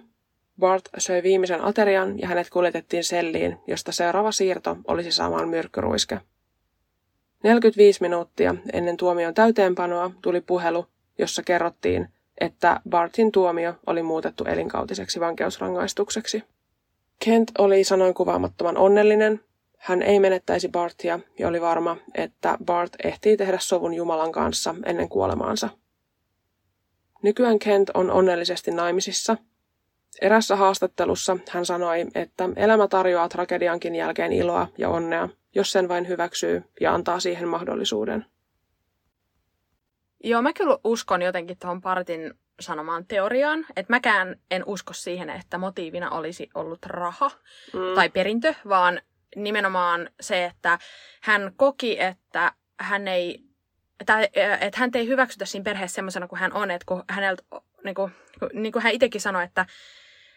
Bart 0.60 0.90
söi 0.98 1.24
viimeisen 1.24 1.64
aterian 1.64 2.20
ja 2.20 2.28
hänet 2.28 2.50
kuljetettiin 2.50 3.04
selliin, 3.04 3.58
josta 3.68 3.92
seuraava 3.92 4.32
siirto 4.32 4.78
olisi 4.88 5.12
saamaan 5.12 5.50
myrkkyruiske. 5.50 6.20
45 7.44 8.02
minuuttia 8.02 8.56
ennen 8.74 8.98
tuomion 8.98 9.34
täyteenpanoa 9.34 10.12
tuli 10.22 10.42
puhelu, 10.42 10.86
jossa 11.18 11.44
kerrottiin, 11.44 12.10
että 12.42 12.82
Bartin 12.90 13.32
tuomio 13.32 13.74
oli 13.88 14.04
muutettu 14.04 14.44
elinkautiseksi 14.44 15.20
vankeusrangaistukseksi. 15.20 16.44
Kent 17.26 17.52
oli 17.58 17.84
sanoin 17.84 18.14
kuvaamattoman 18.14 18.78
onnellinen. 18.78 19.40
Hän 19.78 20.02
ei 20.02 20.20
menettäisi 20.20 20.70
Bartia 20.70 21.20
ja 21.40 21.48
oli 21.48 21.62
varma, 21.62 21.98
että 22.16 22.58
Bart 22.66 22.94
ehtii 23.04 23.38
tehdä 23.38 23.58
sovun 23.62 23.94
Jumalan 23.94 24.32
kanssa 24.32 24.76
ennen 24.86 25.10
kuolemaansa. 25.10 25.70
Nykyään 27.22 27.60
Kent 27.60 27.90
on 27.90 28.12
onnellisesti 28.12 28.72
naimisissa. 28.72 29.38
Erässä 30.22 30.56
haastattelussa 30.56 31.38
hän 31.50 31.66
sanoi, 31.66 32.06
että 32.16 32.50
elämä 32.56 32.88
tarjoaa 32.88 33.30
tragediankin 33.30 33.96
jälkeen 33.96 34.34
iloa 34.34 34.68
ja 34.78 34.90
onnea, 34.90 35.30
jos 35.56 35.72
sen 35.72 35.90
vain 35.90 36.08
hyväksyy 36.08 36.64
ja 36.82 36.94
antaa 36.94 37.20
siihen 37.20 37.48
mahdollisuuden. 37.48 38.26
Joo, 40.24 40.42
mä 40.42 40.54
kyllä 40.54 40.78
uskon 40.84 41.22
jotenkin 41.22 41.58
tuohon 41.60 41.82
Partin 41.82 42.34
sanomaan 42.60 43.06
teoriaan, 43.06 43.66
että 43.76 43.94
mäkään 43.94 44.36
en 44.52 44.64
usko 44.66 44.94
siihen, 44.94 45.30
että 45.30 45.58
motiivina 45.58 46.10
olisi 46.10 46.50
ollut 46.56 46.86
raha 46.86 47.32
mm. 47.74 47.96
tai 47.96 48.10
perintö, 48.10 48.54
vaan 48.70 49.02
nimenomaan 49.36 50.10
se, 50.22 50.46
että 50.46 50.80
hän 51.22 51.52
koki, 51.56 52.02
että 52.02 52.52
hän 52.80 53.08
ei, 53.08 53.44
että, 54.00 54.20
että 54.62 54.80
hän 54.80 54.90
ei 54.94 55.08
hyväksytä 55.08 55.46
siinä 55.46 55.64
perheessä 55.64 55.96
semmoisena 55.96 56.28
kuin 56.28 56.40
hän 56.40 56.54
on, 56.54 56.72
että 56.72 56.86
kun 56.86 57.04
häneltä, 57.10 57.44
niin 57.84 57.96
kuin, 57.96 58.12
niin 58.54 58.72
kuin 58.72 58.84
hän 58.84 58.94
itsekin 58.94 59.22
sanoi, 59.22 59.44
että 59.44 59.66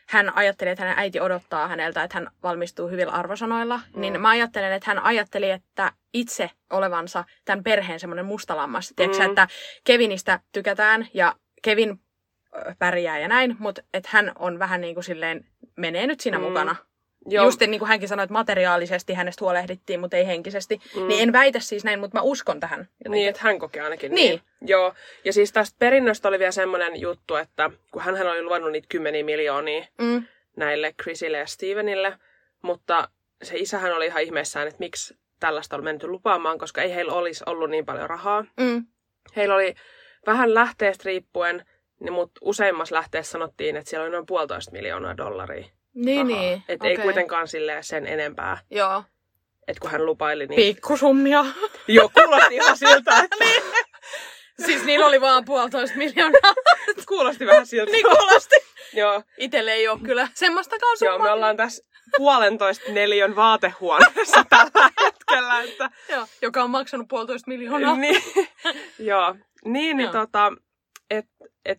hän 0.08 0.36
ajatteli, 0.36 0.70
että 0.70 0.84
hänen 0.84 0.98
äiti 0.98 1.20
odottaa 1.20 1.68
häneltä, 1.68 2.02
että 2.02 2.18
hän 2.18 2.30
valmistuu 2.42 2.88
hyvillä 2.88 3.12
arvosanoilla, 3.12 3.80
mm. 3.94 4.00
niin 4.00 4.20
mä 4.20 4.28
ajattelen, 4.28 4.72
että 4.72 4.90
hän 4.90 5.04
ajatteli, 5.04 5.50
että 5.50 5.92
itse 6.14 6.50
olevansa 6.70 7.24
tämän 7.44 7.64
perheen 7.64 8.00
semmoinen 8.00 8.26
mustalammas. 8.26 8.92
Tiedätkö, 8.96 9.22
mm. 9.22 9.28
että 9.28 9.48
Kevinistä 9.84 10.40
tykätään 10.52 11.08
ja 11.14 11.34
Kevin 11.62 12.00
pärjää 12.78 13.18
ja 13.18 13.28
näin, 13.28 13.56
mutta 13.58 13.82
että 13.94 14.08
hän 14.12 14.32
on 14.38 14.58
vähän 14.58 14.80
niin 14.80 14.94
kuin 14.94 15.04
silleen, 15.04 15.44
menee 15.76 16.06
nyt 16.06 16.20
siinä 16.20 16.38
mm. 16.38 16.44
mukana. 16.44 16.76
Joo. 17.28 17.44
Just 17.44 17.60
niin 17.60 17.78
kuin 17.78 17.88
hänkin 17.88 18.08
sanoi, 18.08 18.24
että 18.24 18.32
materiaalisesti 18.32 19.14
hänestä 19.14 19.44
huolehdittiin, 19.44 20.00
mutta 20.00 20.16
ei 20.16 20.26
henkisesti. 20.26 20.80
Mm. 20.96 21.08
Niin 21.08 21.22
en 21.22 21.32
väitä 21.32 21.60
siis 21.60 21.84
näin, 21.84 22.00
mutta 22.00 22.18
mä 22.18 22.22
uskon 22.22 22.60
tähän. 22.60 22.78
Jotenkin. 22.78 23.10
Niin, 23.10 23.28
että 23.28 23.40
hän 23.44 23.58
kokee 23.58 23.82
ainakin 23.82 24.14
niin. 24.14 24.30
niin. 24.30 24.40
Joo. 24.70 24.94
Ja 25.24 25.32
siis 25.32 25.52
tästä 25.52 25.76
perinnöstä 25.78 26.28
oli 26.28 26.38
vielä 26.38 26.52
semmoinen 26.52 27.00
juttu, 27.00 27.34
että 27.36 27.70
kun 27.92 28.02
hän 28.02 28.26
oli 28.26 28.42
luvannut 28.42 28.72
niitä 28.72 28.86
kymmeniä 28.88 29.24
miljoonia 29.24 29.86
mm. 29.98 30.24
näille 30.56 30.94
Chrisille 31.02 31.38
ja 31.38 31.46
Stevenille, 31.46 32.18
mutta 32.62 33.08
se 33.42 33.56
isähän 33.56 33.96
oli 33.96 34.06
ihan 34.06 34.22
ihmeessään, 34.22 34.68
että 34.68 34.80
miksi 34.80 35.16
tällaista 35.40 35.76
oli 35.76 35.84
menty 35.84 36.08
lupaamaan, 36.08 36.58
koska 36.58 36.82
ei 36.82 36.94
heillä 36.94 37.12
olisi 37.12 37.44
ollut 37.46 37.70
niin 37.70 37.86
paljon 37.86 38.10
rahaa. 38.10 38.44
Mm. 38.60 38.86
Heillä 39.36 39.54
oli 39.54 39.74
vähän 40.26 40.54
lähteestä 40.54 41.02
riippuen 41.06 41.66
niin, 42.00 42.12
mutta 42.12 42.40
useimmassa 42.40 42.94
lähteessä 42.94 43.32
sanottiin, 43.32 43.76
että 43.76 43.90
siellä 43.90 44.04
oli 44.04 44.12
noin 44.12 44.26
puolitoista 44.26 44.72
miljoonaa 44.72 45.16
dollaria. 45.16 45.66
Niin, 45.96 46.28
rahaa. 46.28 46.42
niin. 46.42 46.62
Että 46.68 46.84
okay. 46.84 46.90
ei 46.90 46.96
kuitenkaan 46.96 47.48
sille 47.48 47.78
sen 47.80 48.06
enempää. 48.06 48.58
Joo. 48.70 49.04
Että 49.68 49.80
kun 49.80 49.90
hän 49.90 50.06
lupaili, 50.06 50.46
niin... 50.46 50.56
Pikkusummia. 50.56 51.44
Joo, 51.88 52.10
kuulosti 52.14 52.54
ihan 52.54 52.78
siltä, 52.78 53.18
että... 53.18 53.36
niin. 53.44 53.62
Siis 54.66 54.84
niillä 54.84 55.06
oli 55.06 55.20
vaan 55.20 55.44
puolitoista 55.44 55.96
miljoonaa. 55.96 56.54
kuulosti 57.08 57.46
vähän 57.46 57.66
siltä. 57.66 57.92
niin 57.92 58.04
kuulosti. 58.04 58.54
Joo. 58.92 59.22
Itelle 59.38 59.72
ei 59.72 59.88
ole 59.88 59.98
kyllä 60.04 60.28
semmoistakaan 60.34 60.98
summaa. 60.98 61.16
Joo, 61.16 61.24
me 61.24 61.30
ollaan 61.30 61.56
tässä 61.56 61.84
puolentoista 62.16 62.92
neliön 62.92 63.36
vaatehuoneessa 63.36 64.44
tällä 64.50 64.90
hetkellä. 65.04 65.62
Että... 65.62 65.90
Joo, 66.08 66.26
joka 66.42 66.62
on 66.62 66.70
maksanut 66.70 67.08
puolitoista 67.08 67.48
miljoonaa. 67.48 67.96
niin, 67.96 68.22
joo. 68.98 69.34
Niin, 69.64 69.96
niin 69.96 70.10
tota, 70.10 70.52
et, 71.10 71.26
et, 71.64 71.78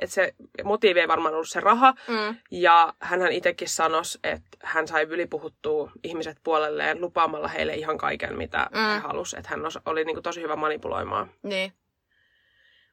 et 0.00 0.10
se 0.10 0.34
motiivi 0.64 1.00
ei 1.00 1.08
varmaan 1.08 1.34
ollut 1.34 1.48
se 1.48 1.60
raha. 1.60 1.94
Mm. 2.08 2.36
Ja 2.50 2.94
hän 3.00 3.32
itsekin 3.32 3.68
sanoi, 3.68 4.02
että 4.24 4.58
hän 4.62 4.88
sai 4.88 5.02
ylipuhuttua 5.02 5.90
ihmiset 6.04 6.38
puolelleen 6.44 7.00
lupaamalla 7.00 7.48
heille 7.48 7.74
ihan 7.74 7.98
kaiken, 7.98 8.36
mitä 8.36 8.70
mm. 8.72 8.78
he 8.94 8.98
halusi. 8.98 9.36
Että 9.38 9.50
hän 9.50 9.60
oli 9.86 10.04
niin 10.04 10.16
kuin 10.16 10.22
tosi 10.22 10.42
hyvä 10.42 10.56
manipuloimaan. 10.56 11.30
Niin. 11.42 11.72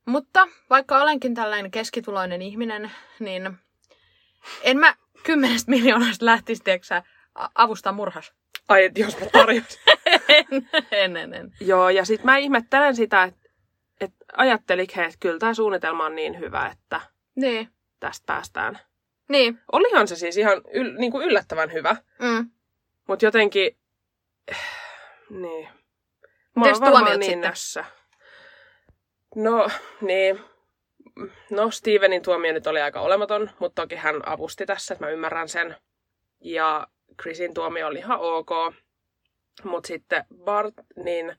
Mutta 0.06 0.48
vaikka 0.70 1.02
olenkin 1.02 1.36
tällainen 1.36 1.72
keskituloinen 1.72 2.42
ihminen, 2.42 2.92
niin 3.20 3.58
en 4.64 4.78
mä 4.78 4.96
kymmenestä 5.24 5.72
miljoonasta 5.72 6.26
lähtisi, 6.26 6.64
tiedätkö 6.64 7.02
avustaa 7.56 7.94
murhas. 7.94 8.34
Ai, 8.70 8.92
jos 8.96 9.20
mä 9.20 9.26
tarjosin. 9.32 9.82
en, 10.30 10.70
en, 10.92 11.18
en, 11.18 11.34
en. 11.34 11.54
Joo, 11.60 11.90
ja 11.90 12.06
sitten 12.06 12.26
mä 12.26 12.38
ihmettelen 12.38 12.96
sitä, 12.96 13.24
että 13.24 13.47
et 14.02 14.14
ajattelik 14.38 14.96
he, 14.96 15.04
että 15.04 15.18
kyllä 15.20 15.40
tämä 15.40 15.54
suunnitelma 15.54 16.06
on 16.06 16.16
niin 16.16 16.40
hyvä, 16.40 16.68
että 16.68 17.02
niin. 17.36 17.70
tästä 18.00 18.26
päästään. 18.26 18.80
Niin. 19.30 19.60
Olihan 19.72 20.08
se 20.08 20.16
siis 20.16 20.38
ihan 20.38 20.62
yl, 20.74 20.94
niin 20.98 21.12
kuin 21.12 21.28
yllättävän 21.28 21.74
hyvä. 21.74 21.96
Mm. 22.20 22.50
Mutta 23.08 23.26
jotenkin, 23.26 23.78
niin. 25.30 25.70
Mä 26.56 26.66
oon 26.66 26.82
varmaan 26.82 27.20
niin 27.20 27.42
nässä. 27.42 27.86
No, 29.36 29.70
niin. 30.02 30.42
No, 31.50 31.72
Stevenin 31.72 32.22
tuomio 32.22 32.54
nyt 32.54 32.68
oli 32.68 32.82
aika 32.82 33.02
olematon, 33.02 33.50
mutta 33.60 33.82
toki 33.82 33.96
hän 33.96 34.28
avusti 34.28 34.66
tässä, 34.66 34.94
että 34.94 35.06
mä 35.06 35.12
ymmärrän 35.12 35.50
sen. 35.50 35.76
Ja 36.42 36.88
Chrisin 37.22 37.54
tuomio 37.54 37.88
oli 37.88 37.98
ihan 37.98 38.20
ok. 38.20 38.50
Mutta 39.64 39.88
sitten 39.88 40.26
Bart, 40.44 40.74
niin 40.96 41.36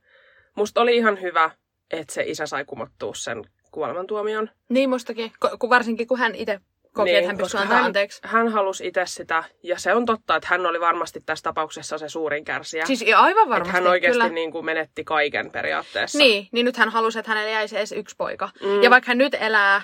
musta 0.54 0.80
oli 0.80 0.96
ihan 0.96 1.20
hyvä, 1.20 1.50
että 1.90 2.14
se 2.14 2.22
isä 2.26 2.46
sai 2.46 2.64
kumottua 2.64 3.14
sen 3.14 3.44
kuolemantuomion. 3.70 4.50
Niin 4.68 4.90
mustakin, 4.90 5.32
kun 5.58 5.70
varsinkin 5.70 6.06
kun 6.06 6.18
hän 6.18 6.34
itse 6.34 6.60
koki, 6.92 7.10
niin, 7.10 7.18
että 7.18 7.28
hän 7.28 7.36
pystyy 7.36 7.60
antaa 7.60 7.84
anteeksi. 7.84 8.20
Hän 8.24 8.48
halusi 8.48 8.86
itse 8.86 9.02
sitä, 9.06 9.44
ja 9.62 9.78
se 9.78 9.94
on 9.94 10.06
totta, 10.06 10.36
että 10.36 10.48
hän 10.50 10.66
oli 10.66 10.80
varmasti 10.80 11.20
tässä 11.26 11.42
tapauksessa 11.42 11.98
se 11.98 12.08
suurin 12.08 12.44
kärsijä. 12.44 12.86
Siis 12.86 13.04
aivan 13.16 13.48
varmasti, 13.48 13.68
että 13.68 13.82
hän 13.82 13.90
oikeasti 13.90 14.20
kyllä. 14.20 14.28
niin 14.28 14.52
kuin 14.52 14.64
menetti 14.64 15.04
kaiken 15.04 15.50
periaatteessa. 15.50 16.18
Niin, 16.18 16.48
niin 16.52 16.64
nyt 16.64 16.76
hän 16.76 16.88
halusi, 16.88 17.18
että 17.18 17.30
hänelle 17.30 17.50
jäisi 17.50 17.76
edes 17.76 17.92
yksi 17.92 18.16
poika. 18.18 18.50
Mm. 18.62 18.82
Ja 18.82 18.90
vaikka 18.90 19.10
hän 19.10 19.18
nyt 19.18 19.36
elää 19.40 19.82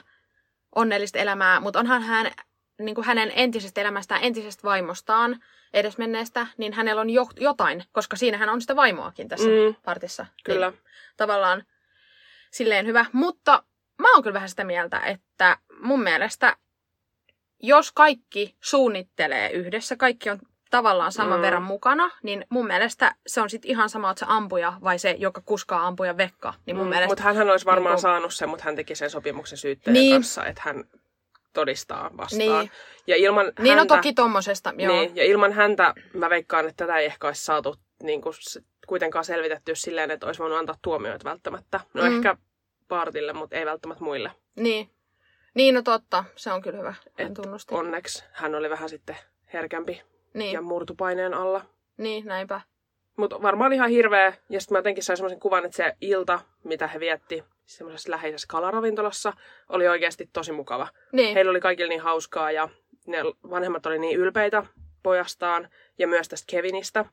onnellista 0.75 1.19
elämää, 1.19 1.61
mutta 1.61 1.79
onhan 1.79 2.03
hän 2.03 2.31
niin 2.79 2.95
kuin 2.95 3.05
hänen 3.05 3.33
entisestä 3.35 3.81
elämästään, 3.81 4.25
entisestä 4.25 4.63
vaimostaan, 4.63 5.43
edesmenneestä, 5.75 6.47
niin 6.57 6.73
hänellä 6.73 7.01
on 7.01 7.11
jo, 7.11 7.27
jotain, 7.41 7.85
koska 7.93 8.17
siinähän 8.17 8.49
on 8.49 8.61
sitä 8.61 8.77
vaimoakin 8.77 9.29
tässä 9.29 9.49
mm. 9.49 9.75
partissa. 9.85 10.27
Kyllä. 10.45 10.71
Niin, 10.71 10.81
tavallaan 11.17 11.65
silleen 12.55 12.87
hyvä. 12.87 13.07
Mutta 13.13 13.63
mä 13.99 14.13
oon 14.13 14.23
kyllä 14.23 14.35
vähän 14.35 14.49
sitä 14.49 14.65
mieltä, 14.65 15.01
että 15.01 15.59
mun 15.81 16.03
mielestä 16.03 16.57
jos 17.63 17.93
kaikki 17.93 18.57
suunnittelee 18.61 19.51
yhdessä, 19.51 19.97
kaikki 19.97 20.31
on 20.31 20.39
tavallaan 20.71 21.13
saman 21.13 21.39
mm. 21.39 21.43
verran 21.43 21.63
mukana, 21.63 22.11
niin 22.23 22.47
mun 22.49 22.67
mielestä 22.67 23.15
se 23.27 23.41
on 23.41 23.51
sitten 23.51 23.71
ihan 23.71 23.89
sama, 23.89 24.11
että 24.11 24.21
se 24.21 24.27
ampuja 24.29 24.73
vai 24.85 24.99
se, 24.99 25.17
joka 25.19 25.43
kuskaa 25.45 25.87
ampuja 25.87 26.17
vekka. 26.17 26.55
Niin 26.67 26.77
mun 26.77 26.87
mm. 26.87 26.91
mielestä, 26.91 27.11
mutta 27.11 27.23
hän 27.23 27.51
olisi 27.51 27.67
varmaan 27.67 27.93
niin 27.93 27.97
kun... 27.97 28.03
saanut 28.03 28.35
sen, 28.35 28.49
mutta 28.49 28.65
hän 28.65 28.77
teki 28.77 28.95
sen 28.95 29.11
sopimuksen 29.11 29.59
syyttäjän 29.59 29.95
niin. 29.95 30.15
kanssa, 30.15 30.47
että 30.47 30.63
hän 30.65 30.85
todistaa 31.53 32.11
vastaan. 32.17 32.39
Niin, 32.39 32.71
ja 33.07 33.17
ilman 33.17 33.47
niin 33.47 33.75
no 33.75 33.79
häntä, 33.79 33.95
no 33.95 33.97
toki 33.97 34.13
tommosesta, 34.13 34.73
joo. 34.79 34.97
Niin, 34.97 35.17
ja 35.17 35.25
ilman 35.25 35.53
häntä 35.53 35.95
mä 36.13 36.31
veikkaan, 36.31 36.69
että 36.69 36.87
tätä 36.87 36.99
ei 36.99 37.07
ehkä 37.07 37.27
olisi 37.27 37.45
saatu 37.45 37.77
niin 38.03 38.21
kuin, 38.21 38.35
kuitenkaan 38.87 39.25
selvitetty 39.25 39.75
silleen, 39.75 40.11
että 40.11 40.27
olisi 40.27 40.41
voinut 40.41 40.59
antaa 40.59 40.79
tuomioita 40.83 41.31
välttämättä. 41.31 41.81
No 41.95 42.03
mm. 42.03 42.17
ehkä 42.17 42.37
partille, 42.89 43.33
mutta 43.33 43.57
ei 43.57 43.67
välttämättä 43.67 44.05
muille. 44.05 44.31
Niin. 44.57 44.91
Niin, 45.55 45.75
no 45.75 45.83
totta. 45.83 46.25
Se 46.37 46.53
on 46.53 46.63
kyllä 46.63 46.79
hyvä. 46.79 46.95
En 47.19 47.35
tunnusti. 47.35 47.75
Onneksi 47.75 48.25
hän 48.33 48.55
oli 48.55 48.71
vähän 48.71 48.89
sitten 48.89 49.17
herkämpi 49.53 50.03
niin. 50.35 50.53
ja 50.53 50.63
murtupaineen 50.63 51.35
alla. 51.35 51.65
Niin, 51.97 52.27
näinpä. 52.27 52.61
Mutta 53.17 53.43
varmaan 53.43 53.73
ihan 53.73 53.91
hirveä. 53.91 54.35
Ja 54.49 54.61
sitten 54.61 54.75
mä 54.75 54.79
jotenkin 54.79 55.05
sain 55.05 55.17
semmoisen 55.17 55.41
kuvan, 55.41 55.65
että 55.65 55.77
se 55.77 55.97
ilta, 56.01 56.41
mitä 56.65 56.87
he 56.87 57.01
vietti 57.01 57.45
semmoisessa 57.67 58.11
läheisessä 58.11 58.47
kalaravintolassa, 58.49 59.33
oli 59.69 59.89
oikeasti 59.89 60.31
tosi 60.33 60.53
mukava. 60.53 60.89
Niin. 61.13 61.35
Heillä 61.35 61.51
oli 61.51 61.61
kaikilla 61.61 61.89
niin 61.89 62.01
hauskaa 62.01 62.51
ja 62.51 62.69
ne 63.07 63.19
vanhemmat 63.51 63.87
oli 63.87 63.99
niin 63.99 64.19
ylpeitä 64.19 64.67
pojastaan 65.03 65.69
ja 65.99 66.09
myös 66.09 66.29
tästä 66.29 66.51
Kevinistä. 66.51 67.05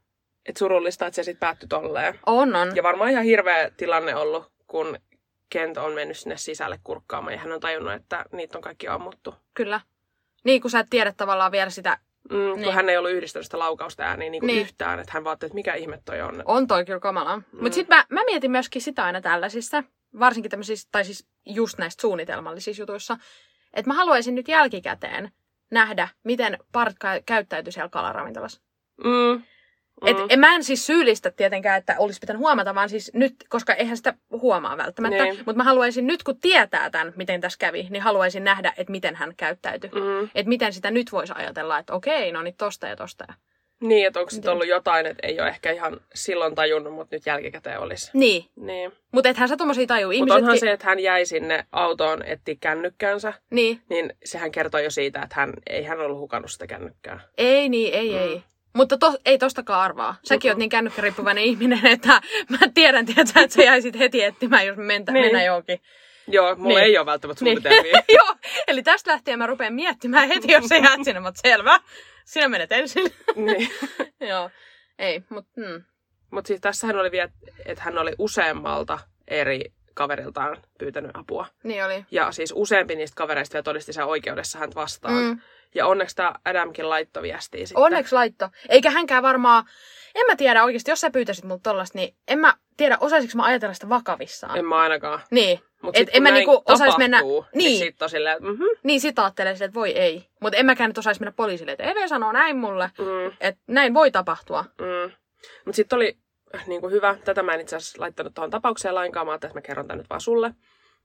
Että 0.46 0.60
surullista, 0.60 1.06
että 1.08 1.16
se 1.16 1.24
sitten 1.24 1.40
päättyi 1.40 1.68
tolleen. 1.70 2.20
On, 2.26 2.56
on. 2.56 2.76
Ja 2.76 2.84
varmaan 2.84 3.10
ihan 3.12 3.24
hirveä 3.24 3.72
tilanne 3.78 4.16
ollut, 4.16 4.52
kun 4.68 4.98
Kent 5.50 5.78
on 5.78 5.94
mennyt 5.94 6.18
sinne 6.18 6.38
sisälle 6.38 6.80
kurkkaamaan 6.84 7.34
ja 7.34 7.40
hän 7.40 7.52
on 7.52 7.60
tajunnut, 7.60 7.94
että 7.94 8.26
niitä 8.32 8.58
on 8.58 8.62
kaikki 8.62 8.88
ammuttu. 8.88 9.36
Kyllä. 9.54 9.82
Niin, 10.44 10.62
kun 10.62 10.72
sä 10.72 10.80
et 10.80 10.88
tiedä 10.90 11.14
tavallaan 11.18 11.52
vielä 11.52 11.70
sitä, 11.70 11.98
Mm, 12.32 12.52
kun 12.52 12.62
Niin. 12.62 12.74
hän 12.74 12.90
ei 12.90 12.98
ollut 12.98 13.12
yhdistänyt 13.12 13.46
sitä 13.46 13.60
laukausta 13.60 14.04
ääniä 14.04 14.30
niin 14.30 14.40
kuin 14.42 14.48
Niin. 14.48 14.62
yhtään, 14.62 15.00
että 15.00 15.12
hän 15.14 15.24
vaatii, 15.24 15.48
että 15.48 15.56
mikä 15.56 15.74
ihme 15.74 16.00
toi 16.06 16.22
on. 16.22 16.44
on 16.46 16.68
toi 16.68 16.86
kyllä 16.86 17.00
kamala. 17.00 17.38
Mm. 17.38 17.44
Mutta 17.52 17.76
sitten 17.76 17.98
mä, 17.98 18.06
mä 18.10 18.24
mietin 18.26 18.52
myöskin 18.52 18.82
sitä 18.82 19.04
aina 19.06 19.22
tällaisissa, 19.22 19.84
varsinkin 20.20 20.50
tämmöisissä, 20.52 20.90
tai 20.92 21.06
siis 21.06 21.28
just 21.46 21.78
näistä 21.78 22.02
suunnitelmallisissa 22.02 22.82
jutuissa, 22.82 23.18
että 23.74 23.90
mä 23.90 23.94
haluaisin 23.94 24.36
nyt 24.36 24.48
jälkikäteen 24.48 25.32
nähdä, 25.72 26.08
miten 26.24 26.58
Bart 26.72 26.96
kä- 26.96 27.24
käyttäytyi 27.26 27.74
siellä 27.74 27.90
kalaravintolassa. 27.90 28.62
Mm. 29.04 29.44
Mm. 30.02 30.08
Et, 30.08 30.18
en, 30.30 30.40
mä 30.40 30.56
en 30.56 30.64
siis 30.64 30.86
syyllistä 30.86 31.32
tietenkään, 31.32 31.78
että 31.78 31.96
olisi 31.98 32.20
pitänyt 32.20 32.40
huomata, 32.40 32.76
vaan 32.76 32.90
siis 32.90 33.12
nyt, 33.14 33.36
koska 33.50 33.74
eihän 33.74 33.98
sitä 33.98 34.14
huomaa 34.32 34.78
välttämättä. 34.78 35.24
Niin. 35.24 35.36
Mutta 35.38 35.54
mä 35.58 35.64
haluaisin 35.64 36.08
nyt, 36.08 36.24
kun 36.24 36.40
tietää 36.40 36.90
tämän, 36.90 37.14
miten 37.16 37.42
tässä 37.42 37.58
kävi, 37.60 37.88
niin 37.90 38.02
haluaisin 38.04 38.44
nähdä, 38.44 38.74
että 38.78 38.92
miten 38.92 39.16
hän 39.16 39.34
käyttäytyi. 39.38 39.90
Mm. 39.90 40.02
Mm. 40.02 40.30
Että 40.36 40.50
miten 40.50 40.74
sitä 40.74 40.92
nyt 40.92 41.12
voisi 41.12 41.34
ajatella, 41.36 41.78
että 41.80 41.94
okei, 41.94 42.32
no 42.32 42.42
niin 42.42 42.56
tosta 42.58 42.88
ja 42.88 42.96
tosta. 42.96 43.26
Ja... 43.28 43.34
Niin, 43.82 44.08
että 44.08 44.20
onko 44.20 44.30
sitten 44.30 44.52
ollut 44.52 44.68
jotain, 44.68 45.06
että 45.06 45.28
ei 45.28 45.40
ole 45.40 45.50
ehkä 45.50 45.72
ihan 45.72 46.00
silloin 46.16 46.56
tajunnut, 46.56 46.94
mutta 46.94 47.16
nyt 47.16 47.26
jälkikäteen 47.26 47.80
olisi. 47.80 48.12
Niin, 48.14 48.46
Niin. 48.56 48.92
mutta 49.12 49.30
ethän 49.30 49.50
sä 49.50 49.58
tommosia 49.58 49.88
taju. 49.88 50.08
Mutta 50.08 50.16
Ihmisetkin... 50.16 50.44
onhan 50.44 50.58
se, 50.60 50.72
että 50.72 50.86
hän 50.86 51.00
jäi 51.00 51.26
sinne 51.26 51.66
autoon 51.72 52.24
etsiä 52.26 52.56
kännykkäänsä, 52.60 53.34
Niin, 53.50 53.82
niin 53.90 54.14
sehän 54.26 54.52
kertoo 54.52 54.80
jo 54.80 54.92
siitä, 54.92 55.22
että 55.22 55.36
hän 55.36 55.54
ei 55.70 55.84
hän 55.84 56.00
ollut 56.00 56.20
hukannut 56.20 56.52
sitä 56.52 56.68
kännykkää. 56.68 57.20
ei 57.38 57.70
niin, 57.70 57.94
ei, 57.94 58.10
Mm. 58.12 58.18
ei. 58.18 58.44
Mutta 58.74 58.98
to, 58.98 59.14
ei 59.26 59.38
tostakaan 59.38 59.82
arvaa. 59.82 60.16
Säkin 60.24 60.50
Mm-mm. 60.50 60.54
oot 60.54 60.60
niin 60.60 60.70
kännykkäriippuvainen 60.70 61.44
ihminen, 61.44 61.86
että 61.86 62.22
mä 62.50 62.58
tiedän, 62.74 63.06
tiedätkö, 63.06 63.40
että 63.40 63.56
sä 63.56 63.64
jäisit 63.64 64.00
heti 64.00 64.24
etsimään, 64.24 64.68
jos 64.68 64.78
mentä, 64.78 65.12
Niin. 65.12 65.22
niin. 65.22 65.34
mennä 65.34 65.46
johonkin. 65.46 65.82
Joo, 66.28 66.56
mulla 66.56 66.80
Niin. 66.80 66.86
ei 66.86 66.98
ole 66.98 67.06
välttämättä 67.06 67.46
Niin. 67.46 67.62
suunnitelmia. 67.64 68.02
Joo, 68.18 68.36
eli 68.68 68.84
tästä 68.84 69.12
lähtien 69.12 69.38
mä 69.40 69.48
rupean 69.48 69.74
miettimään 69.74 70.28
heti, 70.28 70.52
jos 70.52 70.66
sä 70.66 70.76
jäät 70.78 71.00
sinne, 71.04 71.20
mutta 71.20 71.42
selvä. 71.42 71.80
Sinä 72.26 72.48
menet 72.50 72.72
ensin. 72.72 73.12
niin. 73.36 73.70
Joo, 74.30 74.50
ei, 75.00 75.24
mutta 75.30 75.52
mm. 75.62 75.84
Mutta 76.32 76.48
siis 76.48 76.62
tässähän 76.62 76.98
oli 77.00 77.12
vielä, 77.12 77.30
että 77.66 77.84
hän 77.84 77.98
oli 77.98 78.12
useammalta 78.18 79.00
eri 79.28 79.62
kaveriltaan 79.94 80.58
pyytänyt 80.80 81.12
apua. 81.14 81.48
niin 81.64 81.86
oli. 81.86 82.06
Ja 82.12 82.32
siis 82.32 82.54
useampi 82.56 82.96
niistä 82.96 83.16
kavereista 83.16 83.54
vielä 83.54 83.64
todisti 83.64 83.94
sen 83.94 84.06
oikeudessa 84.06 84.60
häntä 84.60 84.76
vastaan. 84.76 85.14
Mm. 85.24 85.40
Ja 85.76 85.88
onneksi 85.88 86.16
tämä 86.16 86.34
Adamkin 86.46 86.90
laittoi 86.90 87.24
viestiä 87.24 87.66
sitten. 87.66 87.84
Onneksi 87.84 88.16
laitto. 88.16 88.50
Eikä 88.70 88.92
hänkään 88.92 89.24
varmaan, 89.24 89.64
en 90.16 90.26
mä 90.28 90.36
tiedä 90.36 90.64
oikeasti, 90.64 90.92
jos 90.92 91.02
sä 91.02 91.12
pyytäisit 91.12 91.46
multa 91.46 91.70
tollasta, 91.70 91.98
niin 91.98 92.16
en 92.28 92.40
mä 92.40 92.54
tiedä, 92.78 92.98
osaisinko 93.00 93.38
mä 93.38 93.44
ajatella 93.44 93.74
sitä 93.74 93.90
vakavissaan. 93.90 94.58
En 94.58 94.66
mä 94.66 94.76
ainakaan. 94.76 95.20
Niin, 95.32 95.60
Mut 95.82 95.98
Et 95.98 96.08
sit, 96.08 96.16
en 96.16 96.24
mä 96.24 96.32
niinku 96.32 96.64
osais 96.66 96.98
mennä- 96.98 97.22
niin. 97.22 97.46
Niin 97.56 97.78
sit 97.78 98.02
on 98.02 98.10
silleen, 98.10 98.38
että 98.38 98.50
mhm, 98.50 98.64
niin 98.84 99.02
sit 99.02 99.20
ajattelee 99.20 99.56
silleen, 99.56 99.70
että 99.70 99.80
voi 99.80 99.92
ei. 99.92 100.28
Mutta 100.40 100.58
en 100.58 100.66
mäkään 100.66 100.90
nyt 100.90 100.98
osais 100.98 101.20
mennä 101.20 101.32
poliisille, 101.32 101.72
että 101.72 101.84
Eve 101.84 102.08
sanoo 102.08 102.32
näin 102.32 102.58
mulle, 102.58 102.92
mm, 103.00 103.32
että 103.42 103.62
näin 103.68 103.94
voi 103.94 104.12
tapahtua. 104.12 104.66
mm. 104.82 105.12
Mutta 105.66 105.76
sitten 105.76 105.96
oli 105.98 106.18
äh, 106.56 106.68
niinku 106.68 106.90
hyvä, 106.90 107.16
tätä 107.26 107.44
mä 107.44 107.54
en 107.54 107.62
itse 107.62 107.76
asiassa 107.76 108.02
laittanut 108.02 108.34
tuohon 108.34 108.50
tapaukseen 108.52 108.96
lainkaan, 108.96 109.28
mä 109.28 109.36
että 109.36 109.52
mä 109.54 109.62
kerron 109.62 109.88
tämän 109.88 109.98
nyt 109.98 110.10
vaan 110.10 110.22
sulle. 110.22 110.54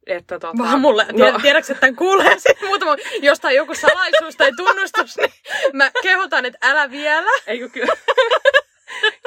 Että 0.07 0.39
tota, 0.39 0.59
Vaan 0.59 0.81
mulle, 0.81 1.07
No, 1.13 1.39
tiedätkö, 1.43 1.73
että 1.73 1.81
tämän 1.81 1.97
kuulee 1.97 2.39
sit 2.49 2.63
muutama, 2.63 2.97
jostain 3.23 3.57
joku 3.57 3.75
salaisuus 3.75 4.37
tai 4.37 4.53
tunnustus, 4.57 5.17
niin 5.17 5.33
mä 5.73 5.91
kehotan, 6.03 6.45
että 6.45 6.59
älä 6.63 6.91
vielä. 6.91 7.31
Eikö 7.47 7.69
kyllä, 7.75 7.97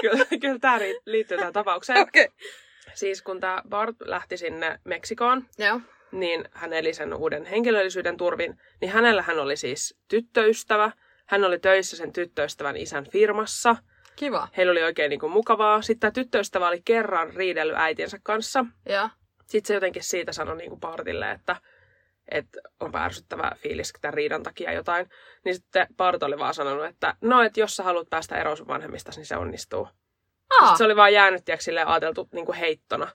kyllä, 0.01 0.25
kyllä 0.41 0.59
tämä 0.59 0.79
liittyy 1.05 1.37
tähän 1.37 1.53
tapaukseen. 1.53 1.99
Okei. 1.99 2.25
Okay. 2.25 2.37
Siis 2.93 3.21
kun 3.21 3.39
tämä 3.39 3.61
Bart 3.69 3.95
lähti 4.05 4.37
sinne 4.37 4.79
Meksikoon, 4.83 5.45
Joo. 5.57 5.81
niin 6.11 6.45
hän 6.51 6.73
eli 6.73 6.93
sen 6.93 7.13
uuden 7.13 7.45
henkilöllisyyden 7.45 8.17
turvin, 8.17 8.57
niin 8.81 8.91
hänellä 8.91 9.21
hän 9.21 9.39
oli 9.39 9.57
siis 9.57 9.97
tyttöystävä. 10.07 10.91
Hän 11.25 11.43
oli 11.43 11.59
töissä 11.59 11.97
sen 11.97 12.13
tyttöystävän 12.13 12.77
isän 12.77 13.05
firmassa. 13.11 13.75
Kiva. 14.15 14.47
Heillä 14.57 14.71
oli 14.71 14.83
oikein 14.83 15.09
niin 15.09 15.19
kuin 15.19 15.31
mukavaa. 15.31 15.81
Sitten 15.81 15.99
tämä 15.99 16.11
tyttöystävä 16.11 16.67
oli 16.67 16.81
kerran 16.85 17.33
riidellyt 17.33 17.75
äitiensä 17.77 18.19
kanssa. 18.23 18.65
Joo. 18.89 19.09
Sitten 19.49 19.67
se 19.67 19.73
jotenkin 19.73 20.03
siitä 20.03 20.33
sanoi 20.33 20.57
niin 20.57 20.69
kuin 20.69 20.79
Bartille, 20.79 21.31
että, 21.31 21.55
että 22.31 22.59
on 22.79 22.95
ärsyttävä 22.95 23.51
fiilis 23.55 23.93
tämän 24.01 24.13
riidan 24.13 24.43
takia 24.43 24.73
jotain. 24.73 25.09
Niin 25.45 25.55
sitten 25.55 25.87
Bart 25.97 26.23
oli 26.23 26.39
vaan 26.39 26.53
sanonut, 26.53 26.85
että 26.85 27.15
no, 27.21 27.41
että 27.41 27.59
jos 27.59 27.75
sä 27.75 27.83
haluat 27.83 28.09
päästä 28.09 28.37
eroon 28.37 28.57
sun 28.57 28.67
vanhemmista, 28.67 29.11
niin 29.15 29.25
se 29.25 29.35
onnistuu. 29.35 29.87
Aa, 30.49 30.59
Sitten 30.59 30.77
se 30.77 30.83
oli 30.83 30.95
vaan 30.95 31.13
jäänyt, 31.13 31.45
tiedätkö, 31.45 31.63
silleen 31.63 31.87
ajateltu 31.87 32.29
niin 32.31 32.45
kuin 32.45 32.57
heittona. 32.57 33.07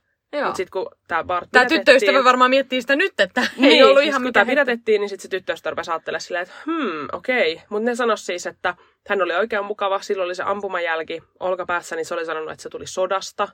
Mutta 0.44 0.56
sitten 0.56 0.70
kun 0.70 0.90
tämä 1.08 1.24
Bart 1.24 1.48
Tämä 1.52 1.64
tyttöystävä 1.66 2.24
varmaan 2.24 2.50
miettii 2.50 2.80
sitä 2.80 2.96
nyt, 2.96 3.20
että 3.20 3.46
niin, 3.56 3.72
ei 3.72 3.82
ollut 3.82 3.98
siis 3.98 4.08
ihan 4.08 4.22
kun 4.22 4.32
tämä 4.32 4.46
pidätettiin, 4.46 5.00
niin 5.00 5.08
sitten 5.08 5.22
se 5.22 5.28
tyttöystävä 5.28 5.70
rupesi 5.70 5.90
ajattelemaan 5.90 6.20
silleen, 6.20 6.42
että 6.42 6.54
hmm, 6.66 7.08
okei. 7.12 7.62
Mutta 7.68 7.84
ne 7.84 7.94
sanoi 7.94 8.18
siis, 8.18 8.46
että 8.46 8.74
hän 9.08 9.22
oli 9.22 9.34
oikein 9.34 9.64
mukava. 9.64 10.00
Silloin 10.00 10.26
oli 10.26 10.34
se 10.34 10.42
ampumajälki 10.42 11.22
olkapäässä, 11.40 11.96
niin 11.96 12.06
se 12.06 12.14
oli 12.14 12.26
sanonut, 12.26 12.50
että 12.50 12.62
se 12.62 12.68
tuli 12.68 12.86
sodasta. 12.86 13.48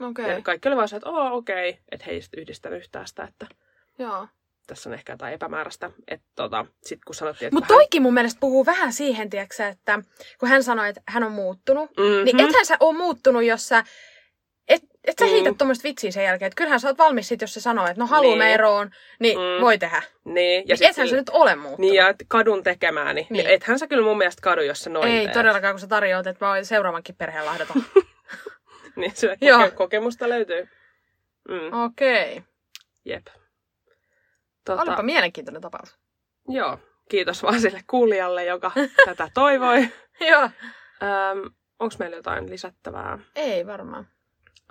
Okei, 0.00 0.24
Ja 0.24 0.30
okay. 0.30 0.42
kaikki 0.42 0.68
oli 0.68 0.76
vaan 0.76 0.88
se, 0.88 0.96
että 0.96 1.10
oo, 1.10 1.36
okei. 1.36 1.70
Okay. 1.70 1.82
Että 1.92 2.04
he 2.06 2.12
ei 2.12 2.22
sit 2.22 2.34
yhdistänyt 2.36 2.78
yhtään 2.78 3.06
sitä, 3.08 3.24
että 3.24 3.46
joo. 3.98 4.28
tässä 4.66 4.90
on 4.90 4.94
ehkä 4.94 5.12
jotain 5.12 5.34
epämääräistä. 5.34 5.90
Että 6.08 6.26
tota, 6.34 6.66
sitten 6.82 7.02
kun 7.06 7.14
sanottiin, 7.14 7.46
että 7.46 7.54
Mutta 7.56 7.66
kun 7.68 7.76
toikin 7.76 8.02
mun 8.02 8.14
mielestä 8.14 8.40
puhuu 8.40 8.66
vähän 8.66 8.92
siihen, 8.92 9.30
tiiäksä, 9.30 9.68
että 9.68 9.98
kun 10.38 10.48
hän 10.48 10.62
sanoi, 10.62 10.88
että 10.88 11.02
hän 11.08 11.22
on 11.24 11.32
muuttunut, 11.32 11.90
mm-hmm. 11.96 12.24
niin 12.24 12.40
ethän 12.40 12.66
sä 12.66 12.76
ole 12.80 12.96
muuttunut, 12.98 13.44
jos 13.44 13.68
sä... 13.68 13.84
Et, 14.68 14.82
et 15.04 15.18
sä 15.18 15.24
Mm. 15.24 15.30
heität 15.30 15.58
tuommoista 15.58 15.82
vitsiä 15.82 16.10
sen 16.10 16.24
jälkeen. 16.24 16.46
Että 16.46 16.56
kyllähän 16.56 16.80
sä 16.80 16.88
oot 16.88 16.98
valmis 16.98 17.28
sit, 17.28 17.40
jos 17.40 17.54
se 17.54 17.60
sanoo, 17.60 17.86
että 17.86 18.00
no 18.00 18.06
haluamme 18.06 18.44
Niin. 18.44 18.54
eroon, 18.54 18.90
niin 19.20 19.38
Mm. 19.38 19.60
voi 19.60 19.78
tehdä. 19.78 20.02
Niin, 20.24 20.64
Ja 20.68 20.76
niin 20.80 20.90
ethän 20.90 21.08
sä 21.08 21.16
nyt 21.16 21.28
ole 21.28 21.54
muuttunut. 21.56 21.78
Niin, 21.78 21.94
ja 21.94 22.14
kadun 22.28 22.62
tekemää, 22.62 23.12
niin, 23.12 23.26
Niin. 23.30 23.46
ethän 23.46 23.78
sä 23.78 23.86
kyllä 23.86 24.04
mun 24.04 24.18
mielestä 24.18 24.42
kadu, 24.42 24.60
jos 24.60 24.80
sä 24.84 24.90
noin 24.90 25.08
Ei 25.08 25.24
teet. 25.24 25.32
todellakaan, 25.32 25.74
kun 25.74 25.80
sä 25.80 25.86
tarjoat, 25.86 26.26
että 26.26 26.46
mä 26.46 26.62
seuraavankin 26.64 27.14
perheen 27.16 27.46
lahdata. 27.46 27.74
Niin, 29.00 29.16
se 29.16 29.36
Joo. 29.40 29.58
koke- 29.58 29.70
kokemusta 29.70 30.28
löytyy. 30.28 30.68
Mm, 31.48 31.84
Okei. 31.84 32.32
Okay. 32.32 32.42
jep. 33.04 33.26
Olipa 34.68 34.84
Tota, 34.84 35.02
mielenkiintoinen 35.02 35.62
tapaus. 35.62 35.98
Joo, 36.48 36.78
kiitos 37.08 37.42
vaan 37.42 37.60
sille 37.60 37.80
kuulijalle, 37.86 38.44
joka 38.44 38.72
tätä 39.06 39.30
toivoi. 39.34 39.88
Joo. 40.20 40.42
Öm, 40.42 41.50
Onko 41.78 41.94
meillä 41.98 42.16
jotain 42.16 42.50
lisättävää? 42.50 43.18
Ei 43.36 43.66
varmaan. 43.66 44.08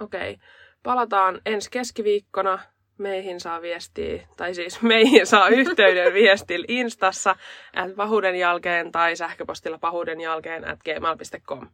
Okei. 0.02 0.38
Palataan 0.84 1.42
ensi 1.46 1.72
keskiviikkona. 1.72 2.60
Meihin 2.98 3.40
saa 3.40 3.62
viestiä, 3.62 4.28
tai 4.38 4.54
siis 4.54 4.82
meihin 4.82 5.28
saa 5.28 5.50
yhteyden 5.50 6.14
viestillä 6.24 6.66
Instassa 6.68 7.36
at 7.76 7.96
pahuuden 7.96 8.36
jälkeen 8.36 8.92
tai 8.92 9.16
sähköpostilla 9.16 9.78
pahuuden 9.78 10.22
jälkeen 10.22 10.68
at 10.68 10.80
gmail.com. 10.84 11.68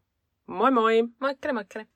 Moi 0.45 0.71
moi! 0.71 1.03
Moikkele, 1.19 1.53
moikkele. 1.53 1.87